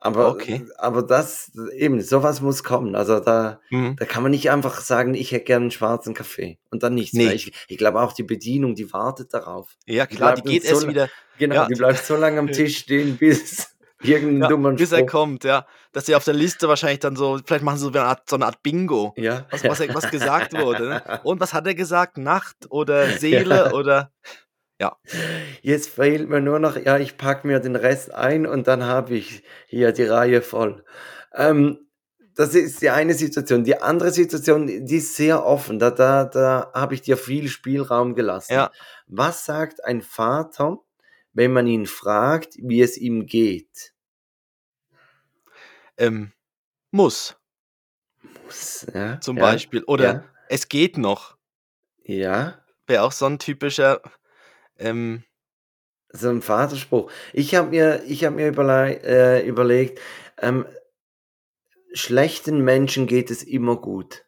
Aber, 0.00 0.28
Okay. 0.28 0.64
aber 0.78 1.02
das, 1.02 1.50
eben, 1.74 2.00
sowas 2.00 2.40
muss 2.40 2.62
kommen. 2.62 2.94
Also 2.94 3.18
da, 3.20 3.60
Mhm. 3.70 3.96
da 3.96 4.04
kann 4.04 4.22
man 4.22 4.30
nicht 4.30 4.50
einfach 4.50 4.80
sagen, 4.80 5.14
ich 5.14 5.32
hätte 5.32 5.44
gerne 5.44 5.64
einen 5.64 5.70
schwarzen 5.72 6.14
Kaffee 6.14 6.58
und 6.70 6.82
dann 6.84 6.94
nichts 6.94 7.14
Nee. 7.14 7.24
mehr. 7.26 7.34
Ich, 7.34 7.52
ich 7.66 7.78
glaube 7.78 8.00
auch 8.00 8.12
die 8.12 8.22
Bedienung, 8.22 8.74
die 8.76 8.92
wartet 8.92 9.34
darauf. 9.34 9.74
Ja, 9.86 10.06
klar, 10.06 10.34
die 10.36 10.42
bleibt 10.42 10.48
geht 10.48 10.62
so 10.64 10.74
erst 10.74 10.88
wieder, 10.88 11.08
Genau, 11.38 11.54
Ja. 11.54 11.66
die 11.66 11.74
bleibt 11.74 12.04
so 12.04 12.16
lange 12.16 12.38
am 12.38 12.46
Tisch 12.52 12.78
stehen, 12.78 13.16
bis 13.16 13.74
irgendein 14.00 14.42
ja, 14.42 14.48
dummer 14.48 14.72
bis 14.72 14.92
er 14.92 15.04
kommt, 15.06 15.42
ja. 15.42 15.66
Dass 15.92 16.06
sie 16.06 16.14
auf 16.14 16.22
der 16.24 16.34
Liste 16.34 16.68
wahrscheinlich 16.68 17.00
dann 17.00 17.16
so, 17.16 17.40
vielleicht 17.44 17.64
machen 17.64 17.78
sie 17.78 17.84
so 17.84 17.90
eine 17.90 18.02
Art, 18.04 18.28
so 18.30 18.36
eine 18.36 18.46
Art 18.46 18.62
Bingo. 18.62 19.14
Ja. 19.16 19.46
Was, 19.50 19.64
was, 19.64 19.80
was 19.94 20.10
gesagt 20.10 20.52
wurde. 20.56 20.88
Ne? 20.88 21.02
Und 21.24 21.40
was 21.40 21.52
hat 21.54 21.66
er 21.66 21.74
gesagt? 21.74 22.18
Nacht 22.18 22.56
oder 22.70 23.08
Seele 23.08 23.72
oder. 23.74 24.12
Jetzt 25.60 25.90
fehlt 25.90 26.28
mir 26.28 26.40
nur 26.40 26.58
noch, 26.58 26.76
ja, 26.76 26.98
ich 26.98 27.16
packe 27.16 27.46
mir 27.46 27.60
den 27.60 27.76
Rest 27.76 28.14
ein 28.14 28.46
und 28.46 28.68
dann 28.68 28.84
habe 28.84 29.16
ich 29.16 29.42
hier 29.66 29.92
die 29.92 30.04
Reihe 30.04 30.40
voll. 30.40 30.84
Ähm, 31.34 31.88
das 32.34 32.54
ist 32.54 32.82
die 32.82 32.90
eine 32.90 33.14
Situation. 33.14 33.64
Die 33.64 33.82
andere 33.82 34.12
Situation, 34.12 34.68
die 34.68 34.96
ist 34.96 35.16
sehr 35.16 35.44
offen. 35.44 35.80
Da, 35.80 35.90
da, 35.90 36.24
da 36.24 36.70
habe 36.72 36.94
ich 36.94 37.02
dir 37.02 37.16
viel 37.16 37.48
Spielraum 37.48 38.14
gelassen. 38.14 38.52
Ja. 38.52 38.70
Was 39.08 39.44
sagt 39.44 39.84
ein 39.84 40.02
Vater, 40.02 40.78
wenn 41.32 41.52
man 41.52 41.66
ihn 41.66 41.86
fragt, 41.86 42.54
wie 42.58 42.80
es 42.80 42.96
ihm 42.96 43.26
geht? 43.26 43.92
Ähm, 45.96 46.32
muss, 46.92 47.36
Ja, 48.94 49.20
zum 49.20 49.36
ja, 49.36 49.42
Beispiel. 49.42 49.82
Oder 49.82 50.04
Ja, 50.04 50.24
es 50.48 50.68
geht 50.68 50.96
noch. 50.96 51.36
ja, 52.04 52.62
Wäre 52.86 53.02
auch 53.02 53.12
so 53.12 53.26
ein 53.26 53.40
typischer. 53.40 54.00
Ähm, 54.78 55.24
so 56.10 56.30
ein 56.30 56.40
Vaterspruch. 56.42 57.10
Ich 57.32 57.54
habe 57.54 57.68
mir, 57.70 58.02
ich 58.06 58.24
hab 58.24 58.34
mir 58.34 58.48
überle 58.48 59.00
äh, 59.02 59.46
überlegt, 59.46 60.00
ähm, 60.40 60.64
schlechten 61.92 62.60
Menschen 62.64 63.06
geht 63.06 63.30
es 63.30 63.42
immer 63.42 63.76
gut. 63.76 64.24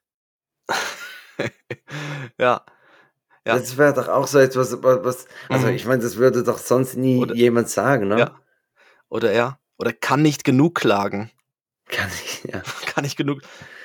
ja. 2.39 2.65
Ja. 3.47 3.59
Das 3.59 3.79
wäre 3.79 3.95
doch 3.95 4.09
auch 4.09 4.27
so 4.27 4.39
etwas, 4.39 4.83
wa- 4.83 5.03
was, 5.03 5.27
also 5.49 5.67
Mhm. 5.69 5.73
ich 5.75 5.87
meine, 5.87 6.03
das 6.03 6.17
würde 6.17 6.43
doch 6.43 6.59
sonst 6.59 6.97
nie 6.97 7.19
Oder- 7.19 7.35
jemand 7.35 7.71
sagen, 7.71 8.09
ne? 8.09 8.19
Ja. 8.19 8.41
Oder 9.09 9.33
er. 9.33 9.59
Oder 9.79 9.95
kann 9.95 10.21
nicht 10.21 10.45
genug 10.45 10.75
klagen. 10.75 11.31
Kann 11.87 12.11
ich, 12.23 12.45
ja. 12.45 12.61
Kann 12.87 13.05
nicht 13.05 13.17
genug. 13.17 13.41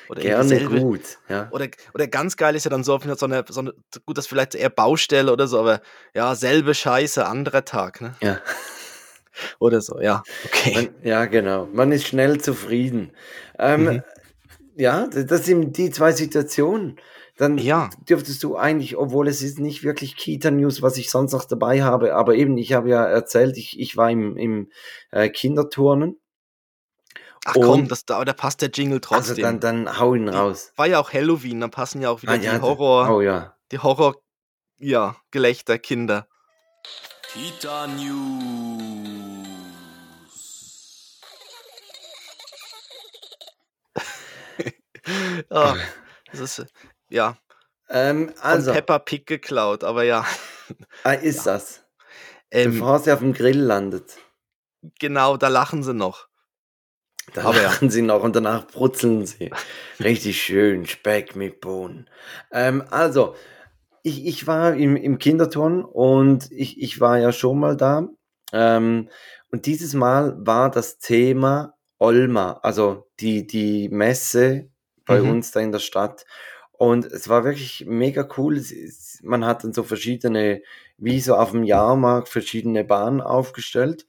Oder 0.10 0.22
Gerne 0.22 0.64
gut, 0.68 1.18
ja. 1.30 1.50
oder 1.52 1.68
oder 1.94 2.08
ganz 2.08 2.38
geil 2.38 2.56
ist 2.56 2.64
ja 2.66 2.70
dann 2.70 2.84
so 2.84 2.94
auf 2.96 3.04
so 3.18 3.28
'ne 3.28 3.44
so 3.50 3.62
'ne 3.62 3.74
gut, 4.06 4.18
das 4.18 4.28
vielleicht 4.28 4.56
eher 4.56 4.70
Baustelle 4.70 5.32
oder 5.32 5.48
so, 5.48 5.60
aber 5.60 5.82
ja, 6.14 6.36
selbe 6.36 6.74
Scheiße, 6.74 7.26
anderer 7.26 7.66
Tag, 7.66 8.02
ne? 8.02 8.16
Ja. 8.22 8.40
Oder 9.60 9.82
so, 9.82 10.00
ja, 10.00 10.24
okay. 10.44 10.74
Man, 10.74 10.90
ja, 11.04 11.26
genau. 11.26 11.68
Man 11.74 11.92
ist 11.92 12.08
schnell 12.08 12.40
zufrieden. 12.40 13.12
Ähm, 13.60 13.86
Mhm. 13.86 14.04
ja, 14.78 15.08
das 15.08 15.46
sind 15.46 15.78
die 15.78 15.90
zwei 15.92 16.12
Situationen. 16.14 16.98
Dann 17.38 17.58
Ja. 17.58 17.90
dürftest 18.10 18.42
du 18.44 18.56
eigentlich, 18.56 18.96
obwohl 18.98 19.28
es 19.28 19.42
ist 19.42 19.60
nicht 19.60 19.84
wirklich 19.84 20.16
Kita-News, 20.16 20.82
was 20.82 20.98
ich 20.98 21.10
sonst 21.10 21.34
noch 21.34 21.46
dabei 21.46 21.84
habe, 21.84 22.16
aber 22.16 22.36
eben, 22.36 22.58
ich 22.58 22.74
habe 22.74 22.90
ja 22.90 23.06
erzählt, 23.06 23.58
ich, 23.58 23.80
ich 23.80 23.98
war 23.98 24.10
im, 24.10 24.38
im 24.38 24.70
äh, 25.12 25.30
Kinderturnen. 25.30 26.18
Ach 27.48 27.54
komm, 27.54 27.82
Und- 27.82 27.92
das 27.92 28.06
da 28.06 28.26
da 28.26 28.34
passt 28.34 28.62
der 28.62 28.70
Jingle 28.70 29.00
Also 29.10 29.34
trotzdem. 29.36 29.44
dann, 29.44 29.60
dann 29.86 30.00
hau 30.00 30.16
ihn 30.16 30.28
raus. 30.28 30.72
War 30.76 30.88
ja 30.88 31.00
auch 31.00 31.14
Halloween, 31.14 31.62
dann 31.62 31.72
passen 31.72 32.02
ja 32.02 32.10
auch 32.10 32.22
wieder 32.24 32.34
Ah, 32.34 32.38
die 32.38 32.46
ja, 32.46 32.60
Horror 32.62 33.10
Oh 33.10 33.22
ja. 33.22 33.56
die 33.72 33.80
Horror 33.80 34.16
ja, 34.78 35.16
Gelächter 35.32 35.78
Kinder. 35.80 36.28
Kita 37.34 37.88
News. 37.88 38.32
Ah, 45.50 45.76
das 46.32 46.40
ist 46.40 46.66
ja, 47.10 47.38
Ähm, 47.90 48.30
von 48.30 48.40
also, 48.42 48.72
Peppa 48.74 49.00
Pig 49.00 49.28
geklaut, 49.28 49.84
aber 49.84 50.04
ja. 50.04 50.26
ah, 51.04 51.14
ist 51.14 51.46
das. 51.46 51.84
Ähm, 52.52 52.72
Bevor 52.72 53.00
sie 53.00 53.12
auf 53.12 53.20
dem 53.20 53.34
Grill 53.34 53.60
landet. 53.60 54.18
genau, 55.00 55.38
da 55.38 55.48
lachen 55.50 55.84
sie 55.84 55.94
noch. 55.94 56.28
Da 57.36 57.44
Aber 57.44 57.58
ja. 57.58 57.64
lachen 57.64 57.90
sie 57.90 58.02
noch 58.02 58.24
und 58.24 58.36
danach 58.36 58.68
brutzeln 58.68 59.26
sie. 59.26 59.52
Richtig 60.00 60.42
schön, 60.42 60.86
Speck 60.86 61.36
mit 61.36 61.60
Bohnen. 61.62 62.10
Ähm, 62.52 62.84
also, 62.90 63.36
ich, 64.04 64.26
ich 64.26 64.48
war 64.48 64.74
im, 64.76 64.96
im 64.96 65.18
Kinderturnen 65.18 65.84
und 65.84 66.52
ich, 66.52 66.82
ich 66.82 67.00
war 67.02 67.18
ja 67.20 67.32
schon 67.32 67.60
mal 67.60 67.76
da. 67.76 68.08
Ähm, 68.54 69.10
und 69.52 69.66
dieses 69.66 69.94
Mal 69.94 70.36
war 70.40 70.70
das 70.72 71.00
Thema 71.00 71.74
Olma, 72.00 72.60
also 72.64 73.08
die, 73.20 73.48
die 73.48 73.90
Messe 73.90 74.70
bei 75.06 75.22
Mhm. 75.22 75.30
uns 75.30 75.52
da 75.52 75.60
in 75.60 75.72
der 75.72 75.80
Stadt. 75.80 76.26
Und 76.72 77.06
es 77.06 77.30
war 77.30 77.46
wirklich 77.46 77.86
mega 77.88 78.28
cool. 78.38 78.62
Man 79.24 79.46
hat 79.46 79.64
dann 79.64 79.74
so 79.74 79.84
verschiedene, 79.84 80.62
wie 80.98 81.20
so 81.22 81.36
auf 81.36 81.52
dem 81.52 81.64
Jahrmarkt, 81.64 82.28
verschiedene 82.30 82.84
Bahnen 82.84 83.22
aufgestellt. 83.22 84.06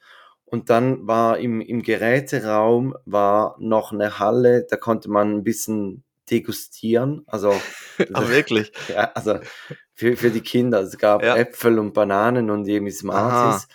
Und 0.47 0.71
dann 0.71 1.07
war 1.07 1.39
im, 1.39 1.61
im 1.61 1.83
Geräteraum 1.83 2.97
war 3.05 3.57
noch 3.59 3.93
eine 3.93 4.19
Halle, 4.21 4.65
da 4.69 4.77
konnte 4.77 5.11
man 5.11 5.35
ein 5.35 5.45
bisschen 5.45 6.05
degustieren. 6.31 7.25
Also, 7.27 7.55
Aber 8.13 8.29
wirklich. 8.31 8.73
ja, 8.89 9.11
also 9.15 9.41
für, 9.95 10.17
für 10.17 10.31
die 10.31 10.41
Kinder. 10.41 10.81
Es 10.81 10.99
gab 10.99 11.23
Ja. 11.23 11.37
Äpfel 11.37 11.79
und 11.79 11.95
Bananen 11.95 12.51
und 12.51 12.67
irgendwie 12.69 12.93
Smarties. 12.93 13.67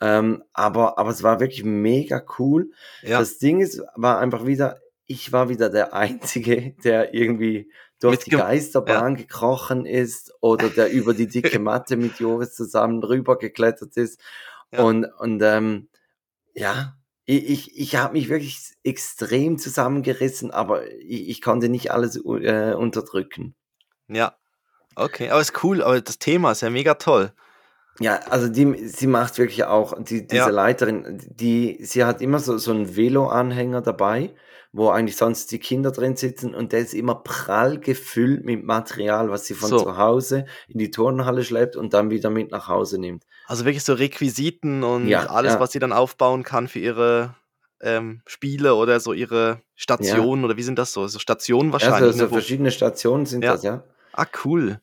Ähm, 0.00 0.42
aber, 0.52 0.98
aber 0.98 1.10
es 1.10 1.22
war 1.22 1.40
wirklich 1.40 1.64
mega 1.64 2.22
cool. 2.38 2.70
Ja. 3.02 3.18
Das 3.18 3.38
Ding 3.38 3.60
ist, 3.60 3.82
war 3.94 4.18
einfach 4.18 4.44
wieder, 4.46 4.78
ich 5.06 5.32
war 5.32 5.48
wieder 5.48 5.70
der 5.70 5.94
Einzige, 5.94 6.74
der 6.84 7.14
irgendwie 7.14 7.70
durch 8.00 8.18
die 8.18 8.30
Geisterbahn 8.30 9.16
gekrochen 9.16 9.86
ist 9.86 10.34
oder 10.40 10.68
der 10.68 10.90
über 10.90 11.14
die 11.14 11.28
dicke 11.28 11.58
Matte 11.58 11.96
mit 11.96 12.20
Joris 12.20 12.54
zusammen 12.54 13.02
rüber 13.02 13.38
geklettert 13.38 13.96
ist. 13.96 14.20
Ja. 14.70 14.82
Und, 14.82 15.04
und 15.04 15.42
ähm, 15.42 15.88
ja, 16.56 16.96
ich, 17.24 17.50
ich, 17.50 17.78
ich 17.78 17.96
habe 17.96 18.12
mich 18.14 18.28
wirklich 18.28 18.74
extrem 18.84 19.58
zusammengerissen, 19.58 20.50
aber 20.50 20.90
ich, 20.92 21.28
ich 21.28 21.42
konnte 21.42 21.68
nicht 21.68 21.90
alles 21.90 22.16
äh, 22.16 22.74
unterdrücken. 22.74 23.54
Ja. 24.08 24.36
Okay, 24.94 25.28
aber 25.28 25.40
ist 25.40 25.62
cool, 25.62 25.82
aber 25.82 26.00
das 26.00 26.18
Thema 26.18 26.52
ist 26.52 26.62
ja 26.62 26.70
mega 26.70 26.94
toll. 26.94 27.32
Ja, 27.98 28.16
also 28.30 28.48
die, 28.48 28.88
sie 28.88 29.06
macht 29.06 29.38
wirklich 29.38 29.64
auch, 29.64 29.94
die, 30.02 30.26
diese 30.26 30.36
Ja. 30.36 30.48
Leiterin, 30.48 31.20
die, 31.26 31.78
sie 31.82 32.04
hat 32.04 32.20
immer 32.20 32.38
so, 32.38 32.58
so 32.58 32.70
einen 32.70 32.96
Velo-Anhänger 32.96 33.82
dabei, 33.82 34.34
wo 34.76 34.90
eigentlich 34.90 35.16
sonst 35.16 35.50
die 35.52 35.58
Kinder 35.58 35.90
drin 35.90 36.16
sitzen 36.16 36.54
und 36.54 36.72
der 36.72 36.80
ist 36.80 36.92
immer 36.94 37.14
prall 37.14 37.78
gefüllt 37.80 38.44
mit 38.44 38.62
Material, 38.64 39.30
was 39.30 39.46
sie 39.46 39.54
von 39.54 39.70
So. 39.70 39.78
zu 39.80 39.96
Hause 39.96 40.44
in 40.68 40.78
die 40.78 40.90
Turnhalle 40.90 41.44
schleppt 41.44 41.76
und 41.76 41.94
dann 41.94 42.10
wieder 42.10 42.28
mit 42.30 42.50
nach 42.50 42.68
Hause 42.68 42.98
nimmt. 43.00 43.24
Also 43.46 43.64
wirklich 43.64 43.84
so 43.84 43.94
Requisiten 43.94 44.84
und 44.84 45.08
Ja, 45.08 45.26
alles, 45.26 45.54
ja. 45.54 45.60
was 45.60 45.72
sie 45.72 45.78
dann 45.78 45.92
aufbauen 45.92 46.42
kann 46.42 46.68
für 46.68 46.78
ihre 46.80 47.34
ähm, 47.80 48.20
Spiele 48.26 48.74
oder 48.74 49.00
so 49.00 49.12
ihre 49.12 49.60
Stationen 49.74 50.44
oder 50.44 50.56
wie 50.56 50.62
sind 50.62 50.78
das 50.78 50.92
so? 50.92 51.06
So 51.06 51.18
Stationen 51.18 51.72
wahrscheinlich. 51.72 52.02
Also, 52.02 52.18
so 52.18 52.24
ne, 52.24 52.30
verschiedene 52.30 52.70
Stationen 52.70 53.26
sind 53.26 53.44
Ja. 53.44 53.52
das, 53.52 53.62
ja. 53.62 53.82
ah, 54.12 54.26
cool. 54.44 54.80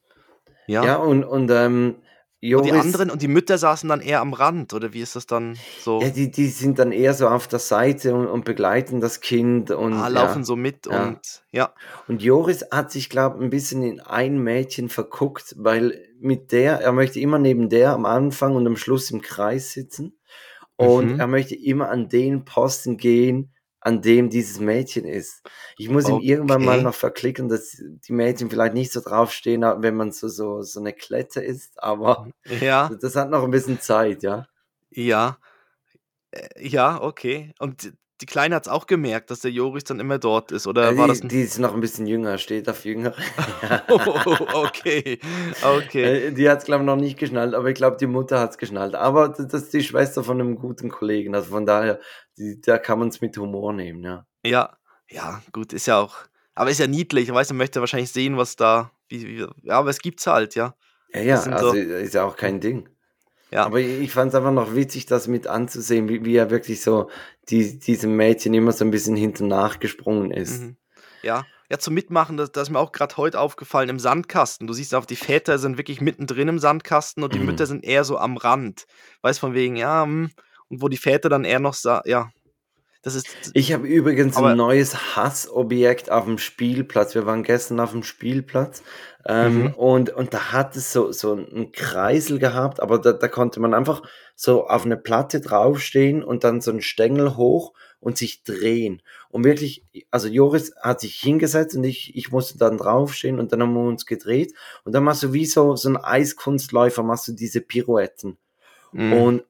Ja. 0.67 0.85
Ja, 0.85 0.95
und, 0.97 1.23
und 1.23 1.51
ähm, 1.51 1.95
und 2.43 2.65
Joris, 2.65 2.71
die 2.71 2.71
anderen 2.77 3.09
und 3.09 3.21
die 3.21 3.27
Mütter 3.29 3.57
saßen 3.57 3.87
dann 3.87 4.01
eher 4.01 4.19
am 4.19 4.33
Rand, 4.33 4.73
oder 4.73 4.91
wie 4.93 4.99
ist 5.01 5.15
das 5.15 5.25
dann 5.25 5.57
so? 5.79 6.01
ja, 6.01 6.09
die, 6.09 6.29
die 6.29 6.47
sind 6.47 6.77
dann 6.79 6.91
eher 6.91 7.13
so 7.13 7.27
auf 7.29 7.47
der 7.47 7.59
Seite 7.59 8.13
und, 8.13 8.27
und 8.27 8.43
begleiten 8.43 8.99
das 8.99 9.21
Kind 9.21 9.71
und 9.71 9.93
ah, 9.93 10.01
ja. 10.03 10.07
laufen 10.09 10.43
so 10.43 10.55
mit 10.57 10.85
Ja. 10.87 11.05
und 11.07 11.19
ja. 11.51 11.73
Und 12.07 12.21
Joris 12.21 12.65
hat 12.71 12.91
sich, 12.91 13.09
glaube 13.09 13.37
ich, 13.37 13.43
ein 13.43 13.49
bisschen 13.49 13.81
in 13.83 14.01
ein 14.01 14.39
Mädchen 14.39 14.89
verguckt, 14.89 15.55
weil 15.57 15.97
mit 16.19 16.51
der, 16.51 16.79
er 16.81 16.91
möchte 16.91 17.19
immer 17.21 17.39
neben 17.39 17.69
der 17.69 17.93
am 17.93 18.05
Anfang 18.05 18.55
und 18.55 18.67
am 18.67 18.75
Schluss 18.75 19.09
im 19.11 19.21
Kreis 19.21 19.71
sitzen. 19.71 20.17
Und 20.75 21.13
Mhm. 21.13 21.19
er 21.19 21.27
möchte 21.27 21.55
immer 21.55 21.89
an 21.89 22.09
den 22.09 22.43
Posten 22.45 22.97
gehen, 22.97 23.52
an 23.83 24.01
dem 24.01 24.29
dieses 24.29 24.59
Mädchen 24.59 25.05
ist. 25.05 25.43
Ich 25.77 25.89
muss 25.89 26.07
ihm 26.07 26.19
irgendwann 26.19 26.63
mal 26.63 26.81
Okay. 26.81 26.83
noch 26.83 26.95
verklicken, 26.95 27.49
dass 27.49 27.71
die 27.81 28.13
Mädchen 28.13 28.49
vielleicht 28.49 28.73
nicht 28.75 28.91
so 28.91 29.01
draufstehen, 29.01 29.61
wenn 29.61 29.95
man 29.95 30.11
so, 30.11 30.27
so, 30.29 30.61
so 30.63 30.79
eine 30.79 30.93
Klette 30.93 31.41
ist, 31.41 31.81
aber 31.83 32.29
Ja, 32.61 32.97
das 33.01 33.15
hat 33.15 33.29
noch 33.29 33.43
ein 33.43 33.51
bisschen 33.51 33.79
Zeit, 33.79 34.23
ja. 34.23 34.47
ja. 34.91 35.37
Äh, 36.31 36.67
Ja, 36.67 37.01
okay. 37.01 37.53
Und 37.59 37.93
die- 38.23 38.31
Kleine 38.31 38.55
hat 38.55 38.65
es 38.67 38.71
auch 38.71 38.87
gemerkt, 38.87 39.29
dass 39.31 39.39
der 39.41 39.51
Joris 39.51 39.83
dann 39.83 39.99
immer 39.99 40.17
dort 40.19 40.51
ist, 40.51 40.67
oder 40.67 40.91
Äh, 40.91 40.97
war 40.97 41.07
die, 41.07 41.19
das 41.21 41.29
die 41.29 41.41
ist 41.41 41.59
noch 41.59 41.73
ein 41.73 41.81
bisschen 41.81 42.07
jünger, 42.07 42.37
steht 42.37 42.69
auf 42.69 42.85
jünger. 42.85 43.13
Oh, 43.89 44.63
okay. 44.65 45.19
Okay. 45.61 46.27
Äh, 46.27 46.31
Die 46.31 46.49
hat 46.49 46.59
es, 46.59 46.65
glaube 46.65 46.83
ich, 46.83 46.85
noch 46.87 46.95
nicht 46.95 47.17
geschnallt, 47.19 47.53
aber 47.53 47.69
ich 47.69 47.75
glaube, 47.75 47.97
die 47.97 48.07
Mutter 48.07 48.39
hat 48.39 48.51
es 48.51 48.57
geschnallt. 48.57 48.95
Aber 48.95 49.29
das 49.29 49.53
ist 49.53 49.73
die 49.73 49.83
Schwester 49.83 50.23
von 50.23 50.39
einem 50.39 50.55
guten 50.55 50.89
Kollegen. 50.89 51.35
Also 51.35 51.49
von 51.51 51.65
daher, 51.65 51.99
die, 52.37 52.59
da 52.61 52.77
kann 52.77 52.99
man 52.99 53.09
es 53.09 53.21
mit 53.21 53.37
Humor 53.37 53.73
nehmen, 53.73 54.03
ja. 54.03 54.25
Ja, 54.45 54.77
ja, 55.09 55.41
gut, 55.51 55.73
ist 55.73 55.87
ja 55.87 55.99
auch. 55.99 56.15
Aber 56.55 56.69
ist 56.69 56.79
ja 56.79 56.87
niedlich, 56.87 57.31
weißt 57.33 57.51
du, 57.51 57.55
möchte 57.55 57.79
wahrscheinlich 57.79 58.11
sehen, 58.11 58.37
was 58.37 58.55
da. 58.55 58.91
Wie, 59.09 59.27
wie, 59.27 59.45
ja, 59.63 59.77
aber 59.79 59.89
es 59.89 59.99
gibt's 59.99 60.27
halt, 60.27 60.55
ja. 60.55 60.75
Ja, 61.13 61.21
ja, 61.21 61.39
also 61.43 61.71
so- 61.71 61.75
ist 61.77 62.13
ja 62.13 62.23
auch 62.25 62.35
kein 62.35 62.59
Ding. 62.59 62.89
Ja. 63.53 63.65
Aber 63.65 63.79
ich 63.79 64.11
fand 64.11 64.29
es 64.29 64.35
einfach 64.35 64.51
noch 64.51 64.73
witzig, 64.73 65.05
das 65.05 65.27
mit 65.27 65.45
anzusehen, 65.45 66.09
wie, 66.09 66.25
wie 66.25 66.35
er 66.35 66.49
wirklich 66.49 66.81
so 66.81 67.11
die, 67.49 67.77
diesem 67.77 68.15
Mädchen 68.15 68.51
immer 68.55 68.71
so 68.71 68.83
ein 68.83 68.89
bisschen 68.89 69.15
hinten 69.15 69.47
nachgesprungen 69.47 70.31
ist. 70.31 70.61
Mhm. 70.61 70.77
Ja. 71.21 71.45
Ja, 71.69 71.77
zum 71.77 71.93
Mitmachen, 71.93 72.35
das, 72.35 72.51
das 72.51 72.63
ist 72.63 72.69
mir 72.71 72.79
auch 72.79 72.91
gerade 72.91 73.15
heute 73.17 73.39
aufgefallen 73.39 73.89
im 73.89 73.99
Sandkasten. 73.99 74.65
Du 74.65 74.73
siehst 74.73 74.95
auch, 74.95 75.05
die 75.05 75.15
Väter 75.15 75.59
sind 75.59 75.77
wirklich 75.77 76.01
mittendrin 76.01 76.47
im 76.47 76.57
Sandkasten 76.57 77.23
und 77.23 77.35
die 77.35 77.39
Mhm. 77.39 77.45
Mütter 77.45 77.67
sind 77.67 77.83
eher 77.85 78.03
so 78.03 78.17
am 78.17 78.37
Rand. 78.37 78.85
Weißt 79.21 79.39
von 79.39 79.53
wegen, 79.53 79.75
ja, 79.75 80.03
hm, 80.03 80.31
und 80.69 80.81
wo 80.81 80.87
die 80.87 80.97
Väter 80.97 81.29
dann 81.29 81.45
eher 81.45 81.59
noch 81.59 81.75
ja. 82.05 82.31
Das 83.03 83.15
ist. 83.15 83.27
Ich 83.53 83.73
habe 83.73 83.85
übrigens 83.85 84.37
ein 84.37 84.55
neues 84.55 85.15
Hassobjekt 85.15 86.09
auf 86.09 86.23
dem 86.23 86.37
Spielplatz. 86.37 87.13
Wir 87.13 87.25
waren 87.25 87.43
gestern 87.43 87.81
auf 87.81 87.91
dem 87.91 88.03
Spielplatz 88.03 88.81
ähm, 89.25 89.63
Mhm. 89.63 89.73
und, 89.75 90.09
und 90.09 90.33
da 90.33 90.51
hat 90.51 90.75
es 90.75 90.91
so, 90.91 91.11
so 91.11 91.33
einen 91.33 91.71
Kreisel 91.71 92.39
gehabt, 92.39 92.81
aber 92.81 92.99
da, 92.99 93.13
da 93.13 93.27
konnte 93.27 93.59
man 93.59 93.73
einfach 93.73 94.01
so 94.35 94.67
auf 94.67 94.85
eine 94.85 94.97
Platte 94.97 95.39
draufstehen 95.39 96.23
und 96.23 96.43
dann 96.43 96.61
so 96.61 96.71
einen 96.71 96.81
Stängel 96.81 97.37
hoch 97.37 97.73
und 97.99 98.17
sich 98.17 98.43
drehen. 98.43 99.01
Und 99.29 99.45
wirklich, 99.45 99.85
also 100.11 100.27
Joris 100.27 100.73
hat 100.81 100.99
sich 100.99 101.15
hingesetzt 101.15 101.75
und 101.75 101.85
ich, 101.85 102.15
ich 102.15 102.31
musste 102.31 102.57
dann 102.57 102.77
draufstehen 102.77 103.39
und 103.39 103.53
dann 103.53 103.61
haben 103.61 103.73
wir 103.73 103.87
uns 103.87 104.05
gedreht 104.05 104.53
und 104.83 104.93
dann 104.93 105.03
machst 105.03 105.23
du 105.23 105.31
wie 105.31 105.45
so, 105.45 105.75
so 105.77 105.89
ein 105.89 105.97
Eiskunstläufer, 105.97 107.03
machst 107.03 107.27
du 107.29 107.31
diese 107.31 107.61
Pirouetten. 107.61 108.37
Mhm. 108.91 109.13
Und 109.13 109.43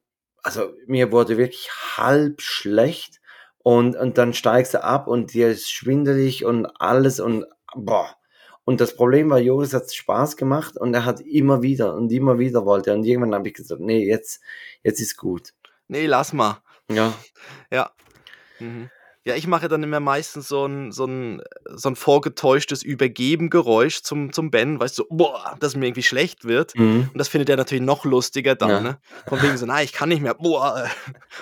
also 0.43 0.73
mir 0.85 1.11
wurde 1.11 1.37
wirklich 1.37 1.69
halb 1.97 2.41
schlecht 2.41 3.21
und, 3.59 3.95
und 3.95 4.17
dann 4.17 4.33
steigst 4.33 4.73
du 4.75 4.83
ab 4.83 5.07
und 5.07 5.33
dir 5.33 5.47
ist 5.47 5.71
schwindelig 5.71 6.45
und 6.45 6.65
alles 6.79 7.19
und 7.19 7.45
boah. 7.75 8.15
Und 8.65 8.79
das 8.79 8.95
Problem 8.95 9.29
war, 9.29 9.39
Joris 9.39 9.73
hat 9.73 9.93
Spaß 9.93 10.37
gemacht 10.37 10.77
und 10.77 10.93
er 10.93 11.03
hat 11.05 11.19
immer 11.21 11.61
wieder 11.61 11.95
und 11.95 12.11
immer 12.11 12.39
wieder 12.39 12.65
wollte. 12.65 12.93
Und 12.93 13.03
irgendwann 13.03 13.35
habe 13.35 13.47
ich 13.47 13.53
gesagt, 13.53 13.81
nee, 13.81 14.05
jetzt, 14.07 14.41
jetzt 14.83 15.01
ist 15.01 15.17
gut. 15.17 15.53
Nee, 15.87 16.05
lass 16.05 16.31
mal. 16.33 16.61
Ja. 16.89 17.13
Ja. 17.71 17.91
Mhm. 18.59 18.89
Ja, 19.25 19.35
ich 19.35 19.47
mache 19.47 19.69
dann 19.69 19.83
immer 19.83 20.01
meistens 20.01 20.49
so 20.49 20.65
ein, 20.65 20.91
so 20.91 21.05
ein, 21.05 21.41
so 21.65 21.87
ein 21.89 21.95
vorgetäuschtes 21.95 22.83
Übergeben-Geräusch 22.83 24.01
zum, 24.01 24.33
zum 24.33 24.51
Ben, 24.51 24.81
weißt 24.81 24.97
du, 24.99 25.03
so, 25.03 25.07
boah, 25.15 25.55
dass 25.61 25.77
mir 25.77 25.85
irgendwie 25.87 26.03
schlecht 26.03 26.43
wird. 26.43 26.75
Mhm. 26.77 27.09
Und 27.11 27.17
das 27.17 27.29
findet 27.29 27.47
er 27.49 27.55
natürlich 27.55 27.83
noch 27.83 28.03
lustiger 28.03 28.55
dann, 28.55 28.69
Ja. 28.69 28.81
ne? 28.81 28.97
Von 29.27 29.41
wegen 29.41 29.55
so, 29.57 29.65
nein, 29.65 29.85
ich 29.85 29.93
kann 29.93 30.09
nicht 30.09 30.21
mehr, 30.21 30.33
boah. 30.33 30.89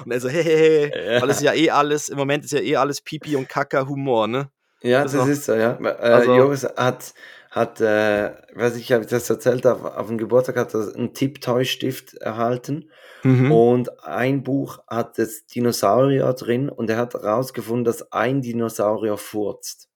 Und 0.06 0.12
er 0.12 0.20
so, 0.22 0.30
hey, 0.30 0.44
hey, 0.44 0.92
hey. 0.94 1.22
Weil 1.24 1.30
es 1.32 1.38
ist 1.38 1.44
ja 1.44 1.54
eh 1.54 1.72
alles, 1.72 2.10
im 2.10 2.18
Moment 2.20 2.46
ist 2.46 2.52
ja 2.52 2.60
eh 2.60 2.76
alles 2.76 3.02
Pipi 3.02 3.36
und 3.36 3.50
Kaka-Humor, 3.50 4.28
ne? 4.28 4.52
Ja, 4.82 5.04
Das 5.04 5.14
das 5.14 5.28
ist 5.28 5.46
so, 5.46 5.54
ja. 5.54 5.78
Äh, 5.82 5.88
also 5.88 6.36
Joris 6.36 6.64
hat, 6.64 7.14
hat 7.50 7.82
äh, 7.82 8.32
weiß 8.54 8.78
ich, 8.78 8.92
habe 8.92 9.06
das 9.06 9.30
erzählt, 9.30 9.66
auf, 9.68 9.84
auf 9.84 10.08
dem 10.08 10.18
Geburtstag 10.18 10.58
hat 10.58 10.74
er 10.74 10.94
einen 10.96 11.14
Tipptoy-Stift 11.14 12.16
erhalten 12.16 12.90
mhm. 13.24 13.52
und 13.52 14.04
ein 14.04 14.44
Buch 14.44 14.80
hat 14.88 15.18
das 15.18 15.46
Dinosaurier 15.46 16.34
drin 16.34 16.70
und 16.70 16.90
er 16.90 16.98
hat 16.98 17.14
herausgefunden, 17.14 17.86
dass 17.86 18.12
ein 18.12 18.42
Dinosaurier 18.42 19.18
furzt. 19.18 19.90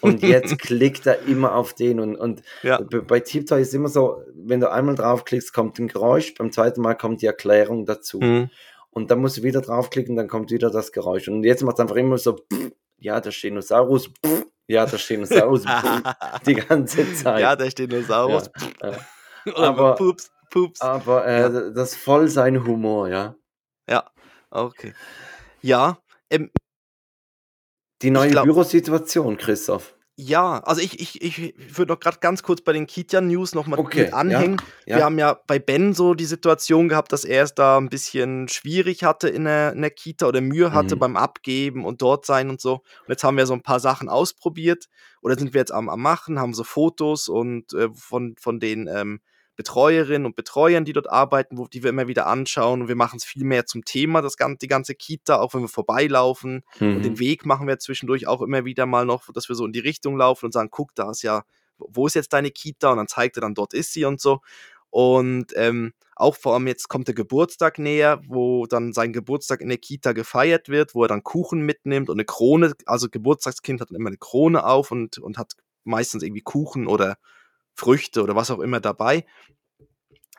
Und 0.00 0.22
jetzt 0.22 0.58
klickt 0.58 1.06
er 1.06 1.22
immer 1.26 1.54
auf 1.54 1.72
den 1.72 1.98
und, 1.98 2.16
und 2.16 2.42
Ja. 2.62 2.78
bei 2.80 3.20
Tiptoy 3.20 3.62
ist 3.62 3.74
immer 3.74 3.88
so, 3.88 4.22
wenn 4.34 4.60
du 4.60 4.70
einmal 4.70 4.94
draufklickst, 4.94 5.52
kommt 5.52 5.78
ein 5.78 5.88
Geräusch, 5.88 6.34
beim 6.34 6.52
zweiten 6.52 6.82
Mal 6.82 6.94
kommt 6.94 7.22
die 7.22 7.26
Erklärung 7.26 7.86
dazu. 7.86 8.20
Mhm. 8.20 8.50
Und 8.90 9.10
dann 9.10 9.20
musst 9.20 9.38
du 9.38 9.42
wieder 9.42 9.60
draufklicken, 9.60 10.14
dann 10.14 10.28
kommt 10.28 10.52
wieder 10.52 10.70
das 10.70 10.92
Geräusch. 10.92 11.26
Und 11.28 11.42
jetzt 11.42 11.64
macht 11.64 11.76
es 11.76 11.80
einfach 11.80 11.96
immer 11.96 12.16
so, 12.16 12.36
pff, 12.36 12.70
ja, 13.04 13.20
der 13.20 13.30
Stenosaurus, 13.30 14.08
pff, 14.08 14.46
ja, 14.66 14.86
der 14.86 14.98
Stenosaurus, 14.98 15.64
pff, 15.64 16.02
die 16.46 16.54
ganze 16.68 17.12
Zeit. 17.14 17.40
ja, 17.40 17.54
der 17.54 17.70
Stenosaurus. 17.70 18.50
ja, 18.82 18.90
ja. 18.90 18.98
Oder 19.52 19.68
aber- 19.68 19.94
Pups, 19.96 20.30
Pups. 20.50 20.80
Aber 20.80 21.26
äh, 21.26 21.72
das 21.74 21.92
ist 21.92 21.96
voll 21.96 22.28
sein 22.28 22.64
Humor, 22.64 23.08
ja. 23.08 23.34
Ja, 23.88 24.10
okay. 24.50 24.94
Ja, 25.60 25.98
ähm, 26.30 26.50
Die 28.02 28.10
neue 28.10 28.30
Bürosituation, 28.42 29.36
Christoph. 29.36 29.93
Ja, 30.16 30.60
also 30.60 30.80
ich, 30.80 31.00
ich, 31.00 31.20
ich 31.22 31.54
würde 31.76 31.92
noch 31.92 31.98
gerade 32.00 32.18
ganz 32.20 32.42
kurz 32.44 32.60
bei 32.60 32.72
den 32.72 32.86
Kitian-News 32.86 33.54
nochmal 33.54 33.80
Okay, 33.80 34.04
mit 34.04 34.14
anhängen. 34.14 34.60
ja. 34.86 34.96
Wir 34.96 35.04
haben 35.04 35.18
ja 35.18 35.40
bei 35.46 35.58
Ben 35.58 35.92
so 35.92 36.14
die 36.14 36.24
Situation 36.24 36.88
gehabt, 36.88 37.12
dass 37.12 37.24
er 37.24 37.42
es 37.42 37.54
da 37.54 37.78
ein 37.78 37.88
bisschen 37.88 38.46
schwierig 38.48 39.02
hatte 39.02 39.28
in 39.28 39.44
der, 39.44 39.72
in 39.72 39.80
der 39.80 39.90
Kita 39.90 40.26
oder 40.28 40.40
Mühe 40.40 40.72
hatte 40.72 40.94
Mhm. 40.94 41.00
beim 41.00 41.16
Abgeben 41.16 41.84
und 41.84 42.00
dort 42.00 42.26
sein 42.26 42.48
und 42.48 42.60
so. 42.60 42.74
Und 42.74 43.08
jetzt 43.08 43.24
haben 43.24 43.36
wir 43.36 43.46
so 43.46 43.54
ein 43.54 43.62
paar 43.62 43.80
Sachen 43.80 44.08
ausprobiert 44.08 44.86
oder 45.20 45.36
sind 45.36 45.52
wir 45.52 45.58
jetzt 45.60 45.72
am, 45.72 45.88
am 45.88 46.00
Machen, 46.00 46.38
haben 46.38 46.54
so 46.54 46.62
Fotos 46.62 47.28
und 47.28 47.72
äh, 47.74 47.88
von, 47.94 48.36
von 48.38 48.60
den 48.60 48.86
ähm, 48.86 49.20
Betreuerinnen 49.56 50.26
und 50.26 50.36
Betreuern, 50.36 50.84
die 50.84 50.92
dort 50.92 51.08
arbeiten, 51.10 51.58
wo, 51.58 51.66
die 51.68 51.82
wir 51.82 51.90
immer 51.90 52.08
wieder 52.08 52.26
anschauen 52.26 52.82
und 52.82 52.88
wir 52.88 52.96
machen 52.96 53.16
es 53.16 53.24
viel 53.24 53.44
mehr 53.44 53.66
zum 53.66 53.84
Thema, 53.84 54.20
das 54.22 54.36
ganze, 54.36 54.58
die 54.58 54.68
ganze 54.68 54.94
Kita, 54.94 55.38
auch 55.40 55.54
wenn 55.54 55.60
wir 55.62 55.68
vorbeilaufen. 55.68 56.62
Und 56.94 57.02
den 57.02 57.12
Mhm. 57.12 57.18
Weg 57.20 57.46
machen 57.46 57.66
wir 57.68 57.78
zwischendurch 57.78 58.26
auch 58.26 58.42
immer 58.42 58.64
wieder 58.64 58.86
mal 58.86 59.04
noch, 59.06 59.30
dass 59.32 59.48
wir 59.48 59.56
so 59.56 59.64
in 59.66 59.72
die 59.72 59.80
Richtung 59.80 60.16
laufen 60.16 60.46
und 60.46 60.52
sagen, 60.52 60.70
guck, 60.70 60.94
da 60.94 61.10
ist 61.10 61.22
ja, 61.22 61.44
wo 61.78 62.06
ist 62.06 62.14
jetzt 62.14 62.32
deine 62.32 62.50
Kita? 62.50 62.90
Und 62.90 62.98
dann 62.98 63.08
zeigt 63.08 63.36
er 63.36 63.42
dann, 63.42 63.54
dort 63.54 63.74
ist 63.74 63.92
sie 63.92 64.04
und 64.04 64.20
so. 64.20 64.40
Und 64.90 65.46
ähm, 65.56 65.92
auch 66.14 66.36
vor 66.36 66.54
allem 66.54 66.68
jetzt 66.68 66.88
kommt 66.88 67.08
der 67.08 67.14
Geburtstag 67.16 67.78
näher, 67.80 68.20
wo 68.28 68.66
dann 68.66 68.92
sein 68.92 69.12
Geburtstag 69.12 69.60
in 69.60 69.68
der 69.68 69.78
Kita 69.78 70.12
gefeiert 70.12 70.68
wird, 70.68 70.94
wo 70.94 71.02
er 71.02 71.08
dann 71.08 71.24
Kuchen 71.24 71.62
mitnimmt 71.62 72.08
und 72.10 72.16
eine 72.16 72.24
Krone, 72.24 72.74
also 72.86 73.08
Geburtstagskind 73.08 73.80
hat 73.80 73.90
dann 73.90 73.96
immer 73.96 74.10
eine 74.10 74.18
Krone 74.18 74.64
auf 74.64 74.92
und, 74.92 75.18
und 75.18 75.36
hat 75.36 75.54
meistens 75.82 76.22
irgendwie 76.22 76.42
Kuchen 76.42 76.86
oder 76.86 77.16
Früchte 77.74 78.22
oder 78.22 78.36
was 78.36 78.50
auch 78.50 78.60
immer 78.60 78.80
dabei. 78.80 79.24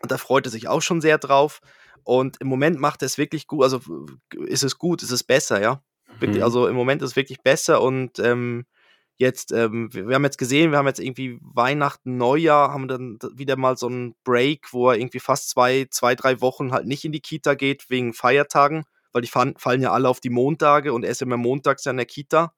Und 0.01 0.11
da 0.11 0.17
freut 0.17 0.45
er 0.45 0.51
sich 0.51 0.67
auch 0.67 0.81
schon 0.81 1.01
sehr 1.01 1.17
drauf. 1.17 1.61
Und 2.03 2.39
im 2.39 2.47
Moment 2.47 2.79
macht 2.79 3.01
er 3.01 3.07
es 3.07 3.17
wirklich 3.17 3.47
gut, 3.47 3.63
also 3.63 3.81
ist 4.45 4.63
es 4.63 4.77
gut, 4.77 5.01
ist 5.01 5.11
es 5.11 5.23
besser, 5.23 5.61
ja. 5.61 5.81
Mhm. 6.21 6.43
also 6.43 6.67
im 6.67 6.75
Moment 6.75 7.01
ist 7.01 7.11
es 7.11 7.15
wirklich 7.15 7.41
besser 7.41 7.81
und 7.81 8.19
ähm, 8.19 8.65
jetzt, 9.17 9.51
ähm, 9.51 9.89
wir, 9.91 10.15
haben 10.15 10.23
jetzt 10.23 10.37
gesehen, 10.37 10.71
wir 10.71 10.77
haben 10.77 10.87
jetzt 10.87 10.99
irgendwie 10.99 11.39
Weihnachten, 11.41 12.17
Neujahr, 12.17 12.71
haben 12.71 12.87
dann 12.87 13.17
wieder 13.33 13.57
mal 13.57 13.77
so 13.77 13.87
einen 13.87 14.15
Break, 14.23 14.71
wo 14.71 14.89
er 14.89 14.97
irgendwie 14.97 15.19
fast 15.19 15.49
zwei, 15.49 15.87
zwei, 15.89 16.15
drei 16.15 16.41
Wochen 16.41 16.71
halt 16.71 16.85
nicht 16.85 17.05
in 17.05 17.11
die 17.11 17.21
Kita 17.21 17.55
geht 17.55 17.89
wegen 17.89 18.13
Feiertagen, 18.13 18.85
weil 19.13 19.21
die 19.21 19.27
fallen, 19.27 19.55
fallen 19.57 19.81
ja 19.81 19.91
alle 19.91 20.09
auf 20.09 20.19
die 20.19 20.29
Montage 20.29 20.93
und 20.93 21.03
er 21.03 21.11
ist 21.11 21.21
immer 21.21 21.37
montags 21.37 21.85
ja 21.85 21.91
in 21.91 21.97
der 21.97 22.05
Kita. 22.05 22.53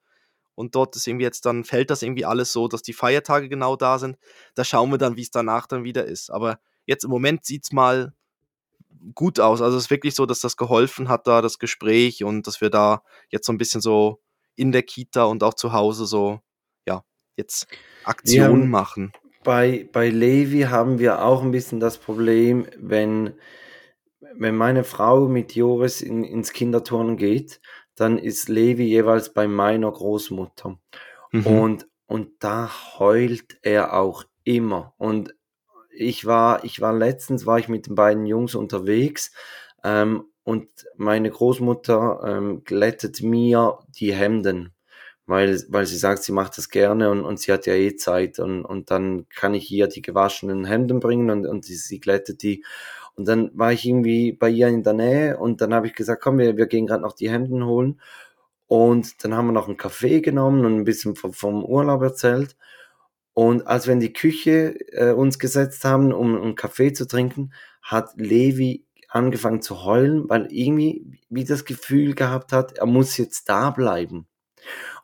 Und 0.58 0.74
dort 0.74 0.96
ist 0.96 1.06
irgendwie 1.06 1.26
jetzt 1.26 1.46
dann, 1.46 1.64
fällt 1.64 1.92
das 1.92 2.02
irgendwie 2.02 2.26
alles 2.26 2.52
so, 2.52 2.68
dass 2.68 2.82
die 2.82 2.94
Feiertage 2.94 3.48
genau 3.48 3.76
da 3.76 4.00
sind. 4.00 4.18
Da 4.56 4.64
schauen 4.64 4.90
wir 4.90 4.98
dann, 4.98 5.16
wie 5.16 5.22
es 5.22 5.30
danach 5.30 5.68
dann 5.68 5.84
wieder 5.84 6.06
ist. 6.06 6.32
Aber 6.32 6.60
jetzt 6.88 7.04
im 7.04 7.12
Moment 7.12 7.46
sieht 7.46 7.66
es 7.66 7.72
mal 7.72 8.14
gut 9.14 9.40
aus. 9.40 9.62
Also 9.62 9.78
es 9.78 9.84
ist 9.84 9.92
wirklich 9.92 10.16
so, 10.16 10.26
dass 10.26 10.40
das 10.40 10.58
geholfen 10.58 11.10
hat, 11.10 11.28
da 11.28 11.44
das 11.44 11.60
Gespräch 11.60 12.24
und 12.24 12.48
dass 12.48 12.60
wir 12.60 12.72
da 12.72 13.04
jetzt 13.30 13.46
so 13.46 13.54
ein 13.54 13.60
bisschen 13.60 13.82
so 13.82 14.20
in 14.56 14.72
der 14.72 14.82
Kita 14.82 15.26
und 15.26 15.44
auch 15.44 15.54
zu 15.54 15.74
Hause 15.74 16.08
so, 16.08 16.40
ja, 16.88 17.04
jetzt 17.36 17.68
Aktionen 18.04 18.64
haben- 18.64 18.70
machen. 18.70 19.12
Bei, 19.44 19.88
bei 19.94 20.10
Levi 20.10 20.62
haben 20.64 20.98
wir 20.98 21.24
auch 21.24 21.44
ein 21.44 21.52
bisschen 21.52 21.80
das 21.80 22.00
Problem, 22.00 22.66
wenn, 22.78 23.36
wenn 24.34 24.58
meine 24.58 24.84
Frau 24.84 25.28
mit 25.28 25.54
Joris 25.54 26.02
in, 26.02 26.24
ins 26.24 26.52
Kinderturnen 26.52 27.16
geht, 27.16 27.62
dann 27.98 28.18
ist 28.18 28.48
Levi 28.48 28.86
jeweils 28.86 29.34
bei 29.34 29.48
meiner 29.48 29.92
Großmutter. 29.92 30.80
Mhm. 31.32 31.48
Und, 31.48 31.88
und 32.06 32.30
da 32.40 32.70
heult 33.00 33.58
er 33.64 33.94
auch 34.00 34.24
immer. 34.44 34.94
Und 34.98 35.36
ich 35.92 36.26
war, 36.26 36.64
ich 36.64 36.80
war 36.80 36.94
letztens, 36.94 37.46
war 37.46 37.60
ich 37.60 37.68
mit 37.68 37.88
den 37.88 37.96
beiden 37.96 38.26
Jungs 38.28 38.56
unterwegs 38.56 39.34
ähm, 39.84 40.26
und 40.44 40.70
meine 40.96 41.30
Großmutter 41.30 42.22
ähm, 42.24 42.64
glättet 42.64 43.22
mir 43.24 43.80
die 43.90 44.14
Hemden, 44.14 44.74
weil, 45.26 45.62
weil 45.70 45.88
sie 45.88 45.98
sagt, 45.98 46.24
sie 46.24 46.32
macht 46.32 46.58
das 46.58 46.70
gerne 46.70 47.10
und, 47.10 47.26
und 47.26 47.40
sie 47.40 47.52
hat 47.52 47.66
ja 47.66 47.74
eh 47.74 47.96
Zeit 47.96 48.38
und, 48.40 48.64
und 48.64 48.92
dann 48.92 49.28
kann 49.30 49.56
ich 49.56 49.72
ihr 49.72 49.88
die 49.88 50.04
gewaschenen 50.04 50.66
Hemden 50.66 51.00
bringen 51.00 51.32
und, 51.32 51.48
und 51.48 51.66
sie, 51.66 51.76
sie 51.76 52.00
glättet 52.00 52.44
die. 52.44 52.64
Und 53.18 53.28
dann 53.28 53.52
war 53.58 53.74
ich 53.74 53.86
irgendwie 53.86 54.32
bei 54.32 54.50
ihr 54.50 54.68
in 54.68 54.84
der 54.84 54.94
Nähe 54.94 55.38
und 55.38 55.60
dann 55.62 55.74
habe 55.74 55.88
ich 55.88 55.96
gesagt, 55.96 56.22
komm, 56.24 56.38
wir, 56.38 56.56
wir 56.56 56.68
gehen 56.68 56.86
gerade 56.88 57.02
noch 57.02 57.14
die 57.14 57.30
Hemden 57.32 57.66
holen. 57.66 58.00
Und 58.68 59.24
dann 59.24 59.34
haben 59.36 59.48
wir 59.48 59.54
noch 59.54 59.68
einen 59.68 59.78
Kaffee 59.78 60.22
genommen 60.22 60.66
und 60.66 60.76
ein 60.78 60.84
bisschen 60.84 61.16
vom, 61.16 61.34
vom 61.34 61.66
Urlaub 61.66 62.02
erzählt. 62.04 62.56
Und 63.34 63.68
als 63.68 63.88
wir 63.88 63.94
in 63.94 64.00
die 64.00 64.14
Küche 64.14 64.76
äh, 64.94 65.12
uns 65.14 65.40
gesetzt 65.40 65.84
haben, 65.86 66.14
um 66.14 66.42
einen 66.42 66.56
Kaffee 66.56 66.94
zu 66.94 67.08
trinken, 67.08 67.54
hat 67.82 68.12
Levi 68.18 68.86
angefangen 69.10 69.62
zu 69.62 69.84
heulen, 69.86 70.30
weil 70.30 70.48
irgendwie 70.52 71.20
wie 71.30 71.46
das 71.46 71.66
Gefühl 71.66 72.14
gehabt 72.16 72.52
hat, 72.52 72.78
er 72.78 72.86
muss 72.88 73.18
jetzt 73.18 73.50
da 73.50 73.72
bleiben. 73.72 74.28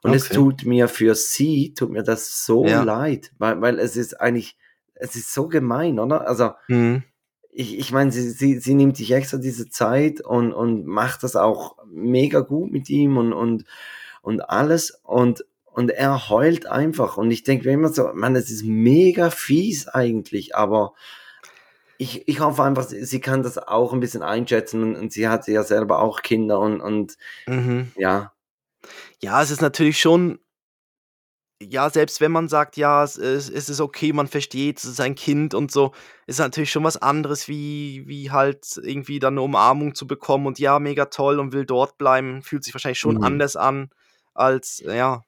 Und 0.03 0.14
es 0.14 0.26
Okay. 0.26 0.36
tut 0.36 0.66
mir 0.66 0.88
für 0.88 1.16
sie, 1.16 1.74
tut 1.74 1.91
mir 1.91 2.03
das 2.03 2.45
so 2.45 2.68
Ja. 2.68 2.84
leid, 2.84 3.32
weil, 3.39 3.61
weil 3.61 3.80
es 3.80 3.95
ist 3.95 4.20
eigentlich, 4.20 4.57
es 4.95 5.16
ist 5.16 5.34
so 5.34 5.47
gemein, 5.47 5.99
oder? 5.99 6.28
Also 6.28 6.51
Mhm. 6.68 7.03
Ich, 7.54 7.78
ich 7.78 7.91
meine, 7.91 8.12
sie, 8.12 8.30
sie, 8.32 8.60
sie 8.60 8.74
nimmt 8.74 8.97
sich 8.97 9.12
extra 9.12 9.38
diese 9.38 9.70
Zeit 9.70 10.22
und, 10.22 10.54
und 10.54 10.86
macht 10.86 11.24
das 11.24 11.36
auch 11.36 11.78
mega 11.88 12.39
gut 12.39 12.72
mit 12.72 12.89
ihm 12.89 13.18
und, 13.18 13.34
und, 13.34 13.66
und 14.22 14.41
alles. 14.41 14.99
Und, 15.04 15.45
und 15.66 15.89
er 15.91 16.30
heult 16.30 16.66
einfach. 16.66 17.18
Und 17.18 17.32
ich 17.32 17.43
denke 17.43 17.68
mir 17.68 17.74
immer 17.74 17.89
so, 17.89 18.10
man, 18.14 18.36
es 18.36 18.49
ist 18.49 18.64
mega 18.64 19.30
fies 19.30 19.88
eigentlich, 19.88 20.56
aber 20.56 20.93
ich, 21.97 22.28
ich 22.28 22.39
hoffe 22.39 22.64
einfach, 22.64 22.84
sie, 22.84 23.06
sie 23.06 23.22
kann 23.22 23.43
das 23.43 23.58
auch 23.58 23.93
ein 23.93 23.99
bisschen 23.99 24.24
einschätzen 24.24 24.82
und, 24.82 24.95
und 24.95 25.14
sie 25.14 25.28
hat 25.28 25.47
ja 25.47 25.64
selber 25.64 25.99
auch 25.99 26.22
Kinder 26.22 26.60
und, 26.60 26.82
und 26.82 27.18
Mhm. 27.47 27.91
ja. 27.95 28.34
Ja, 29.22 29.41
es 29.41 29.51
ist 29.51 29.62
natürlich 29.62 29.99
schon, 29.99 30.39
ja, 31.70 31.89
selbst 31.89 32.22
wenn 32.22 32.32
man 32.32 32.47
sagt, 32.49 32.78
ja, 32.78 33.03
es, 33.03 33.18
es, 33.18 33.49
ist 33.49 33.80
okay, 33.82 34.14
man 34.14 34.28
versteht, 34.28 34.80
es 34.80 34.86
ist 34.86 34.99
ein 35.01 35.16
Kind 35.16 35.53
und 35.53 35.72
so, 35.72 35.93
ist 36.28 36.39
natürlich 36.39 36.72
schon 36.72 36.84
was 36.84 36.97
anderes, 36.97 37.47
wie, 37.47 38.03
wie 38.07 38.32
halt 38.32 38.66
irgendwie 38.82 39.20
dann 39.20 39.34
eine 39.36 39.41
Umarmung 39.41 39.95
zu 39.95 40.07
bekommen 40.07 40.47
und 40.47 40.59
ja, 40.59 40.80
mega 40.80 41.05
toll 41.05 41.39
und 41.39 41.53
will 41.53 41.66
dort 41.66 41.97
bleiben, 41.97 42.41
fühlt 42.41 42.64
sich 42.64 42.74
wahrscheinlich 42.74 42.99
schon 42.99 43.18
Mhm. 43.18 43.24
anders 43.24 43.55
an 43.55 43.89
als, 44.34 44.82
ja, 44.86 45.22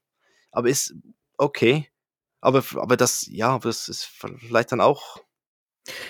aber 0.52 0.70
ist 0.70 0.94
okay. 1.38 1.90
Aber, 2.42 2.64
aber 2.76 2.98
das, 2.98 3.26
ja, 3.28 3.58
das 3.60 3.90
ist 3.90 4.04
vielleicht 4.04 4.72
dann 4.72 4.82
auch, 4.82 5.18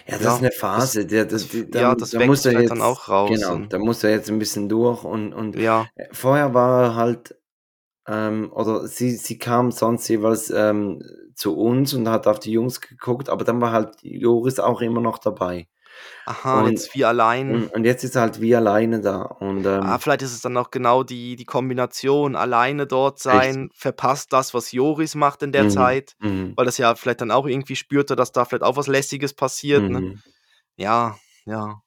Ja, 0.08 0.18
das 0.18 0.22
Ja, 0.22 0.34
ist 0.36 0.40
eine 0.40 0.52
Phase. 0.52 1.06
Der, 1.06 1.26
das, 1.26 1.48
die, 1.48 1.70
da, 1.70 1.82
ja, 1.82 1.96
das 1.96 2.12
da 2.12 2.26
muss 2.26 2.46
er 2.46 2.54
jetzt, 2.54 2.72
dann 2.72 2.82
auch 2.82 3.10
raus 3.10 3.30
Genau, 3.30 3.60
da 3.66 3.80
muss 3.80 4.04
er 4.04 4.12
jetzt 4.12 4.30
ein 4.30 4.40
bisschen 4.40 4.70
durch 4.70 5.04
und, 5.04 5.34
und 5.34 5.56
ja, 5.58 5.88
Vorher 6.12 6.54
war 6.54 6.84
er 6.84 6.96
halt, 6.96 7.36
ähm, 8.08 8.52
oder 8.54 8.88
sie, 8.88 9.12
sie 9.12 9.38
kam 9.38 9.72
sonst 9.72 10.08
jeweils 10.08 10.50
ähm, 10.50 11.02
zu 11.36 11.58
uns 11.58 11.94
und 11.94 12.08
hat 12.10 12.28
auf 12.28 12.40
die 12.40 12.52
Jungs 12.52 12.82
geguckt, 12.82 13.30
aber 13.30 13.44
dann 13.44 13.62
war 13.62 13.72
halt 13.72 13.98
Joris 14.02 14.60
auch 14.60 14.82
immer 14.82 15.02
noch 15.02 15.18
dabei. 15.18 15.68
aha, 16.26 16.62
Und- 16.64 16.72
jetzt 16.72 16.94
wie 16.96 17.06
allein. 17.06 17.52
Und, 17.54 17.68
und 17.74 17.84
jetzt 17.86 18.04
ist 18.04 18.16
er 18.16 18.24
halt 18.24 18.42
wie 18.42 18.56
alleine 18.56 19.02
da. 19.02 19.22
Und 19.24 19.66
ähm, 19.66 19.82
Ah, 19.84 19.98
vielleicht 20.00 20.22
ist 20.22 20.34
es 20.34 20.42
dann 20.42 20.58
auch 20.58 20.72
genau 20.72 21.04
die, 21.04 21.36
die 21.36 21.46
Kombination, 21.46 22.36
alleine 22.36 22.88
dort 22.88 23.20
sein, 23.20 23.70
verpasst 23.76 24.34
das, 24.34 24.54
was 24.54 24.72
Joris 24.72 25.16
macht 25.16 25.44
in 25.44 25.52
der 25.52 25.66
Mhm. 25.66 25.70
Zeit, 25.70 26.16
mhm, 26.20 26.54
weil 26.56 26.66
das 26.66 26.78
ja 26.78 26.96
vielleicht 26.96 27.22
dann 27.22 27.32
auch 27.32 27.46
irgendwie 27.48 27.76
spürte, 27.76 28.16
dass 28.16 28.32
da 28.32 28.46
vielleicht 28.46 28.64
auch 28.64 28.78
was 28.78 28.88
Lästiges 28.88 29.34
passiert. 29.34 29.90
Ne? 29.90 30.00
mhm. 30.00 30.22
Ja, 30.78 31.18
ja, 31.46 31.82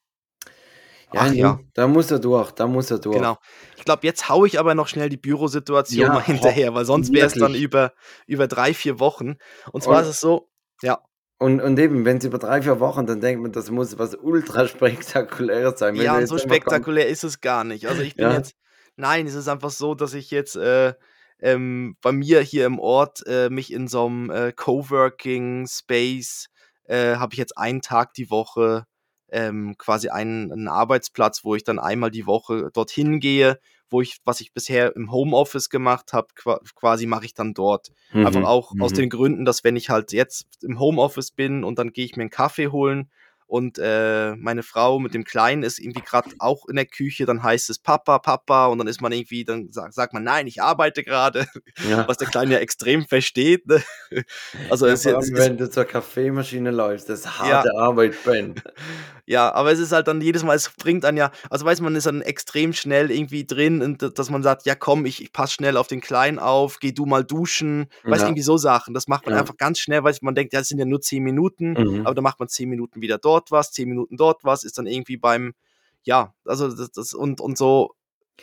Ja, 1.11 1.21
Ach 1.21 1.33
ja. 1.33 1.59
da 1.73 1.87
muss 1.87 2.11
er 2.11 2.19
durch, 2.19 2.51
da 2.51 2.67
muss 2.67 2.91
er 2.91 2.99
durch. 2.99 3.15
genau. 3.15 3.37
Ich 3.77 3.85
glaube, 3.85 4.05
jetzt 4.05 4.29
haue 4.29 4.45
ich 4.47 4.59
aber 4.59 4.75
noch 4.75 4.87
schnell 4.87 5.09
die 5.09 5.17
Bürosituation 5.17 6.05
Ja, 6.07 6.13
mal 6.13 6.23
hinterher, 6.23 6.73
weil 6.75 6.85
sonst 6.85 7.13
wäre 7.13 7.27
es 7.27 7.33
dann 7.33 7.55
über, 7.55 7.93
über 8.27 8.47
drei, 8.47 8.73
vier 8.73 8.99
Wochen. 8.99 9.37
Und 9.71 9.83
zwar 9.83 9.97
Und- 9.97 10.03
ist 10.03 10.09
es 10.09 10.19
so, 10.19 10.49
ja, 10.81 10.99
Und, 11.39 11.61
und 11.61 11.79
eben, 11.79 12.03
wenn 12.05 12.17
es 12.17 12.25
über 12.25 12.37
drei, 12.37 12.61
vier 12.61 12.79
Wochen, 12.81 13.05
dann 13.07 13.21
denkt 13.21 13.41
man, 13.41 13.51
das 13.53 13.71
muss 13.71 13.97
was 13.97 14.13
ultra 14.15 14.67
spektakuläres 14.67 15.79
sein. 15.79 15.95
Wenn 15.97 16.03
Ja, 16.05 16.27
so 16.27 16.37
spektakulär 16.37 17.07
ist 17.07 17.23
es 17.23 17.39
gar 17.41 17.63
nicht. 17.63 17.87
Also 17.87 18.01
ich 18.03 18.15
bin 18.15 18.29
Ja. 18.29 18.35
jetzt, 18.37 18.55
nein, 18.97 19.25
es 19.25 19.33
ist 19.35 19.47
einfach 19.47 19.71
so, 19.71 19.95
dass 19.95 20.13
ich 20.13 20.29
jetzt 20.31 20.57
äh, 20.57 20.93
ähm, 21.39 21.95
bei 22.01 22.11
mir 22.11 22.41
hier 22.41 22.65
im 22.65 22.77
Ort 22.77 23.25
äh, 23.25 23.49
mich 23.49 23.71
in 23.71 23.87
so 23.87 24.05
einem 24.05 24.29
äh, 24.29 24.51
Coworking 24.51 25.65
Space 25.67 26.47
äh, 26.83 27.15
habe 27.15 27.33
ich 27.33 27.39
jetzt 27.39 27.57
einen 27.57 27.81
Tag 27.81 28.13
die 28.13 28.29
Woche 28.29 28.85
ähm, 29.31 29.75
quasi 29.77 30.09
einen, 30.09 30.51
einen 30.51 30.67
Arbeitsplatz, 30.67 31.43
wo 31.43 31.55
ich 31.55 31.63
dann 31.63 31.79
einmal 31.79 32.11
die 32.11 32.25
Woche 32.25 32.69
dorthin 32.73 33.19
gehe, 33.19 33.59
wo 33.89 34.01
ich, 34.01 34.19
was 34.23 34.39
ich 34.41 34.53
bisher 34.53 34.95
im 34.95 35.11
Homeoffice 35.11 35.69
gemacht 35.69 36.13
habe, 36.13 36.27
quasi 36.75 37.05
mache 37.05 37.25
ich 37.25 37.33
dann 37.33 37.53
dort. 37.53 37.89
Mhm. 38.11 38.25
Einfach 38.25 38.43
auch 38.43 38.73
mhm. 38.73 38.81
aus 38.83 38.93
den 38.93 39.09
Gründen, 39.09 39.45
dass 39.45 39.63
wenn 39.63 39.75
ich 39.75 39.89
halt 39.89 40.11
jetzt 40.13 40.47
im 40.61 40.79
Homeoffice 40.79 41.31
bin 41.31 41.63
und 41.63 41.79
dann 41.79 41.91
gehe 41.91 42.05
ich 42.05 42.15
mir 42.15 42.23
einen 42.23 42.29
Kaffee 42.29 42.67
holen, 42.67 43.09
und 43.49 43.79
äh, 43.81 44.35
meine 44.35 44.61
Frau 44.61 44.99
mit 44.99 45.15
dem 45.15 45.23
Kleinen 45.23 45.63
ist 45.63 45.79
irgendwie 45.79 46.03
gerade 46.03 46.29
auch 46.37 46.67
in 46.67 46.75
der 46.75 46.85
Küche, 46.85 47.25
dann 47.25 47.41
heißt 47.41 47.71
es 47.71 47.79
Papa, 47.79 48.19
Papa 48.19 48.67
und 48.67 48.77
dann 48.77 48.85
ist 48.85 49.01
man 49.01 49.11
irgendwie, 49.11 49.43
dann 49.43 49.71
sagt, 49.71 49.95
sagt 49.95 50.13
man, 50.13 50.23
nein, 50.23 50.45
ich 50.45 50.61
arbeite 50.61 51.03
gerade, 51.03 51.47
ja. 51.89 52.07
was 52.07 52.17
der 52.17 52.27
Kleine 52.27 52.53
ja 52.53 52.59
extrem 52.59 53.07
versteht. 53.07 53.65
Ne? 53.65 53.81
Also 54.69 54.85
ja, 54.85 54.93
es, 54.93 55.07
allem, 55.07 55.19
es, 55.19 55.33
wenn 55.33 55.57
du 55.57 55.69
zur 55.69 55.85
Kaffeemaschine 55.85 56.69
läufst, 56.69 57.09
das 57.09 57.21
ist 57.21 57.39
harte 57.39 57.69
ja. 57.73 57.79
Arbeit, 57.79 58.23
Ben. 58.23 58.53
Ja, 59.29 59.53
aber 59.53 59.71
es 59.71 59.77
ist 59.77 59.91
halt 59.91 60.07
dann 60.07 60.21
jedes 60.21 60.41
Mal, 60.41 60.55
es 60.55 60.71
bringt 60.71 61.03
dann 61.03 61.15
ja, 61.15 61.29
also 61.51 61.63
weiß 61.63 61.81
man, 61.81 61.95
ist 61.95 62.07
dann 62.07 62.23
extrem 62.23 62.73
schnell 62.73 63.11
irgendwie 63.11 63.45
drin, 63.45 63.83
und 63.83 64.17
dass 64.17 64.31
man 64.31 64.41
sagt, 64.41 64.65
ja 64.65 64.73
komm, 64.73 65.05
ich, 65.05 65.21
ich 65.21 65.31
passe 65.31 65.53
schnell 65.53 65.77
auf 65.77 65.85
den 65.85 66.01
Kleinen 66.01 66.39
auf, 66.39 66.79
geh 66.79 66.93
du 66.93 67.05
mal 67.05 67.23
duschen, 67.23 67.85
ja. 68.03 68.09
weiß 68.09 68.23
irgendwie 68.23 68.41
so 68.41 68.57
Sachen. 68.57 68.95
Das 68.95 69.07
macht 69.07 69.27
man 69.27 69.35
ja. 69.35 69.41
einfach 69.41 69.55
ganz 69.55 69.77
schnell, 69.77 70.03
weil 70.03 70.15
man 70.21 70.33
denkt, 70.33 70.53
ja, 70.53 70.61
es 70.61 70.67
sind 70.69 70.79
ja 70.79 70.85
nur 70.85 70.99
zehn 71.01 71.21
Minuten, 71.21 71.73
mhm. 71.73 72.07
aber 72.07 72.15
dann 72.15 72.23
macht 72.23 72.39
man 72.39 72.49
zehn 72.49 72.69
Minuten 72.69 73.01
wieder 73.01 73.19
dort 73.19 73.51
was, 73.51 73.71
zehn 73.71 73.87
Minuten 73.87 74.17
dort 74.17 74.43
was, 74.43 74.63
ist 74.63 74.79
dann 74.79 74.87
irgendwie 74.87 75.17
beim, 75.17 75.53
ja, 76.01 76.33
also 76.43 76.67
das, 76.67 76.89
das 76.89 77.13
und, 77.13 77.39
und 77.39 77.55
so 77.55 77.91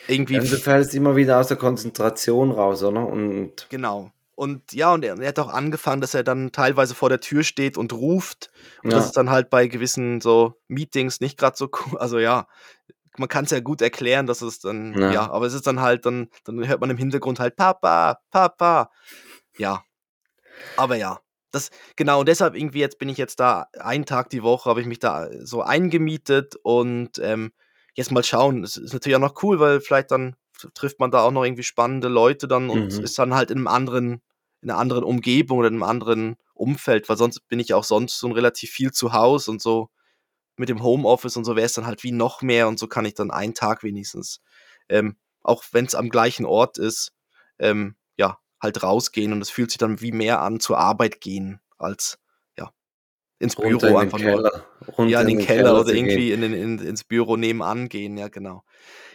irgendwie. 0.06 0.34
Ja, 0.34 0.40
du 0.40 0.56
fällst 0.56 0.94
immer 0.94 1.16
wieder 1.16 1.40
aus 1.40 1.48
der 1.48 1.56
Konzentration 1.56 2.52
raus, 2.52 2.84
oder? 2.84 3.08
Und 3.08 3.66
genau. 3.70 4.12
Und 4.36 4.74
ja, 4.74 4.92
und 4.92 5.02
er, 5.02 5.18
er, 5.18 5.28
hat 5.28 5.38
auch 5.38 5.48
angefangen, 5.48 6.02
dass 6.02 6.12
er 6.12 6.22
dann 6.22 6.52
teilweise 6.52 6.94
vor 6.94 7.08
der 7.08 7.20
Tür 7.20 7.42
steht 7.42 7.78
und 7.78 7.94
ruft. 7.94 8.50
Und 8.82 8.90
ja. 8.90 8.98
das 8.98 9.06
ist 9.06 9.16
dann 9.16 9.30
halt 9.30 9.48
bei 9.48 9.66
gewissen 9.66 10.20
so 10.20 10.60
Meetings 10.68 11.20
nicht 11.20 11.38
gerade 11.38 11.56
so 11.56 11.70
cool. 11.72 11.98
Also 11.98 12.18
ja, 12.18 12.46
man 13.16 13.30
kann 13.30 13.46
es 13.46 13.50
ja 13.50 13.60
gut 13.60 13.80
erklären, 13.80 14.26
dass 14.26 14.42
es 14.42 14.60
dann, 14.60 14.92
ja. 14.92 15.10
ja. 15.10 15.30
aber 15.30 15.46
es 15.46 15.54
ist 15.54 15.66
dann 15.66 15.80
halt, 15.80 16.04
dann, 16.04 16.28
dann 16.44 16.68
hört 16.68 16.80
man 16.82 16.90
im 16.90 16.98
Hintergrund 16.98 17.40
halt 17.40 17.56
Papa, 17.56 18.20
Papa. 18.30 18.90
Ja. 19.56 19.82
Aber 20.76 20.96
ja. 20.96 21.18
Das, 21.50 21.70
genau, 21.96 22.20
und 22.20 22.28
deshalb 22.28 22.54
irgendwie 22.54 22.80
jetzt 22.80 22.98
bin 22.98 23.08
ich 23.08 23.16
jetzt 23.16 23.40
da, 23.40 23.68
einen 23.80 24.04
Tag 24.04 24.28
die 24.28 24.42
Woche 24.42 24.68
habe 24.68 24.82
ich 24.82 24.86
mich 24.86 24.98
da 24.98 25.30
so 25.40 25.62
eingemietet 25.62 26.56
und 26.62 27.18
ähm, 27.20 27.52
jetzt 27.94 28.12
mal 28.12 28.22
schauen. 28.22 28.62
Es 28.62 28.76
ist 28.76 28.92
natürlich 28.92 29.16
auch 29.16 29.20
noch 29.20 29.42
cool, 29.42 29.58
weil 29.58 29.80
vielleicht 29.80 30.10
dann 30.10 30.36
trifft 30.74 31.00
man 31.00 31.10
da 31.10 31.20
auch 31.20 31.30
noch 31.30 31.44
irgendwie 31.44 31.62
spannende 31.62 32.08
Leute 32.08 32.48
dann 32.48 32.68
und 32.68 32.96
mhm. 32.96 33.04
ist 33.04 33.18
dann 33.18 33.34
halt 33.34 33.50
in 33.50 33.58
einem 33.58 33.68
anderen, 33.68 34.22
in 34.66 34.72
einer 34.72 34.80
anderen 34.80 35.04
Umgebung 35.04 35.58
oder 35.58 35.68
in 35.68 35.74
einem 35.74 35.84
anderen 35.84 36.36
Umfeld, 36.52 37.08
weil 37.08 37.16
sonst 37.16 37.46
bin 37.46 37.60
ich 37.60 37.72
auch 37.72 37.84
sonst 37.84 38.18
so 38.18 38.28
relativ 38.32 38.70
viel 38.70 38.90
zu 38.90 39.12
Hause 39.12 39.52
und 39.52 39.62
so 39.62 39.90
mit 40.56 40.68
dem 40.68 40.82
Homeoffice 40.82 41.36
und 41.36 41.44
so 41.44 41.54
wäre 41.54 41.66
es 41.66 41.74
dann 41.74 41.86
halt 41.86 42.02
wie 42.02 42.10
noch 42.10 42.42
mehr 42.42 42.66
und 42.66 42.76
so 42.76 42.88
kann 42.88 43.04
ich 43.04 43.14
dann 43.14 43.30
einen 43.30 43.54
Tag 43.54 43.84
wenigstens, 43.84 44.40
ähm, 44.88 45.16
auch 45.42 45.62
wenn 45.70 45.84
es 45.84 45.94
am 45.94 46.08
gleichen 46.08 46.44
Ort 46.44 46.78
ist, 46.78 47.12
ähm, 47.60 47.94
ja, 48.16 48.40
halt 48.60 48.82
rausgehen 48.82 49.32
und 49.32 49.40
es 49.40 49.50
fühlt 49.50 49.70
sich 49.70 49.78
dann 49.78 50.00
wie 50.00 50.10
mehr 50.10 50.40
an 50.40 50.58
zur 50.58 50.78
Arbeit 50.78 51.20
gehen 51.20 51.60
als 51.78 52.18
ja 52.58 52.72
ins 53.38 53.54
Büro 53.54 53.86
in 53.86 53.96
einfach 53.96 54.18
nur. 54.18 54.64
Ja, 55.06 55.20
in 55.20 55.28
den, 55.28 55.38
Keller, 55.38 55.46
Keller 55.46 55.80
oder 55.80 55.92
irgendwie 55.92 56.32
in, 56.32 56.42
in, 56.42 56.78
ins 56.80 57.04
Büro 57.04 57.36
nebenan 57.36 57.88
gehen, 57.88 58.18
ja, 58.18 58.26
genau. 58.26 58.64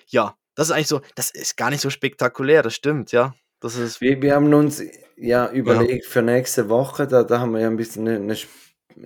Ja, 0.08 0.38
das 0.56 0.70
ist 0.70 0.72
eigentlich 0.72 0.88
so, 0.88 1.02
das 1.16 1.30
ist 1.32 1.58
gar 1.58 1.72
nicht 1.72 1.82
so 1.82 1.90
spektakulär, 1.90 2.64
das 2.64 2.74
stimmt, 2.74 3.12
ja. 3.12 3.34
Das 3.62 3.78
ist 3.78 4.02
wir, 4.02 4.22
wir 4.22 4.36
haben 4.36 4.54
uns 4.54 4.84
ja 5.16 5.50
überlegt 5.52 6.06
ja. 6.06 6.12
für 6.12 6.22
nächste 6.22 6.68
Woche, 6.68 7.08
da, 7.08 7.24
da 7.24 7.40
haben 7.40 7.54
wir 7.54 7.62
ja 7.62 7.68
ein 7.68 7.78
bisschen 7.78 8.08
eine, 8.08 8.18
eine 8.18 8.36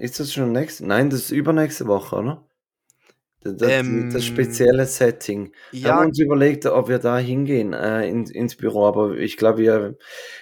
ist 0.01 0.19
das 0.19 0.33
schon 0.33 0.51
nächste? 0.51 0.87
Nein, 0.87 1.09
das 1.09 1.21
ist 1.21 1.31
übernächste 1.31 1.87
Woche, 1.87 2.15
oder? 2.15 2.45
Das, 3.43 3.69
ähm, 3.69 4.09
das 4.11 4.25
spezielle 4.25 4.87
Setting. 4.87 5.51
Ja. 5.71 5.83
Wir 5.83 5.93
haben 5.93 6.05
uns 6.07 6.19
überlegt, 6.19 6.65
ob 6.65 6.87
wir 6.87 6.97
da 6.97 7.19
hingehen 7.19 7.73
äh, 7.73 8.09
in, 8.09 8.25
ins 8.25 8.55
Büro, 8.55 8.87
aber 8.87 9.17
ich 9.17 9.37
glaube, 9.37 9.59
wir, 9.59 9.97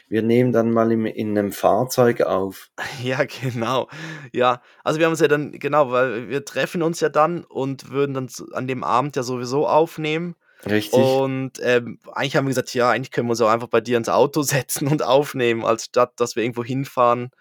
wir 0.08 0.22
nehmen 0.22 0.54
dann 0.54 0.72
mal 0.72 0.90
im, 0.90 1.06
in 1.06 1.38
einem 1.38 1.52
Fahrzeug 1.52 2.22
auf. 2.22 2.70
Ja, 3.04 3.26
genau. 3.26 3.90
Ja, 4.32 4.62
also 4.86 5.00
wir 5.00 5.08
haben 5.08 5.12
uns 5.12 5.20
ja 5.20 5.28
dann, 5.28 5.52
genau, 5.52 5.92
weil 5.92 6.30
wir 6.30 6.46
treffen 6.46 6.82
uns 6.82 7.02
ja 7.02 7.10
dann 7.10 7.44
und 7.44 7.90
würden 7.92 8.14
dann 8.14 8.30
an 8.54 8.68
dem 8.68 8.86
Abend 8.86 9.18
ja 9.18 9.24
sowieso 9.24 9.68
aufnehmen. 9.68 10.36
Richtig. 10.66 11.00
Und 11.00 11.54
ähm, 11.62 12.00
eigentlich 12.14 12.36
haben 12.36 12.46
wir 12.46 12.50
gesagt, 12.50 12.74
ja, 12.74 12.90
eigentlich 12.90 13.12
können 13.12 13.28
wir 13.28 13.32
uns 13.32 13.42
auch 13.42 13.50
einfach 13.50 13.68
bei 13.68 13.82
dir 13.82 13.98
ins 13.98 14.10
Auto 14.10 14.42
setzen 14.44 14.88
und 14.88 15.04
aufnehmen, 15.04 15.66
als 15.66 15.86
statt, 15.86 16.14
dass 16.18 16.36
wir 16.36 16.44
irgendwo 16.44 16.64
hinfahren, 16.64 17.32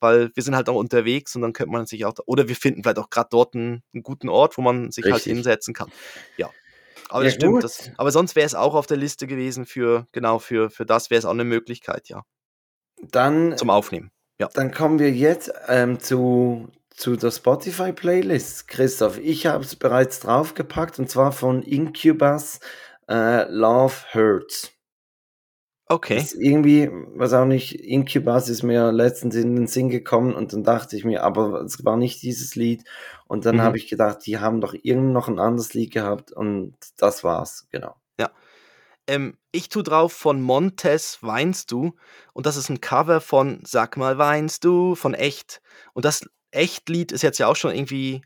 weil 0.00 0.30
wir 0.34 0.42
sind 0.42 0.54
halt 0.54 0.68
auch 0.68 0.76
unterwegs 0.76 1.34
und 1.34 1.42
dann 1.42 1.52
könnte 1.52 1.72
man 1.72 1.86
sich 1.86 2.04
auch, 2.04 2.14
oder 2.26 2.48
wir 2.48 2.56
finden 2.56 2.82
vielleicht 2.82 2.98
auch 2.98 3.10
gerade 3.10 3.28
dort 3.30 3.54
einen, 3.54 3.82
einen, 3.94 4.02
guten 4.02 4.28
Ort, 4.28 4.58
wo 4.58 4.62
man 4.62 4.90
sich 4.90 5.04
halt 5.04 5.14
Richtig. 5.14 5.30
halt 5.30 5.36
hinsetzen 5.36 5.74
kann. 5.74 5.90
Ja. 6.36 6.50
Aber 7.08 7.22
ja, 7.22 7.26
das 7.26 7.34
stimmt. 7.34 7.64
Das, 7.64 7.90
aber 7.96 8.10
sonst 8.10 8.36
wäre 8.36 8.46
es 8.46 8.54
auch 8.54 8.74
auf 8.74 8.86
der 8.86 8.98
Liste 8.98 9.26
gewesen 9.26 9.64
für, 9.64 10.06
genau, 10.12 10.38
für, 10.38 10.68
für 10.68 10.84
das 10.84 11.10
wäre 11.10 11.18
es 11.18 11.24
auch 11.24 11.30
eine 11.30 11.44
Möglichkeit, 11.44 12.08
ja. 12.08 12.22
Dann. 13.00 13.56
Zum 13.56 13.70
Aufnehmen. 13.70 14.10
Ja. 14.40 14.48
Dann 14.54 14.72
kommen 14.72 14.98
wir 14.98 15.10
jetzt 15.10 15.50
ähm, 15.68 16.00
zu, 16.00 16.68
zu 16.98 17.16
der 17.16 17.30
Spotify-Playlist, 17.30 18.66
Christoph. 18.66 19.18
Ich 19.18 19.46
habe 19.46 19.62
es 19.62 19.76
bereits 19.76 20.18
draufgepackt 20.20 20.98
und 20.98 21.08
zwar 21.08 21.30
von 21.30 21.62
Incubus 21.62 22.58
äh, 23.08 23.48
Love 23.50 23.94
Hurts. 24.12 24.72
Okay. 25.86 26.16
Das 26.16 26.34
irgendwie, 26.34 26.90
was 27.14 27.32
auch 27.32 27.46
nicht, 27.46 27.72
Incubus 27.72 28.48
ist 28.48 28.64
mir 28.64 28.92
letztens 28.92 29.36
in 29.36 29.54
den 29.54 29.68
Sinn 29.68 29.88
gekommen 29.88 30.34
und 30.34 30.52
dann 30.52 30.64
dachte 30.64 30.96
ich 30.96 31.04
mir, 31.04 31.22
aber 31.22 31.62
es 31.62 31.82
war 31.84 31.96
nicht 31.96 32.20
dieses 32.22 32.56
Lied. 32.56 32.84
Und 33.26 33.46
dann 33.46 33.56
mhm. 33.56 33.62
habe 33.62 33.78
ich 33.78 33.88
gedacht, 33.88 34.26
die 34.26 34.38
haben 34.38 34.60
doch 34.60 34.74
irgend 34.82 35.12
noch 35.12 35.28
ein 35.28 35.38
anderes 35.38 35.74
Lied 35.74 35.92
gehabt 35.92 36.32
und 36.32 36.74
das 36.98 37.22
war's, 37.22 37.68
genau. 37.70 37.94
Ähm, 39.08 39.38
ich 39.52 39.70
tu 39.70 39.82
drauf 39.82 40.12
von 40.12 40.42
Montes 40.42 41.18
Weinst 41.22 41.72
du 41.72 41.94
und 42.34 42.44
das 42.44 42.56
ist 42.56 42.68
ein 42.68 42.82
Cover 42.82 43.22
von 43.22 43.60
Sag 43.64 43.96
mal 43.96 44.18
weinst 44.18 44.64
du 44.64 44.94
von 44.94 45.14
Echt. 45.14 45.62
Und 45.94 46.04
das 46.04 46.28
Echtlied 46.50 47.10
ist 47.10 47.22
jetzt 47.22 47.38
ja 47.38 47.46
auch 47.46 47.56
schon 47.56 47.74
irgendwie, 47.74 48.22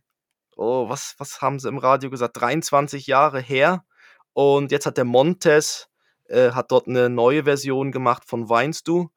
oh, 0.57 0.89
was, 0.89 1.15
was 1.19 1.41
haben 1.41 1.61
sie 1.61 1.69
im 1.69 1.79
Radio 1.79 2.11
gesagt, 2.11 2.41
23 2.41 3.07
Jahre 3.07 3.41
her. 3.41 3.85
Und 4.33 4.73
jetzt 4.73 4.85
hat 4.85 4.97
der 4.97 5.05
Montes, 5.05 5.89
äh, 6.25 6.51
hat 6.51 6.73
dort 6.73 6.89
eine 6.89 7.09
neue 7.09 7.45
Version 7.45 7.93
gemacht 7.93 8.25
von 8.27 8.49
Weinst 8.49 8.89
du. 8.89 9.11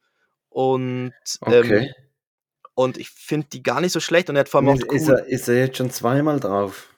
Und, 0.49 1.13
ähm, 1.47 1.65
okay. 1.65 1.93
und 2.75 2.97
ich 2.97 3.09
finde 3.09 3.47
die 3.51 3.63
gar 3.63 3.81
nicht 3.81 3.91
so 3.91 3.99
schlecht 3.99 4.29
und 4.29 4.35
er 4.35 4.41
hat 4.41 4.49
vor 4.49 4.61
allem 4.61 4.69
ist, 4.69 4.83
auch 4.83 4.89
cool. 4.89 4.95
ist, 4.95 5.09
er, 5.09 5.25
ist 5.25 5.47
er 5.47 5.57
jetzt 5.57 5.77
schon 5.77 5.89
zweimal 5.89 6.39
drauf? 6.39 6.95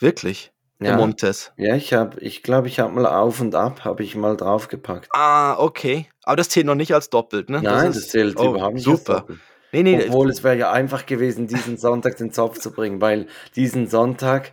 Wirklich? 0.00 0.51
Ja, 0.84 0.96
Montes. 0.96 1.52
Ja, 1.56 1.74
ich 1.74 1.92
habe, 1.92 2.20
ich 2.20 2.42
glaube, 2.42 2.68
ich 2.68 2.80
habe 2.80 2.92
mal 2.92 3.06
auf 3.06 3.40
und 3.40 3.54
ab, 3.54 3.84
habe 3.84 4.02
ich 4.02 4.16
mal 4.16 4.36
draufgepackt. 4.36 5.08
Ah, 5.12 5.58
okay. 5.58 6.06
Aber 6.24 6.36
das 6.36 6.48
zählt 6.48 6.66
noch 6.66 6.74
nicht 6.74 6.94
als 6.94 7.10
doppelt, 7.10 7.50
ne? 7.50 7.60
Nein, 7.62 7.86
das, 7.86 7.96
ist, 7.96 8.06
das 8.06 8.08
zählt 8.12 8.38
oh, 8.38 8.50
überhaupt 8.50 8.74
nicht 8.74 8.84
super. 8.84 9.26
Nee, 9.72 9.82
nee, 9.82 10.04
Obwohl 10.06 10.28
es 10.28 10.44
wäre 10.44 10.56
ja 10.56 10.70
einfach 10.70 11.06
gewesen, 11.06 11.46
diesen 11.46 11.78
Sonntag 11.78 12.16
den 12.18 12.30
Zopf 12.30 12.58
zu 12.58 12.72
bringen, 12.72 13.00
weil 13.00 13.26
diesen 13.56 13.88
Sonntag 13.88 14.52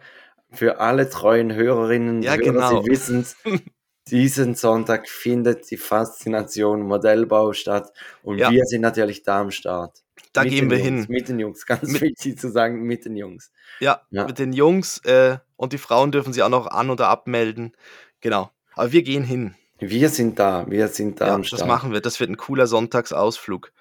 für 0.52 0.80
alle 0.80 1.10
treuen 1.10 1.54
Hörerinnen 1.54 2.18
und 2.18 2.22
ja, 2.24 2.36
Hörer, 2.36 2.44
genau. 2.44 2.82
sie 2.82 2.90
wissen 2.90 3.20
es, 3.20 3.36
diesen 4.08 4.56
Sonntag 4.56 5.10
findet 5.10 5.70
die 5.70 5.78
Faszination 5.78 6.82
Modellbau 6.84 7.54
statt 7.54 7.92
und 8.24 8.38
ja. 8.38 8.50
wir 8.50 8.64
sind 8.66 8.82
natürlich 8.82 9.24
da 9.24 9.42
am 9.42 9.52
Start. 9.52 10.02
Da 10.34 10.44
mit 10.44 10.52
gehen 10.52 10.70
wir 10.70 10.78
Jungs, 10.78 11.06
hin. 11.06 11.06
Mit 11.10 11.30
den 11.30 11.40
Jungs, 11.40 11.66
ganz 11.66 11.92
mit, 11.92 12.02
wichtig 12.02 12.40
zu 12.40 12.52
sagen, 12.52 12.84
mit 12.84 13.06
den 13.06 13.16
Jungs. 13.16 13.52
Ja, 13.80 14.02
ja. 14.12 14.26
mit 14.26 14.38
den 14.38 14.54
Jungs 14.54 15.00
äh, 15.06 15.38
und 15.56 15.74
die 15.74 15.78
Frauen 15.78 16.12
dürfen 16.12 16.34
sie 16.34 16.44
auch 16.44 16.50
noch 16.50 16.68
an- 16.68 16.90
oder 16.90 17.08
abmelden. 17.08 17.76
Genau. 18.22 18.52
Aber 18.74 18.92
wir 18.92 19.02
gehen 19.02 19.24
hin. 19.24 19.56
Wir 19.80 20.10
sind 20.10 20.40
da, 20.40 20.70
wir 20.70 20.88
sind 20.90 21.22
da 21.22 21.28
ja, 21.28 21.36
am 21.36 21.44
Start. 21.44 21.62
Das 21.62 21.68
machen 21.68 21.92
wir, 21.94 22.02
das 22.02 22.20
wird 22.20 22.30
ein 22.30 22.38
cooler 22.38 22.68
Sonntagsausflug. 22.68 23.72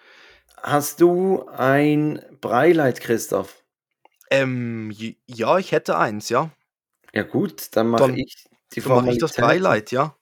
Hast 0.63 1.01
du 1.01 1.47
ein 1.49 2.23
Breileit, 2.41 3.01
Christoph? 3.01 3.63
Ähm, 4.31 4.93
ja, 5.27 5.59
ich 5.59 5.73
hätte 5.73 5.99
eins, 5.99 6.29
ja. 6.29 6.51
Ja 7.13 7.23
gut, 7.23 7.77
dann 7.77 7.89
mache 7.89 8.13
ich 8.13 8.47
die 8.73 8.81
Formalität. 8.81 9.23
Mach 9.23 9.29
ich 9.29 9.35
das 9.35 9.45
Breileit, 9.45 9.91
ja. 9.91 10.15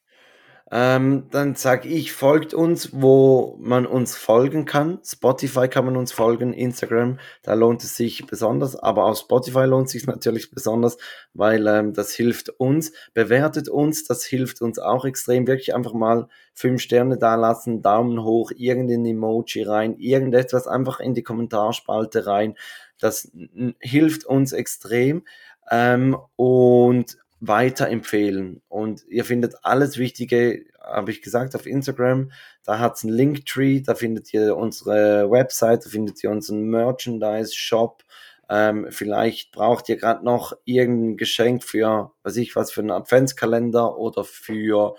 Ähm, 0.73 1.29
dann 1.31 1.55
sage 1.55 1.89
ich, 1.89 2.13
folgt 2.13 2.53
uns, 2.53 2.91
wo 2.93 3.57
man 3.61 3.87
uns 3.87 4.17
folgen 4.17 4.65
kann. 4.65 4.99
Spotify 5.05 5.69
kann 5.69 5.85
man 5.85 5.97
uns 5.97 6.11
folgen, 6.11 6.53
Instagram, 6.53 7.21
da 7.43 7.55
lohnt 7.55 7.85
es 7.85 7.95
sich 7.95 8.27
besonders, 8.27 8.75
aber 8.75 9.05
auf 9.05 9.19
Spotify 9.19 9.65
lohnt 9.65 9.87
es 9.87 9.93
sich 9.93 10.07
natürlich 10.09 10.51
besonders, 10.51 10.99
weil 11.35 11.65
ähm, 11.69 11.95
das 11.95 12.13
hilft 12.15 12.49
uns. 12.51 12.91
Bewertet 13.15 13.69
uns, 13.69 14.05
das 14.05 14.25
hilft 14.25 14.61
uns 14.61 14.81
auch 14.81 15.05
extrem. 15.05 15.47
Wirklich 15.47 15.73
einfach 15.73 15.95
mal 15.95 16.27
fünf 16.53 16.83
Sterne 16.83 17.17
da 17.17 17.37
lassen, 17.37 17.81
Daumen 17.81 18.25
hoch, 18.25 18.51
irgendein 18.57 19.07
Emoji 19.07 19.63
rein, 19.63 19.97
irgendetwas 19.99 20.67
einfach 20.67 20.99
in 20.99 21.15
die 21.15 21.23
Kommentarspalte 21.23 22.27
rein. 22.27 22.57
Das 22.99 23.31
hilft 23.79 24.25
uns 24.25 24.53
extrem. 24.53 25.23
Ähm, 25.71 26.17
und 26.37 27.19
weiterempfehlen. 27.41 28.63
Und 28.69 29.05
ihr 29.09 29.25
findet 29.25 29.55
alles 29.63 29.99
Wichtige, 29.99 30.65
habe 30.81 31.11
ich 31.11 31.23
gesagt, 31.23 31.55
auf 31.55 31.67
Instagram. 31.67 32.33
Da 32.65 32.79
hat 32.79 32.97
es 32.97 33.05
einen 33.05 33.13
Linktree, 33.13 33.81
da 33.81 33.95
findet 33.95 34.33
ihr 34.33 34.57
unsere 34.57 35.31
Website, 35.31 35.85
da 35.85 35.91
findet 35.91 36.23
ihr 36.23 36.31
unseren 36.31 36.63
Merchandise-Shop. 36.65 38.03
Ähm, 38.49 38.87
vielleicht 38.91 39.53
braucht 39.53 39.89
ihr 39.89 39.97
gerade 39.97 40.25
noch 40.25 40.57
irgendein 40.65 41.17
Geschenk 41.17 41.65
für, 41.65 42.13
weiß 42.23 42.37
ich 42.37 42.55
was, 42.55 42.71
für 42.71 42.81
einen 42.81 42.93
Adventskalender 42.93 43.99
oder 43.99 44.25
für 44.25 44.95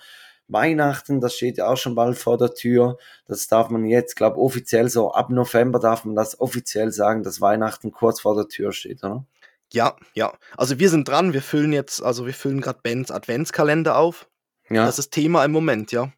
Weihnachten, 0.50 1.20
das 1.20 1.36
steht 1.36 1.58
ja 1.58 1.68
auch 1.68 1.76
schon 1.78 1.96
bald 1.96 2.18
vor 2.18 2.38
der 2.38 2.54
Tür. 2.54 2.98
Das 3.26 3.48
darf 3.48 3.70
man 3.70 3.86
jetzt, 3.86 4.16
glaube 4.16 4.38
offiziell 4.38 4.90
so 4.90 5.12
ab 5.12 5.30
November 5.30 5.80
darf 5.80 6.06
man 6.06 6.16
das 6.16 6.40
offiziell 6.40 6.92
sagen, 6.92 7.24
dass 7.24 7.42
Weihnachten 7.42 7.92
kurz 7.92 8.22
vor 8.22 8.36
der 8.36 8.48
Tür 8.48 8.72
steht, 8.72 9.04
oder? 9.04 9.26
Ja, 9.74 9.96
ja. 10.14 10.34
Also 10.56 10.80
wir 10.80 10.90
sind 10.90 11.08
dran, 11.08 11.34
wir 11.34 11.42
füllen 11.42 11.74
jetzt, 11.74 12.02
also 12.02 12.26
wir 12.26 12.34
füllen 12.34 12.62
gerade 12.62 12.80
Bens 12.82 13.12
Adventskalender 13.12 13.98
auf. 13.98 14.30
Ja. 14.70 14.86
Das 14.86 15.00
ist 15.00 15.12
Thema 15.12 15.44
im 15.46 15.52
Moment, 15.52 15.92
ja. 15.92 16.12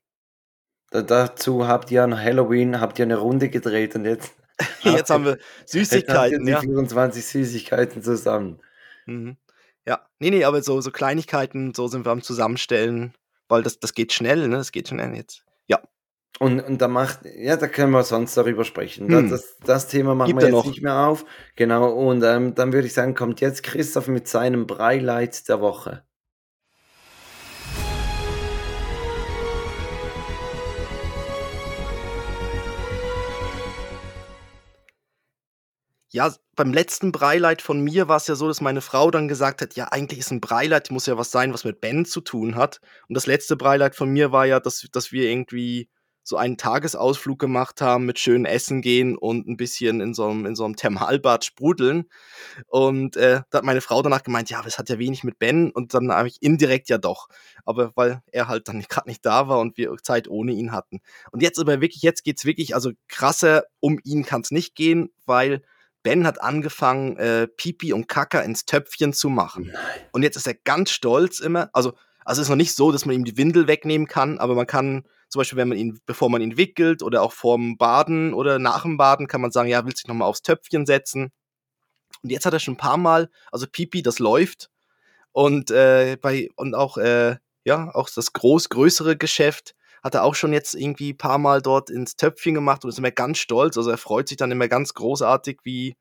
Da, 0.91 1.01
dazu 1.01 1.67
habt 1.67 1.91
ihr 1.91 2.03
an 2.03 2.19
Halloween, 2.19 2.79
habt 2.79 2.99
ihr 2.99 3.05
eine 3.05 3.17
Runde 3.17 3.49
gedreht 3.49 3.95
und 3.95 4.05
jetzt. 4.05 4.33
jetzt 4.81 5.09
haben 5.09 5.25
wir 5.25 5.37
Süßigkeiten, 5.65 6.47
ja. 6.47 6.59
24 6.59 7.25
Süßigkeiten 7.25 8.03
zusammen. 8.03 8.59
Mhm. 9.05 9.37
Ja, 9.87 10.07
nee, 10.19 10.29
nee, 10.29 10.43
aber 10.43 10.61
so, 10.61 10.81
so 10.81 10.91
Kleinigkeiten, 10.91 11.73
so 11.73 11.87
sind 11.87 12.05
wir 12.05 12.11
am 12.11 12.21
Zusammenstellen 12.21 13.13
weil 13.49 13.63
das, 13.63 13.79
das 13.79 13.93
geht 13.93 14.13
schnell, 14.13 14.47
ne? 14.47 14.57
Das 14.57 14.71
geht 14.71 14.87
schnell 14.87 15.13
jetzt. 15.15 15.43
Und, 16.37 16.61
und 16.61 16.81
da 16.81 16.87
macht, 16.87 17.19
ja, 17.25 17.57
da 17.57 17.67
können 17.67 17.91
wir 17.91 18.03
sonst 18.03 18.37
darüber 18.37 18.63
sprechen. 18.63 19.09
Hm. 19.09 19.29
Das, 19.29 19.57
das 19.65 19.87
Thema 19.87 20.15
machen 20.15 20.27
Gibt 20.27 20.41
wir 20.41 20.47
jetzt 20.47 20.55
noch. 20.55 20.65
nicht 20.65 20.81
mehr 20.81 21.07
auf. 21.07 21.25
Genau, 21.55 21.91
und 21.91 22.23
ähm, 22.23 22.55
dann 22.55 22.71
würde 22.71 22.87
ich 22.87 22.93
sagen, 22.93 23.15
kommt 23.15 23.41
jetzt 23.41 23.63
Christoph 23.63 24.07
mit 24.07 24.27
seinem 24.27 24.67
Breileit 24.67 25.49
der 25.49 25.59
Woche. 25.59 26.03
Ja, 36.11 36.33
beim 36.55 36.73
letzten 36.73 37.11
Breileid 37.11 37.61
von 37.61 37.81
mir 37.81 38.07
war 38.07 38.17
es 38.17 38.25
ja 38.25 38.33
so, 38.33 38.47
dass 38.47 38.61
meine 38.61 38.81
Frau 38.81 39.11
dann 39.11 39.27
gesagt 39.27 39.61
hat, 39.61 39.75
ja, 39.75 39.89
eigentlich 39.91 40.19
ist 40.19 40.31
ein 40.31 40.41
Breileid, 40.41 40.89
muss 40.89 41.05
ja 41.05 41.17
was 41.17 41.29
sein, 41.29 41.53
was 41.53 41.65
mit 41.65 41.81
Ben 41.81 42.03
zu 42.03 42.21
tun 42.21 42.55
hat. 42.55 42.81
Und 43.07 43.15
das 43.15 43.27
letzte 43.27 43.55
Breileid 43.55 43.95
von 43.95 44.09
mir 44.09 44.31
war 44.31 44.45
ja, 44.45 44.59
dass, 44.59 44.87
dass 44.91 45.11
wir 45.11 45.29
irgendwie 45.29 45.87
so 46.29 46.37
einen 46.37 46.57
Tagesausflug 46.57 47.39
gemacht 47.39 47.81
haben, 47.81 48.05
mit 48.05 48.19
schönem 48.19 48.45
Essen 48.45 48.81
gehen 48.81 49.17
und 49.17 49.47
ein 49.47 49.57
bisschen 49.57 49.99
in 49.99 50.13
so 50.13 50.27
einem, 50.27 50.45
in 50.45 50.55
so 50.55 50.63
einem 50.63 50.75
Thermalbad 50.75 51.43
sprudeln. 51.43 52.05
Und 52.67 53.17
äh, 53.17 53.41
da 53.49 53.57
hat 53.57 53.65
meine 53.65 53.81
Frau 53.81 54.03
danach 54.03 54.21
gemeint, 54.21 54.49
ja, 54.51 54.59
aber 54.59 54.67
es 54.67 54.77
hat 54.77 54.89
ja 54.89 54.99
wenig 54.99 55.23
mit 55.23 55.39
Ben. 55.39 55.71
Und 55.71 55.95
dann 55.95 56.11
habe 56.11 56.27
ich 56.27 56.41
indirekt 56.41 56.87
ja 56.87 56.99
doch. 56.99 57.29
Aber 57.65 57.91
weil 57.95 58.21
er 58.31 58.47
halt 58.47 58.67
dann 58.67 58.81
gerade 58.89 59.09
nicht 59.09 59.25
da 59.25 59.47
war 59.47 59.59
und 59.59 59.75
wir 59.77 59.93
Zeit 60.03 60.27
ohne 60.27 60.51
ihn 60.51 60.71
hatten. 60.71 61.01
Und 61.31 61.41
jetzt 61.41 61.59
aber 61.59 61.81
wirklich, 61.81 62.03
jetzt 62.03 62.23
geht's 62.23 62.45
wirklich, 62.45 62.75
also 62.75 62.91
krasser 63.07 63.63
um 63.79 63.99
ihn 64.03 64.23
kann 64.23 64.41
es 64.41 64.51
nicht 64.51 64.75
gehen, 64.75 65.09
weil 65.25 65.63
Ben 66.03 66.25
hat 66.27 66.41
angefangen, 66.41 67.17
äh, 67.17 67.47
Pipi 67.47 67.91
und 67.91 68.07
Kaka 68.07 68.41
ins 68.41 68.65
Töpfchen 68.65 69.13
zu 69.13 69.29
machen. 69.29 69.71
Nein. 69.73 69.83
Und 70.13 70.21
jetzt 70.21 70.37
ist 70.37 70.47
er 70.47 70.53
ganz 70.53 70.91
stolz 70.91 71.39
immer. 71.39 71.69
Also, 71.73 71.93
also 72.29 72.41
es 72.41 72.45
ist 72.45 72.49
noch 72.49 72.57
nicht 72.57 72.75
so, 72.75 72.91
dass 72.91 73.07
man 73.07 73.15
ihm 73.15 73.25
die 73.25 73.37
Windel 73.37 73.67
wegnehmen 73.67 74.07
kann, 74.07 74.37
aber 74.37 74.53
man 74.53 74.67
kann 74.67 75.03
zum 75.29 75.39
Beispiel, 75.39 75.57
wenn 75.57 75.67
man 75.69 75.79
ihn, 75.79 75.99
bevor 76.05 76.29
man 76.29 76.41
ihn 76.41 76.57
wickelt 76.57 77.01
oder 77.01 77.23
auch 77.23 77.33
vorm 77.33 77.75
Baden 77.75 78.35
oder 78.35 78.59
nach 78.59 78.83
dem 78.83 78.97
Baden, 78.97 79.27
kann 79.27 79.41
man 79.41 79.49
sagen, 79.49 79.67
ja, 79.67 79.83
willst 79.83 79.99
du 79.99 80.01
dich 80.03 80.09
nochmal 80.09 80.27
aufs 80.27 80.43
Töpfchen 80.43 80.85
setzen? 80.85 81.31
Und 82.21 82.29
jetzt 82.29 82.45
hat 82.45 82.53
er 82.53 82.59
schon 82.59 82.75
ein 82.75 82.77
paar 82.77 82.97
Mal, 82.97 83.31
also 83.51 83.65
Pipi, 83.65 84.03
das 84.03 84.19
läuft. 84.19 84.69
Und 85.31 85.71
äh, 85.71 86.17
bei, 86.21 86.49
und 86.55 86.75
auch, 86.75 86.97
äh, 86.99 87.37
ja, 87.63 87.89
auch 87.95 88.11
das 88.11 88.31
groß, 88.31 88.69
größere 88.69 89.17
Geschäft 89.17 89.73
hat 90.03 90.13
er 90.13 90.23
auch 90.23 90.35
schon 90.35 90.53
jetzt 90.53 90.75
irgendwie 90.75 91.13
ein 91.13 91.17
paar 91.17 91.39
Mal 91.39 91.63
dort 91.63 91.89
ins 91.89 92.15
Töpfchen 92.15 92.53
gemacht 92.53 92.83
und 92.83 92.89
ist 92.89 92.99
immer 92.99 93.09
ganz 93.09 93.39
stolz. 93.39 93.75
Also 93.75 93.89
er 93.89 93.97
freut 93.97 94.27
sich 94.27 94.37
dann 94.37 94.51
immer 94.51 94.67
ganz 94.67 94.93
großartig, 94.93 95.61
wie, 95.63 95.97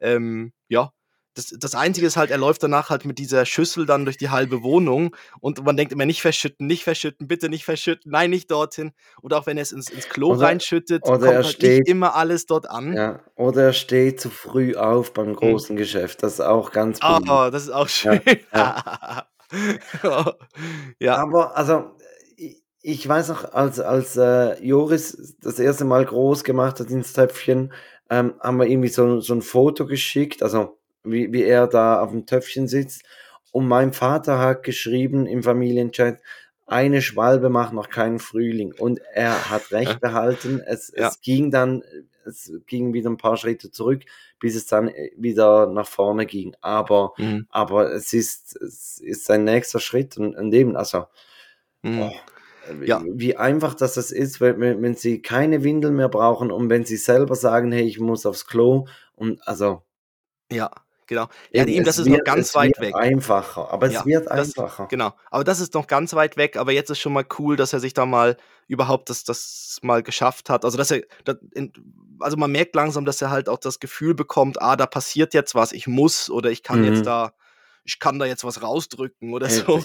ähm, 0.00 0.54
ja, 0.68 0.92
das, 1.36 1.54
das 1.58 1.74
Einzige 1.74 2.06
ist 2.06 2.16
halt, 2.16 2.30
er 2.30 2.38
läuft 2.38 2.62
danach 2.62 2.88
halt 2.88 3.04
mit 3.04 3.18
dieser 3.18 3.44
Schüssel 3.44 3.84
dann 3.84 4.06
durch 4.06 4.16
die 4.16 4.30
halbe 4.30 4.62
Wohnung 4.62 5.14
und 5.38 5.62
man 5.62 5.76
denkt 5.76 5.92
immer, 5.92 6.06
nicht 6.06 6.22
verschütten, 6.22 6.66
nicht 6.66 6.82
verschütten, 6.82 7.28
bitte 7.28 7.50
nicht 7.50 7.66
verschütten, 7.66 8.10
nein, 8.10 8.30
nicht 8.30 8.50
dorthin. 8.50 8.92
Oder 9.20 9.38
auch 9.38 9.46
wenn 9.46 9.58
er 9.58 9.62
es 9.62 9.70
ins, 9.70 9.90
ins 9.90 10.08
Klo 10.08 10.30
oder, 10.32 10.46
reinschüttet, 10.46 11.04
oder 11.04 11.18
kommt 11.18 11.34
halt 11.34 11.46
steht, 11.46 11.80
nicht 11.80 11.88
immer 11.90 12.14
alles 12.14 12.46
dort 12.46 12.70
an. 12.70 12.94
Ja, 12.94 13.20
oder 13.34 13.64
er 13.64 13.72
steht 13.74 14.18
zu 14.18 14.30
früh 14.30 14.76
auf 14.76 15.12
beim 15.12 15.28
hm. 15.28 15.36
großen 15.36 15.70
hm. 15.70 15.76
Geschäft, 15.76 16.22
das 16.22 16.34
ist 16.34 16.40
auch 16.40 16.72
ganz 16.72 16.98
Ah, 17.02 17.20
oh, 17.20 17.50
das 17.50 17.64
ist 17.64 17.70
auch 17.70 17.88
schön. 17.88 18.20
Ja, 18.54 19.26
ja. 20.02 20.36
ja. 20.98 21.16
Aber, 21.16 21.54
also, 21.54 21.96
ich 22.80 23.06
weiß 23.06 23.28
noch, 23.28 23.52
als, 23.52 23.78
als 23.78 24.16
äh, 24.16 24.58
Joris 24.64 25.36
das 25.42 25.58
erste 25.58 25.84
Mal 25.84 26.06
groß 26.06 26.44
gemacht 26.44 26.80
hat 26.80 26.90
ins 26.90 27.12
Töpfchen, 27.12 27.74
ähm, 28.08 28.34
haben 28.40 28.56
wir 28.58 28.66
irgendwie 28.66 28.88
so, 28.88 29.20
so 29.20 29.34
ein 29.34 29.42
Foto 29.42 29.84
geschickt, 29.84 30.42
also 30.42 30.78
wie, 31.06 31.32
wie 31.32 31.44
er 31.44 31.66
da 31.66 32.00
auf 32.00 32.10
dem 32.10 32.26
Töpfchen 32.26 32.68
sitzt. 32.68 33.02
Und 33.52 33.68
mein 33.68 33.92
Vater 33.92 34.38
hat 34.38 34.62
geschrieben 34.64 35.26
im 35.26 35.42
Familienchat, 35.42 36.20
eine 36.66 37.00
Schwalbe 37.00 37.48
macht 37.48 37.72
noch 37.72 37.88
keinen 37.88 38.18
Frühling. 38.18 38.74
Und 38.76 39.00
er 39.14 39.50
hat 39.50 39.70
recht 39.70 40.00
behalten. 40.00 40.60
Es, 40.66 40.92
ja. 40.94 41.08
es 41.08 41.20
ging 41.20 41.50
dann, 41.50 41.82
es 42.26 42.52
ging 42.66 42.92
wieder 42.92 43.08
ein 43.08 43.16
paar 43.16 43.36
Schritte 43.36 43.70
zurück, 43.70 44.02
bis 44.40 44.56
es 44.56 44.66
dann 44.66 44.88
äh, 44.88 45.10
wieder 45.16 45.68
nach 45.68 45.86
vorne 45.86 46.26
ging. 46.26 46.54
Aber, 46.60 47.14
mhm. 47.18 47.46
aber 47.50 47.92
es 47.92 48.12
ist, 48.12 48.56
es 48.56 48.98
ist 48.98 49.24
sein 49.24 49.44
nächster 49.44 49.78
Schritt 49.78 50.18
und, 50.18 50.36
und 50.36 50.52
eben, 50.52 50.76
also, 50.76 51.06
mhm. 51.82 52.02
oh, 52.02 52.12
ja. 52.84 53.00
wie 53.06 53.36
einfach 53.36 53.74
das 53.74 53.96
ist, 53.96 54.40
wenn, 54.40 54.82
wenn 54.82 54.94
sie 54.96 55.22
keine 55.22 55.62
Windel 55.62 55.92
mehr 55.92 56.08
brauchen 56.08 56.50
und 56.50 56.68
wenn 56.68 56.84
sie 56.84 56.96
selber 56.96 57.36
sagen, 57.36 57.70
hey, 57.70 57.84
ich 57.84 58.00
muss 58.00 58.26
aufs 58.26 58.46
Klo 58.46 58.86
und 59.14 59.46
also. 59.46 59.82
Ja, 60.50 60.70
genau. 61.06 61.28
Ja, 61.52 61.64
eben, 61.66 61.84
das 61.84 61.98
ist 61.98 62.06
wird, 62.06 62.18
noch 62.18 62.24
ganz 62.24 62.54
weit 62.54 62.78
weg. 62.80 62.94
Einfacher, 62.94 63.70
aber 63.70 63.90
ja, 63.90 64.00
es 64.00 64.06
wird 64.06 64.30
einfacher. 64.30 64.84
Das, 64.84 64.90
genau, 64.90 65.12
aber 65.30 65.44
das 65.44 65.60
ist 65.60 65.74
noch 65.74 65.86
ganz 65.86 66.14
weit 66.14 66.36
weg, 66.36 66.56
aber 66.56 66.72
jetzt 66.72 66.90
ist 66.90 66.98
schon 66.98 67.12
mal 67.12 67.24
cool, 67.38 67.56
dass 67.56 67.72
er 67.72 67.80
sich 67.80 67.94
da 67.94 68.06
mal 68.06 68.36
überhaupt 68.68 69.10
das, 69.10 69.24
das 69.24 69.78
mal 69.82 70.02
geschafft 70.02 70.50
hat. 70.50 70.64
Also, 70.64 70.76
dass 70.76 70.90
er, 70.90 71.02
das, 71.24 71.36
also 72.20 72.36
man 72.36 72.50
merkt 72.50 72.74
langsam, 72.74 73.04
dass 73.04 73.22
er 73.22 73.30
halt 73.30 73.48
auch 73.48 73.58
das 73.58 73.80
Gefühl 73.80 74.14
bekommt, 74.14 74.60
ah, 74.60 74.76
da 74.76 74.86
passiert 74.86 75.34
jetzt 75.34 75.54
was, 75.54 75.72
ich 75.72 75.86
muss 75.86 76.30
oder 76.30 76.50
ich 76.50 76.62
kann 76.62 76.80
mhm. 76.80 76.94
jetzt 76.94 77.06
da 77.06 77.32
ich 77.86 77.98
kann 77.98 78.18
da 78.18 78.26
jetzt 78.26 78.44
was 78.44 78.62
rausdrücken 78.62 79.32
oder 79.32 79.48
so. 79.48 79.82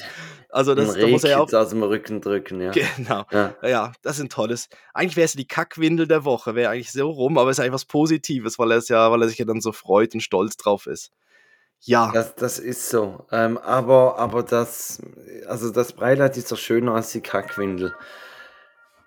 Also 0.49 0.75
das 0.75 0.95
da 0.95 1.07
muss 1.07 1.23
er 1.23 1.29
ja 1.29 1.39
auch 1.39 1.53
aus 1.53 1.69
dem 1.69 1.83
Rücken 1.83 2.19
drücken, 2.19 2.59
ja. 2.59 2.71
Genau. 2.71 3.25
Ja, 3.31 3.55
ja 3.63 3.91
das 4.01 4.17
ist 4.17 4.23
ein 4.23 4.29
tolles. 4.29 4.67
Eigentlich 4.93 5.15
wäre 5.15 5.25
es 5.25 5.33
die 5.33 5.47
Kackwindel 5.47 6.07
der 6.07 6.25
Woche, 6.25 6.55
wäre 6.55 6.71
eigentlich 6.71 6.91
so 6.91 7.09
rum, 7.09 7.37
aber 7.37 7.49
es 7.49 7.57
ist 7.57 7.61
eigentlich 7.61 7.73
was 7.73 7.85
Positives, 7.85 8.59
weil 8.59 8.71
er 8.71 8.77
es 8.77 8.89
ja, 8.89 9.09
weil 9.11 9.21
er 9.21 9.29
sich 9.29 9.37
ja 9.37 9.45
dann 9.45 9.61
so 9.61 9.71
freut 9.71 10.13
und 10.13 10.21
stolz 10.21 10.57
drauf 10.57 10.87
ist. 10.87 11.11
Ja. 11.79 12.11
Das, 12.13 12.35
das 12.35 12.59
ist 12.59 12.89
so. 12.89 13.25
Ähm, 13.31 13.57
aber, 13.57 14.17
aber 14.19 14.43
das, 14.43 15.01
also 15.47 15.71
das 15.71 15.93
Breitleit 15.93 16.35
ist 16.37 16.51
doch 16.51 16.57
schöner 16.57 16.95
als 16.95 17.11
die 17.11 17.21
Kackwindel. 17.21 17.95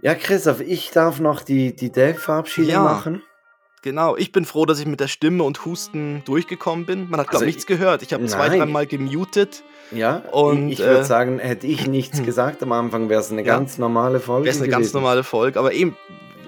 Ja, 0.01 0.15
Christoph, 0.15 0.61
ich 0.61 0.91
darf 0.91 1.21
noch 1.21 1.43
die, 1.43 1.75
die 1.75 1.93
Dave-Verabschiedung 1.93 2.71
ja. 2.71 2.83
machen. 2.83 3.23
Genau, 3.85 4.17
ich 4.17 4.33
bin 4.33 4.47
froh, 4.47 4.65
dass 4.65 4.81
ich 4.81 4.87
mit 4.87 4.99
der 4.99 5.09
Stimme 5.09 5.45
und 5.45 5.67
Husten 5.67 6.23
durchgekommen 6.25 6.87
bin. 6.87 7.11
Man 7.11 7.21
hat, 7.21 7.27
glaube 7.27 7.35
also, 7.35 7.45
nichts 7.45 7.67
gehört. 7.67 8.01
Ich 8.01 8.15
habe 8.15 8.25
zwei, 8.25 8.49
dreimal 8.49 8.87
gemutet. 8.87 9.63
Ja, 9.91 10.23
und 10.33 10.71
ich 10.71 10.79
würde 10.79 11.01
äh, 11.01 11.05
sagen, 11.05 11.39
hätte 11.39 11.67
ich 11.67 11.87
nichts 11.87 12.23
gesagt 12.25 12.63
am 12.63 12.73
Anfang, 12.73 13.11
wäre 13.11 13.21
es 13.21 13.31
eine 13.31 13.45
ja, 13.45 13.55
ganz 13.55 13.77
normale 13.77 14.21
Folge. 14.21 14.47
Wäre 14.47 14.55
es 14.55 14.63
eine 14.63 14.69
gewesen. 14.69 14.81
ganz 14.81 14.95
normale 14.95 15.23
Folge, 15.23 15.59
aber 15.59 15.75
eben 15.75 15.99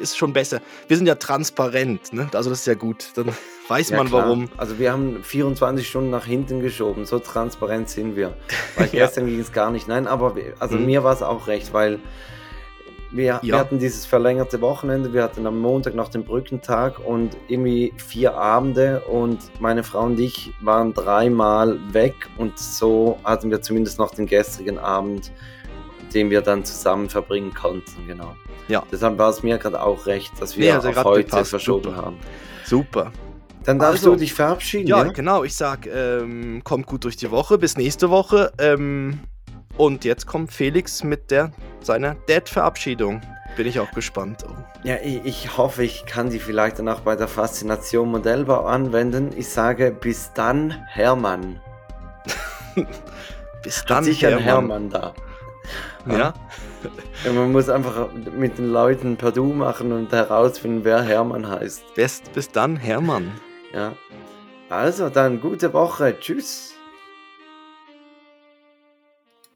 ist 0.01 0.17
schon 0.17 0.33
besser. 0.33 0.63
Wir 0.89 0.97
sind 0.97 1.05
ja 1.05 1.17
transparent, 1.17 2.15
ne? 2.15 2.27
Also 2.33 2.49
das 2.49 2.61
ist 2.61 2.67
ja 2.67 2.73
gut. 2.75 3.09
Dann 3.17 3.27
weiß 3.69 3.91
ja, 3.91 3.99
man 3.99 4.09
klar. 4.09 4.23
warum. 4.23 4.49
Also 4.57 4.79
wir 4.79 4.91
haben 4.91 5.23
24 5.23 5.87
Stunden 5.87 6.09
nach 6.09 6.25
hinten 6.25 6.63
geschoben. 6.63 7.05
So 7.05 7.19
transparent 7.19 7.91
sind 7.91 8.17
wir. 8.17 8.33
Weil 8.77 8.87
ja. 8.87 9.05
gestern 9.05 9.27
ging 9.27 9.41
es 9.41 9.53
gar 9.53 9.71
nicht. 9.71 9.89
Nein, 9.89 10.07
aber 10.07 10.35
also 10.59 10.79
mhm. 10.79 10.87
mir 10.87 11.05
war 11.05 11.13
es 11.13 11.23
auch 11.23 11.49
recht, 11.49 11.75
weil 11.75 11.99
wir, 13.17 13.25
ja. 13.25 13.41
wir, 13.43 13.59
hatten 13.59 13.79
dieses 13.79 14.07
verlängerte 14.07 14.61
Wochenende, 14.61 15.13
wir 15.13 15.23
hatten 15.23 15.47
am 15.47 15.61
Montag 15.61 15.95
noch 15.95 16.09
den 16.09 16.25
Brückentag 16.25 16.99
und 17.05 17.37
irgendwie 17.49 17.93
vier 17.97 18.37
Abende 18.37 19.01
und 19.03 19.39
meine 19.61 19.83
Frau 19.83 20.05
und 20.05 20.19
ich 20.21 20.53
waren 20.61 20.95
dreimal 20.95 21.79
weg 21.93 22.15
und 22.37 22.59
so 22.59 23.19
hatten 23.25 23.51
wir 23.51 23.63
zumindest 23.63 23.99
noch 23.99 24.13
den 24.13 24.27
gestrigen 24.27 24.79
Abend, 24.79 25.33
den 26.15 26.31
wir 26.31 26.41
dann 26.41 26.65
zusammen 26.65 27.09
verbringen 27.09 27.53
konnten, 27.55 28.07
genau. 28.07 28.37
Ja. 28.69 28.83
Deshalb 28.91 29.19
war 29.19 29.31
es 29.31 29.43
mir 29.43 29.59
gerade 29.59 29.81
auch 29.81 30.07
recht, 30.07 30.33
dass 30.41 30.57
wir 30.57 30.67
nee, 30.67 30.73
also 30.73 30.89
auf 30.89 31.05
heute 31.05 31.29
passt. 31.29 31.51
verschoben 31.51 31.85
Super. 31.85 31.97
haben. 31.97 32.17
Super. 32.65 33.13
Dann 33.65 33.79
darfst 33.79 34.05
also, 34.05 34.13
du 34.13 34.21
dich 34.21 34.33
verabschieden. 34.33 34.87
Ja, 34.87 35.05
ja? 35.05 35.13
genau. 35.13 35.43
Ich 35.43 35.57
sag, 35.57 35.87
ähm, 35.87 36.63
kommt 36.63 36.87
gut 36.87 37.05
durch 37.05 37.17
die 37.17 37.31
Woche. 37.31 37.59
Bis 37.59 37.77
nächste 37.77 38.11
Woche. 38.11 38.53
Ähm, 38.59 39.21
und 39.77 40.05
jetzt 40.05 40.27
kommt 40.27 40.53
Felix 40.53 41.05
mit 41.05 41.31
der 41.31 41.53
seiner 41.81 42.15
Dad-Verabschiedung. 42.27 43.21
Bin 43.57 43.67
ich 43.67 43.81
auch 43.81 43.91
gespannt. 43.93 44.45
Ja, 44.83 44.97
ich, 45.03 45.25
ich, 45.25 45.57
hoffe, 45.57 45.83
ich 45.83 46.05
kann 46.05 46.31
die 46.31 46.39
vielleicht 46.39 46.79
dann 46.79 46.89
auch 46.89 47.01
bei 47.01 47.17
der 47.17 47.29
Faszination 47.29 48.11
Modellbau 48.11 48.65
anwenden. 48.65 49.31
Ich 49.37 49.49
sage 49.49 49.91
bis 49.93 50.33
dann, 50.35 50.73
Hermann. 50.89 51.61
Bis 53.63 53.81
Hat 53.81 53.91
dann, 53.91 54.05
sicher 54.05 54.29
ein 54.29 54.39
Hermann. 54.39 54.91
Hermann 54.91 54.91
da. 54.91 55.15
Ja. 56.09 56.35
Ja, 57.25 57.33
man 57.33 57.51
muss 57.51 57.69
einfach 57.69 58.09
mit 58.37 58.59
den 58.59 58.71
Leuten 58.71 59.17
per 59.17 59.33
Du 59.33 59.53
machen 59.53 59.91
und 59.91 60.13
herausfinden, 60.13 60.85
wer 60.85 61.03
Hermann 61.03 61.49
heißt. 61.49 61.95
Best, 61.95 62.33
bis 62.33 62.51
dann, 62.51 62.77
Hermann. 62.77 63.33
Ja. 63.73 63.95
Also, 64.69 65.09
dann 65.09 65.41
gute 65.41 65.73
Woche. 65.73 66.17
Tschüss. 66.21 66.76